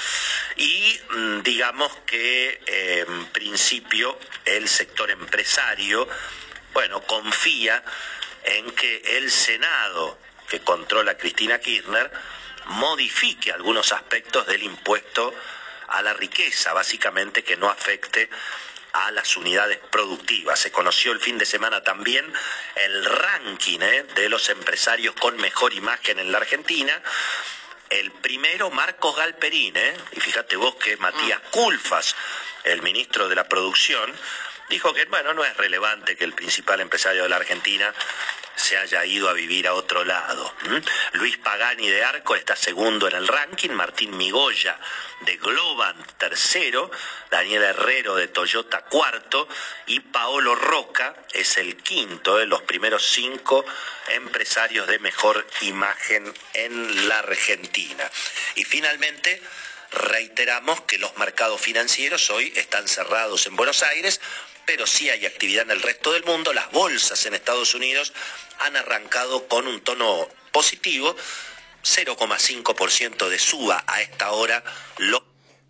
y 0.57 1.01
mm, 1.11 1.41
digamos 1.43 1.91
que 2.07 2.61
en 2.67 3.27
principio 3.27 4.19
el 4.45 4.69
sector 4.69 5.11
empresario, 5.11 6.07
bueno, 6.75 7.01
confía 7.03 7.83
en 8.45 8.71
que 8.73 9.17
el 9.17 9.31
Senado 9.31 10.19
que 10.49 10.61
controla 10.61 11.17
Cristina 11.17 11.59
Kirchner 11.59 12.11
modifique 12.67 13.53
algunos 13.53 13.93
aspectos 13.93 14.47
del 14.47 14.63
impuesto 14.63 15.35
a 15.89 16.03
la 16.03 16.15
riqueza, 16.15 16.73
básicamente 16.73 17.45
que 17.45 17.57
no 17.57 17.69
afecte 17.69 18.31
a 18.93 19.11
las 19.11 19.37
unidades 19.37 19.79
productivas. 19.91 20.59
Se 20.59 20.71
conoció 20.71 21.13
el 21.13 21.21
fin 21.21 21.39
de 21.39 21.47
semana 21.47 21.83
también 21.83 22.31
el 22.77 23.05
ranking 23.05 23.81
¿eh? 23.81 24.05
de 24.15 24.29
los 24.29 24.49
empresarios 24.49 25.15
con 25.15 25.37
mejor 25.37 25.73
imagen 25.73 26.19
en 26.19 26.31
la 26.31 26.39
Argentina. 26.39 27.01
El 27.91 28.11
primero, 28.11 28.71
Marcos 28.71 29.17
Galperín, 29.17 29.77
¿eh? 29.77 29.95
y 30.13 30.21
fíjate 30.21 30.57
vos 30.57 30.77
que 30.77 30.97
Matías 30.97 31.41
Culfas, 31.51 32.15
el 32.65 32.83
ministro 32.83 33.29
de 33.29 33.35
la 33.35 33.49
Producción, 33.49 34.13
dijo 34.69 34.93
que 34.95 35.05
bueno, 35.07 35.35
no 35.35 35.45
es 35.45 35.57
relevante 35.57 36.17
que 36.17 36.25
el 36.25 36.33
principal 36.33 36.81
empresario 36.81 37.25
de 37.25 37.29
la 37.29 37.37
Argentina 37.37 37.93
se 38.55 38.77
haya 38.77 39.05
ido 39.05 39.29
a 39.29 39.33
vivir 39.33 39.67
a 39.67 39.75
otro 39.75 40.05
lado. 40.05 40.55
Luis 41.13 41.37
Pagani 41.39 41.89
de 41.89 42.05
Arco 42.05 42.37
está 42.37 42.55
segundo 42.55 43.09
en 43.09 43.17
el 43.17 43.27
ranking, 43.27 43.71
Martín 43.71 44.17
Migoya 44.17 44.79
de 45.21 45.37
Globan 45.37 45.97
tercero, 46.19 46.91
Daniel 47.31 47.63
Herrero 47.63 48.15
de 48.17 48.29
Toyota 48.29 48.83
cuarto 48.83 49.49
y 49.87 50.01
Paolo 50.01 50.55
Roca 50.55 51.15
es 51.33 51.57
el 51.57 51.77
quinto 51.77 52.37
de 52.37 52.47
los 52.47 52.63
primeros 52.63 53.05
cinco 53.05 53.65
empresarios 54.09 54.87
de 54.87 54.99
mejor 54.99 55.47
imagen 55.63 56.33
en 56.55 57.09
la 57.09 57.21
Argentina. 57.21 58.11
Y 58.57 58.65
finalmente, 58.65 59.43
reiteramos 59.93 60.81
que 60.83 60.99
los 60.99 61.17
mercados 61.19 61.61
financieros 61.61 62.31
hoy 62.31 62.53
están 62.57 62.89
cerrados 62.89 63.47
en 63.47 63.57
Buenos 63.57 63.83
Aires 63.83 64.21
pero 64.67 64.87
sí 64.87 65.11
hay 65.11 65.27
actividad 65.27 65.65
en 65.65 65.73
el 65.73 65.83
resto 65.83 66.13
del 66.13 66.25
mundo. 66.25 66.53
Las 66.53 66.71
bolsas 66.73 67.25
en 67.27 67.35
Estados 67.35 67.75
Unidos 67.75 68.13
han 68.61 68.77
arrancado 68.77 69.47
con 69.49 69.67
un 69.67 69.81
tono 69.81 70.29
positivo, 70.53 71.15
0,5% 71.83 73.29
de 73.29 73.39
suba 73.39 73.83
a 73.87 74.03
esta 74.03 74.33
hora. 74.33 74.63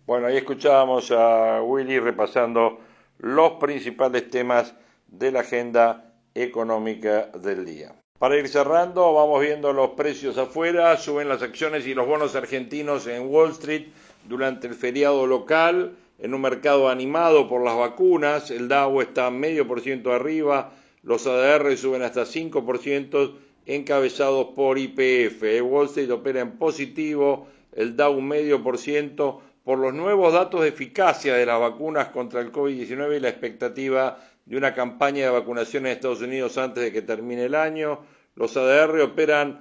Bueno, 0.05 0.27
ahí 0.27 0.37
escuchábamos 0.37 1.11
a 1.11 1.61
Willy 1.61 1.99
repasando 1.99 2.81
los 3.19 3.53
principales 3.53 4.29
temas 4.29 4.73
de 5.07 5.31
la 5.31 5.41
agenda 5.41 6.13
económica 6.35 7.27
del 7.35 7.65
día. 7.65 7.95
Para 8.19 8.37
ir 8.37 8.47
cerrando, 8.47 9.13
vamos 9.13 9.41
viendo 9.41 9.73
los 9.73 9.91
precios 9.91 10.37
afuera, 10.37 10.97
suben 10.97 11.29
las 11.29 11.41
acciones 11.41 11.85
y 11.87 11.93
los 11.93 12.07
bonos 12.07 12.35
argentinos 12.35 13.07
en 13.07 13.27
Wall 13.27 13.51
Street 13.51 13.87
durante 14.25 14.67
el 14.67 14.75
feriado 14.75 15.27
local 15.27 15.97
en 16.23 16.33
un 16.33 16.39
mercado 16.39 16.87
animado 16.87 17.49
por 17.49 17.61
las 17.65 17.77
vacunas, 17.77 18.49
el 18.49 18.69
Dow 18.69 19.01
está 19.01 19.29
medio 19.29 19.67
por 19.67 19.81
ciento 19.81 20.13
arriba, 20.13 20.71
los 21.03 21.27
ADR 21.27 21.75
suben 21.75 22.01
hasta 22.01 22.23
5% 22.23 23.35
encabezados 23.65 24.47
por 24.55 24.79
IPF. 24.79 25.43
Wall 25.61 25.87
Street 25.87 26.09
opera 26.11 26.39
en 26.39 26.51
positivo, 26.57 27.49
el 27.73 27.97
Dow 27.97 28.21
medio 28.21 28.63
por 28.63 28.77
ciento 28.77 29.41
por 29.65 29.77
los 29.77 29.93
nuevos 29.93 30.31
datos 30.31 30.61
de 30.61 30.69
eficacia 30.69 31.35
de 31.35 31.45
las 31.45 31.59
vacunas 31.59 32.07
contra 32.07 32.39
el 32.39 32.53
COVID-19 32.53 33.17
y 33.17 33.19
la 33.19 33.27
expectativa 33.27 34.17
de 34.45 34.55
una 34.55 34.73
campaña 34.73 35.25
de 35.25 35.29
vacunación 35.29 35.85
en 35.85 35.91
Estados 35.91 36.21
Unidos 36.21 36.57
antes 36.57 36.85
de 36.85 36.93
que 36.93 37.01
termine 37.01 37.43
el 37.43 37.55
año. 37.55 37.99
Los 38.35 38.55
ADR 38.55 39.01
operan 39.01 39.59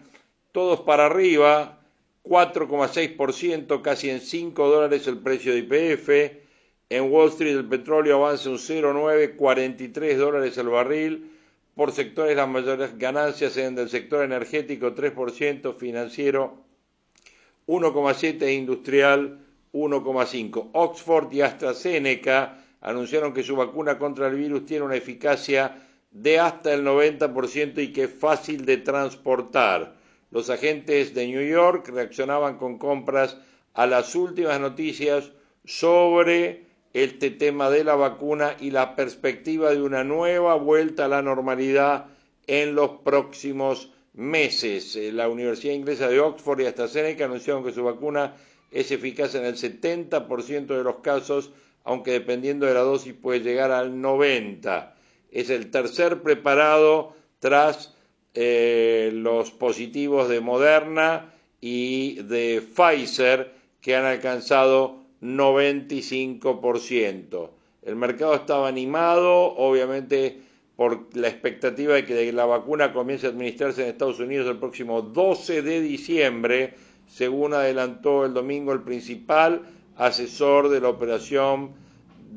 todos 0.52 0.82
para 0.82 1.06
arriba, 1.06 1.80
4,6%, 2.22 3.82
casi 3.82 4.10
en 4.10 4.20
5 4.20 4.68
dólares 4.68 5.08
el 5.08 5.18
precio 5.18 5.52
de 5.52 5.58
IPF. 5.58 6.41
En 6.92 7.10
Wall 7.10 7.30
Street 7.30 7.56
el 7.56 7.64
petróleo 7.64 8.16
avanza 8.16 8.50
un 8.50 8.58
0,9, 8.58 9.36
43 9.36 10.18
dólares 10.18 10.58
el 10.58 10.68
barril. 10.68 11.30
Por 11.74 11.90
sectores 11.90 12.36
las 12.36 12.46
mayores 12.46 12.98
ganancias 12.98 13.56
en 13.56 13.78
el 13.78 13.88
sector 13.88 14.22
energético 14.22 14.94
3%, 14.94 15.74
financiero 15.74 16.58
1,7, 17.66 18.54
industrial 18.54 19.38
1,5. 19.72 20.68
Oxford 20.74 21.32
y 21.32 21.40
AstraZeneca 21.40 22.62
anunciaron 22.82 23.32
que 23.32 23.42
su 23.42 23.56
vacuna 23.56 23.96
contra 23.96 24.26
el 24.26 24.34
virus 24.34 24.66
tiene 24.66 24.84
una 24.84 24.96
eficacia 24.96 25.86
de 26.10 26.40
hasta 26.40 26.74
el 26.74 26.84
90% 26.84 27.82
y 27.82 27.90
que 27.90 28.04
es 28.04 28.12
fácil 28.12 28.66
de 28.66 28.76
transportar. 28.76 29.94
Los 30.30 30.50
agentes 30.50 31.14
de 31.14 31.26
New 31.26 31.48
York 31.48 31.88
reaccionaban 31.88 32.58
con 32.58 32.76
compras 32.76 33.38
a 33.72 33.86
las 33.86 34.14
últimas 34.14 34.60
noticias 34.60 35.30
sobre 35.64 36.70
este 36.94 37.30
tema 37.30 37.70
de 37.70 37.84
la 37.84 37.94
vacuna 37.94 38.56
y 38.60 38.70
la 38.70 38.96
perspectiva 38.96 39.70
de 39.70 39.82
una 39.82 40.04
nueva 40.04 40.54
vuelta 40.54 41.06
a 41.06 41.08
la 41.08 41.22
normalidad 41.22 42.06
en 42.46 42.74
los 42.74 42.90
próximos 43.02 43.90
meses. 44.14 44.96
Eh, 44.96 45.12
la 45.12 45.28
Universidad 45.28 45.74
Inglesa 45.74 46.08
de 46.08 46.20
Oxford 46.20 46.60
y 46.60 46.66
AstraZeneca 46.66 47.24
anunciaron 47.24 47.64
que 47.64 47.72
su 47.72 47.82
vacuna 47.84 48.34
es 48.70 48.90
eficaz 48.90 49.34
en 49.34 49.44
el 49.44 49.56
70% 49.56 50.66
de 50.66 50.84
los 50.84 50.96
casos, 50.96 51.50
aunque 51.84 52.12
dependiendo 52.12 52.66
de 52.66 52.74
la 52.74 52.80
dosis 52.80 53.14
puede 53.14 53.40
llegar 53.40 53.70
al 53.70 53.92
90%. 53.94 54.92
Es 55.30 55.48
el 55.48 55.70
tercer 55.70 56.20
preparado 56.20 57.14
tras 57.38 57.94
eh, 58.34 59.10
los 59.14 59.50
positivos 59.50 60.28
de 60.28 60.40
Moderna 60.40 61.32
y 61.60 62.22
de 62.22 62.62
Pfizer 62.62 63.50
que 63.80 63.96
han 63.96 64.04
alcanzado 64.04 65.01
95%. 65.22 67.50
El 67.82 67.96
mercado 67.96 68.34
estaba 68.34 68.68
animado, 68.68 69.54
obviamente 69.56 70.42
por 70.76 71.16
la 71.16 71.28
expectativa 71.28 71.94
de 71.94 72.04
que 72.04 72.30
la 72.32 72.44
vacuna 72.44 72.92
comience 72.92 73.26
a 73.26 73.30
administrarse 73.30 73.82
en 73.82 73.88
Estados 73.88 74.20
Unidos 74.20 74.46
el 74.48 74.58
próximo 74.58 75.00
12 75.02 75.62
de 75.62 75.80
diciembre, 75.80 76.74
según 77.08 77.54
adelantó 77.54 78.24
el 78.24 78.34
domingo 78.34 78.72
el 78.72 78.82
principal 78.82 79.62
asesor 79.96 80.68
de 80.70 80.80
la 80.80 80.88
operación 80.88 81.72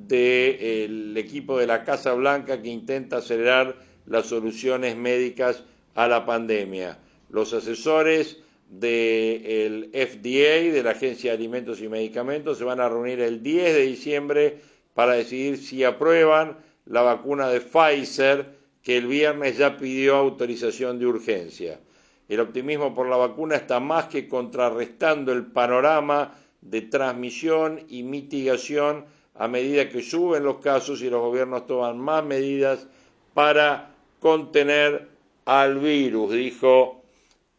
del 0.07 1.15
equipo 1.17 1.57
de 1.57 1.67
la 1.67 1.83
Casa 1.83 2.13
Blanca 2.13 2.61
que 2.61 2.69
intenta 2.69 3.17
acelerar 3.17 3.75
las 4.05 4.27
soluciones 4.27 4.95
médicas 4.95 5.63
a 5.95 6.07
la 6.07 6.25
pandemia. 6.25 6.99
Los 7.29 7.53
asesores 7.53 8.37
del 8.69 9.89
FDA, 9.93 10.73
de 10.73 10.81
la 10.83 10.91
Agencia 10.91 11.31
de 11.31 11.37
Alimentos 11.37 11.81
y 11.81 11.87
Medicamentos, 11.87 12.57
se 12.57 12.63
van 12.63 12.79
a 12.79 12.89
reunir 12.89 13.19
el 13.21 13.41
10 13.43 13.73
de 13.73 13.81
diciembre 13.81 14.57
para 14.93 15.13
decidir 15.13 15.57
si 15.57 15.83
aprueban 15.83 16.57
la 16.85 17.01
vacuna 17.01 17.49
de 17.49 17.61
Pfizer, 17.61 18.55
que 18.81 18.97
el 18.97 19.07
viernes 19.07 19.57
ya 19.57 19.77
pidió 19.77 20.15
autorización 20.15 20.99
de 20.99 21.07
urgencia. 21.07 21.79
El 22.27 22.39
optimismo 22.39 22.93
por 22.93 23.07
la 23.07 23.17
vacuna 23.17 23.55
está 23.55 23.79
más 23.79 24.05
que 24.05 24.27
contrarrestando 24.27 25.31
el 25.31 25.45
panorama 25.45 26.35
de 26.61 26.81
transmisión 26.81 27.81
y 27.89 28.03
mitigación 28.03 29.05
a 29.35 29.47
medida 29.47 29.89
que 29.89 30.01
suben 30.01 30.43
los 30.43 30.57
casos 30.57 31.01
y 31.01 31.09
los 31.09 31.21
gobiernos 31.21 31.67
toman 31.67 31.99
más 31.99 32.23
medidas 32.23 32.87
para 33.33 33.91
contener 34.19 35.07
al 35.45 35.77
virus, 35.77 36.31
dijo 36.31 37.03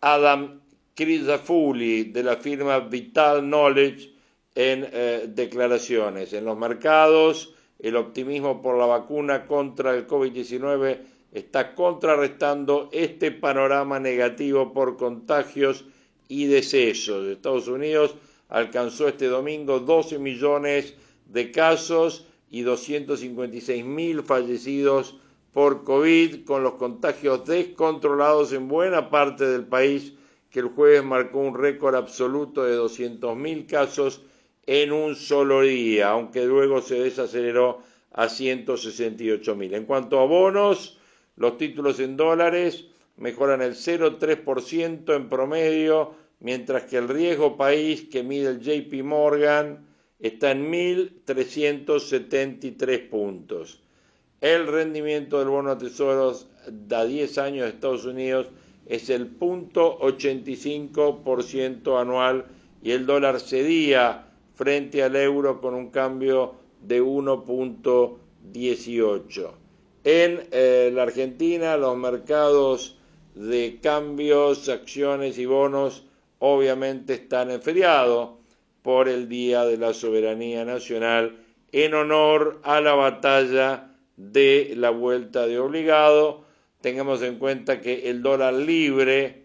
Adam 0.00 0.60
Chris 0.96 1.26
Zafuli 1.26 2.04
de 2.04 2.22
la 2.22 2.36
firma 2.36 2.80
Vital 2.80 3.42
Knowledge 3.42 4.10
en 4.54 4.88
eh, 4.90 5.26
declaraciones. 5.28 6.32
En 6.32 6.46
los 6.46 6.56
mercados, 6.56 7.52
el 7.78 7.96
optimismo 7.96 8.62
por 8.62 8.78
la 8.78 8.86
vacuna 8.86 9.46
contra 9.46 9.94
el 9.94 10.06
COVID-19 10.06 10.98
está 11.32 11.74
contrarrestando 11.74 12.88
este 12.92 13.30
panorama 13.30 14.00
negativo 14.00 14.72
por 14.72 14.96
contagios 14.96 15.84
y 16.28 16.46
decesos. 16.46 17.26
Estados 17.26 17.68
Unidos 17.68 18.14
alcanzó 18.48 19.06
este 19.06 19.26
domingo 19.26 19.80
12 19.80 20.18
millones 20.18 20.94
de 21.26 21.50
casos 21.50 22.26
y 22.50 22.62
256 22.62 23.84
mil 23.84 24.22
fallecidos 24.22 25.16
por 25.52 25.84
COVID, 25.84 26.46
con 26.46 26.62
los 26.62 26.74
contagios 26.74 27.44
descontrolados 27.44 28.54
en 28.54 28.66
buena 28.66 29.10
parte 29.10 29.46
del 29.46 29.66
país 29.66 30.14
que 30.56 30.60
el 30.60 30.68
jueves 30.68 31.04
marcó 31.04 31.40
un 31.40 31.54
récord 31.54 31.94
absoluto 31.94 32.64
de 32.64 32.78
200.000 32.78 33.66
casos 33.66 34.22
en 34.64 34.90
un 34.90 35.14
solo 35.14 35.60
día, 35.60 36.08
aunque 36.08 36.46
luego 36.46 36.80
se 36.80 36.94
desaceleró 36.94 37.82
a 38.12 38.28
168.000. 38.28 39.74
En 39.74 39.84
cuanto 39.84 40.18
a 40.18 40.24
bonos, 40.24 40.98
los 41.36 41.58
títulos 41.58 42.00
en 42.00 42.16
dólares 42.16 42.86
mejoran 43.18 43.60
el 43.60 43.74
0,3% 43.74 45.14
en 45.14 45.28
promedio, 45.28 46.14
mientras 46.40 46.84
que 46.84 46.96
el 46.96 47.10
riesgo 47.10 47.58
país 47.58 48.06
que 48.10 48.22
mide 48.22 48.48
el 48.48 48.60
JP 48.60 49.04
Morgan 49.04 49.86
está 50.20 50.52
en 50.52 50.72
1.373 50.72 53.10
puntos. 53.10 53.82
El 54.40 54.68
rendimiento 54.68 55.38
del 55.38 55.48
bono 55.48 55.72
a 55.72 55.76
tesoros 55.76 56.48
a 56.66 56.70
10 57.04 57.36
años 57.36 57.64
de 57.64 57.70
Estados 57.72 58.06
Unidos 58.06 58.46
es 58.86 59.10
el 59.10 59.38
0.85% 59.38 62.00
anual 62.00 62.46
y 62.82 62.92
el 62.92 63.04
dólar 63.04 63.40
cedía 63.40 64.28
frente 64.54 65.02
al 65.02 65.16
euro 65.16 65.60
con 65.60 65.74
un 65.74 65.90
cambio 65.90 66.54
de 66.80 67.02
1.18. 67.02 69.50
En 70.04 70.46
eh, 70.52 70.90
la 70.94 71.02
Argentina 71.02 71.76
los 71.76 71.96
mercados 71.96 72.96
de 73.34 73.80
cambios, 73.82 74.68
acciones 74.68 75.36
y 75.38 75.46
bonos 75.46 76.04
obviamente 76.38 77.14
están 77.14 77.50
en 77.50 77.60
feriado 77.60 78.38
por 78.82 79.08
el 79.08 79.28
Día 79.28 79.64
de 79.64 79.78
la 79.78 79.92
Soberanía 79.92 80.64
Nacional 80.64 81.38
en 81.72 81.94
honor 81.94 82.60
a 82.62 82.80
la 82.80 82.94
batalla 82.94 83.90
de 84.16 84.74
la 84.76 84.90
vuelta 84.90 85.44
de 85.46 85.58
obligado 85.58 86.45
Tengamos 86.80 87.22
en 87.22 87.38
cuenta 87.38 87.80
que 87.80 88.10
el 88.10 88.22
dólar 88.22 88.54
libre 88.54 89.42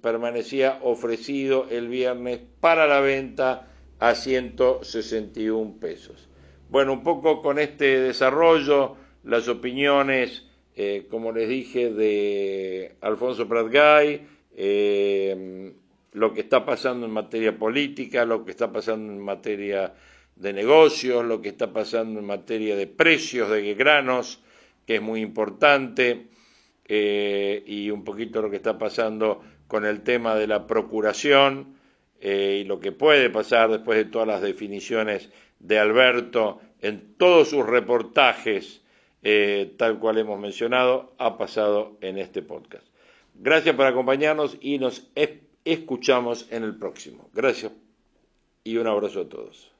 permanecía 0.00 0.78
ofrecido 0.82 1.66
el 1.70 1.88
viernes 1.88 2.40
para 2.60 2.86
la 2.86 3.00
venta 3.00 3.68
a 3.98 4.14
161 4.14 5.76
pesos. 5.78 6.28
Bueno, 6.68 6.92
un 6.94 7.02
poco 7.02 7.42
con 7.42 7.58
este 7.58 8.00
desarrollo 8.00 8.96
las 9.24 9.46
opiniones, 9.48 10.44
eh, 10.74 11.06
como 11.10 11.32
les 11.32 11.48
dije, 11.48 11.92
de 11.92 12.96
Alfonso 13.00 13.46
Pratgay, 13.46 14.26
eh, 14.56 15.72
lo 16.12 16.34
que 16.34 16.40
está 16.40 16.64
pasando 16.64 17.06
en 17.06 17.12
materia 17.12 17.56
política, 17.56 18.24
lo 18.24 18.44
que 18.44 18.50
está 18.50 18.72
pasando 18.72 19.12
en 19.12 19.20
materia 19.20 19.94
de 20.36 20.52
negocios, 20.52 21.24
lo 21.24 21.40
que 21.40 21.50
está 21.50 21.72
pasando 21.72 22.20
en 22.20 22.26
materia 22.26 22.74
de 22.76 22.86
precios 22.86 23.50
de 23.50 23.74
granos, 23.74 24.42
que 24.86 24.96
es 24.96 25.02
muy 25.02 25.20
importante, 25.20 26.26
eh, 26.94 27.64
y 27.66 27.90
un 27.90 28.04
poquito 28.04 28.42
lo 28.42 28.50
que 28.50 28.56
está 28.56 28.76
pasando 28.76 29.40
con 29.66 29.86
el 29.86 30.02
tema 30.02 30.34
de 30.34 30.46
la 30.46 30.66
procuración 30.66 31.78
eh, 32.20 32.58
y 32.60 32.64
lo 32.64 32.80
que 32.80 32.92
puede 32.92 33.30
pasar 33.30 33.70
después 33.70 33.96
de 33.96 34.04
todas 34.04 34.28
las 34.28 34.42
definiciones 34.42 35.30
de 35.58 35.78
Alberto 35.78 36.60
en 36.82 37.14
todos 37.16 37.48
sus 37.48 37.64
reportajes, 37.64 38.82
eh, 39.22 39.72
tal 39.78 39.98
cual 40.00 40.18
hemos 40.18 40.38
mencionado, 40.38 41.14
ha 41.16 41.38
pasado 41.38 41.96
en 42.02 42.18
este 42.18 42.42
podcast. 42.42 42.86
Gracias 43.36 43.74
por 43.74 43.86
acompañarnos 43.86 44.58
y 44.60 44.78
nos 44.78 45.10
escuchamos 45.64 46.46
en 46.50 46.62
el 46.62 46.76
próximo. 46.76 47.30
Gracias 47.32 47.72
y 48.64 48.76
un 48.76 48.86
abrazo 48.86 49.22
a 49.22 49.28
todos. 49.30 49.71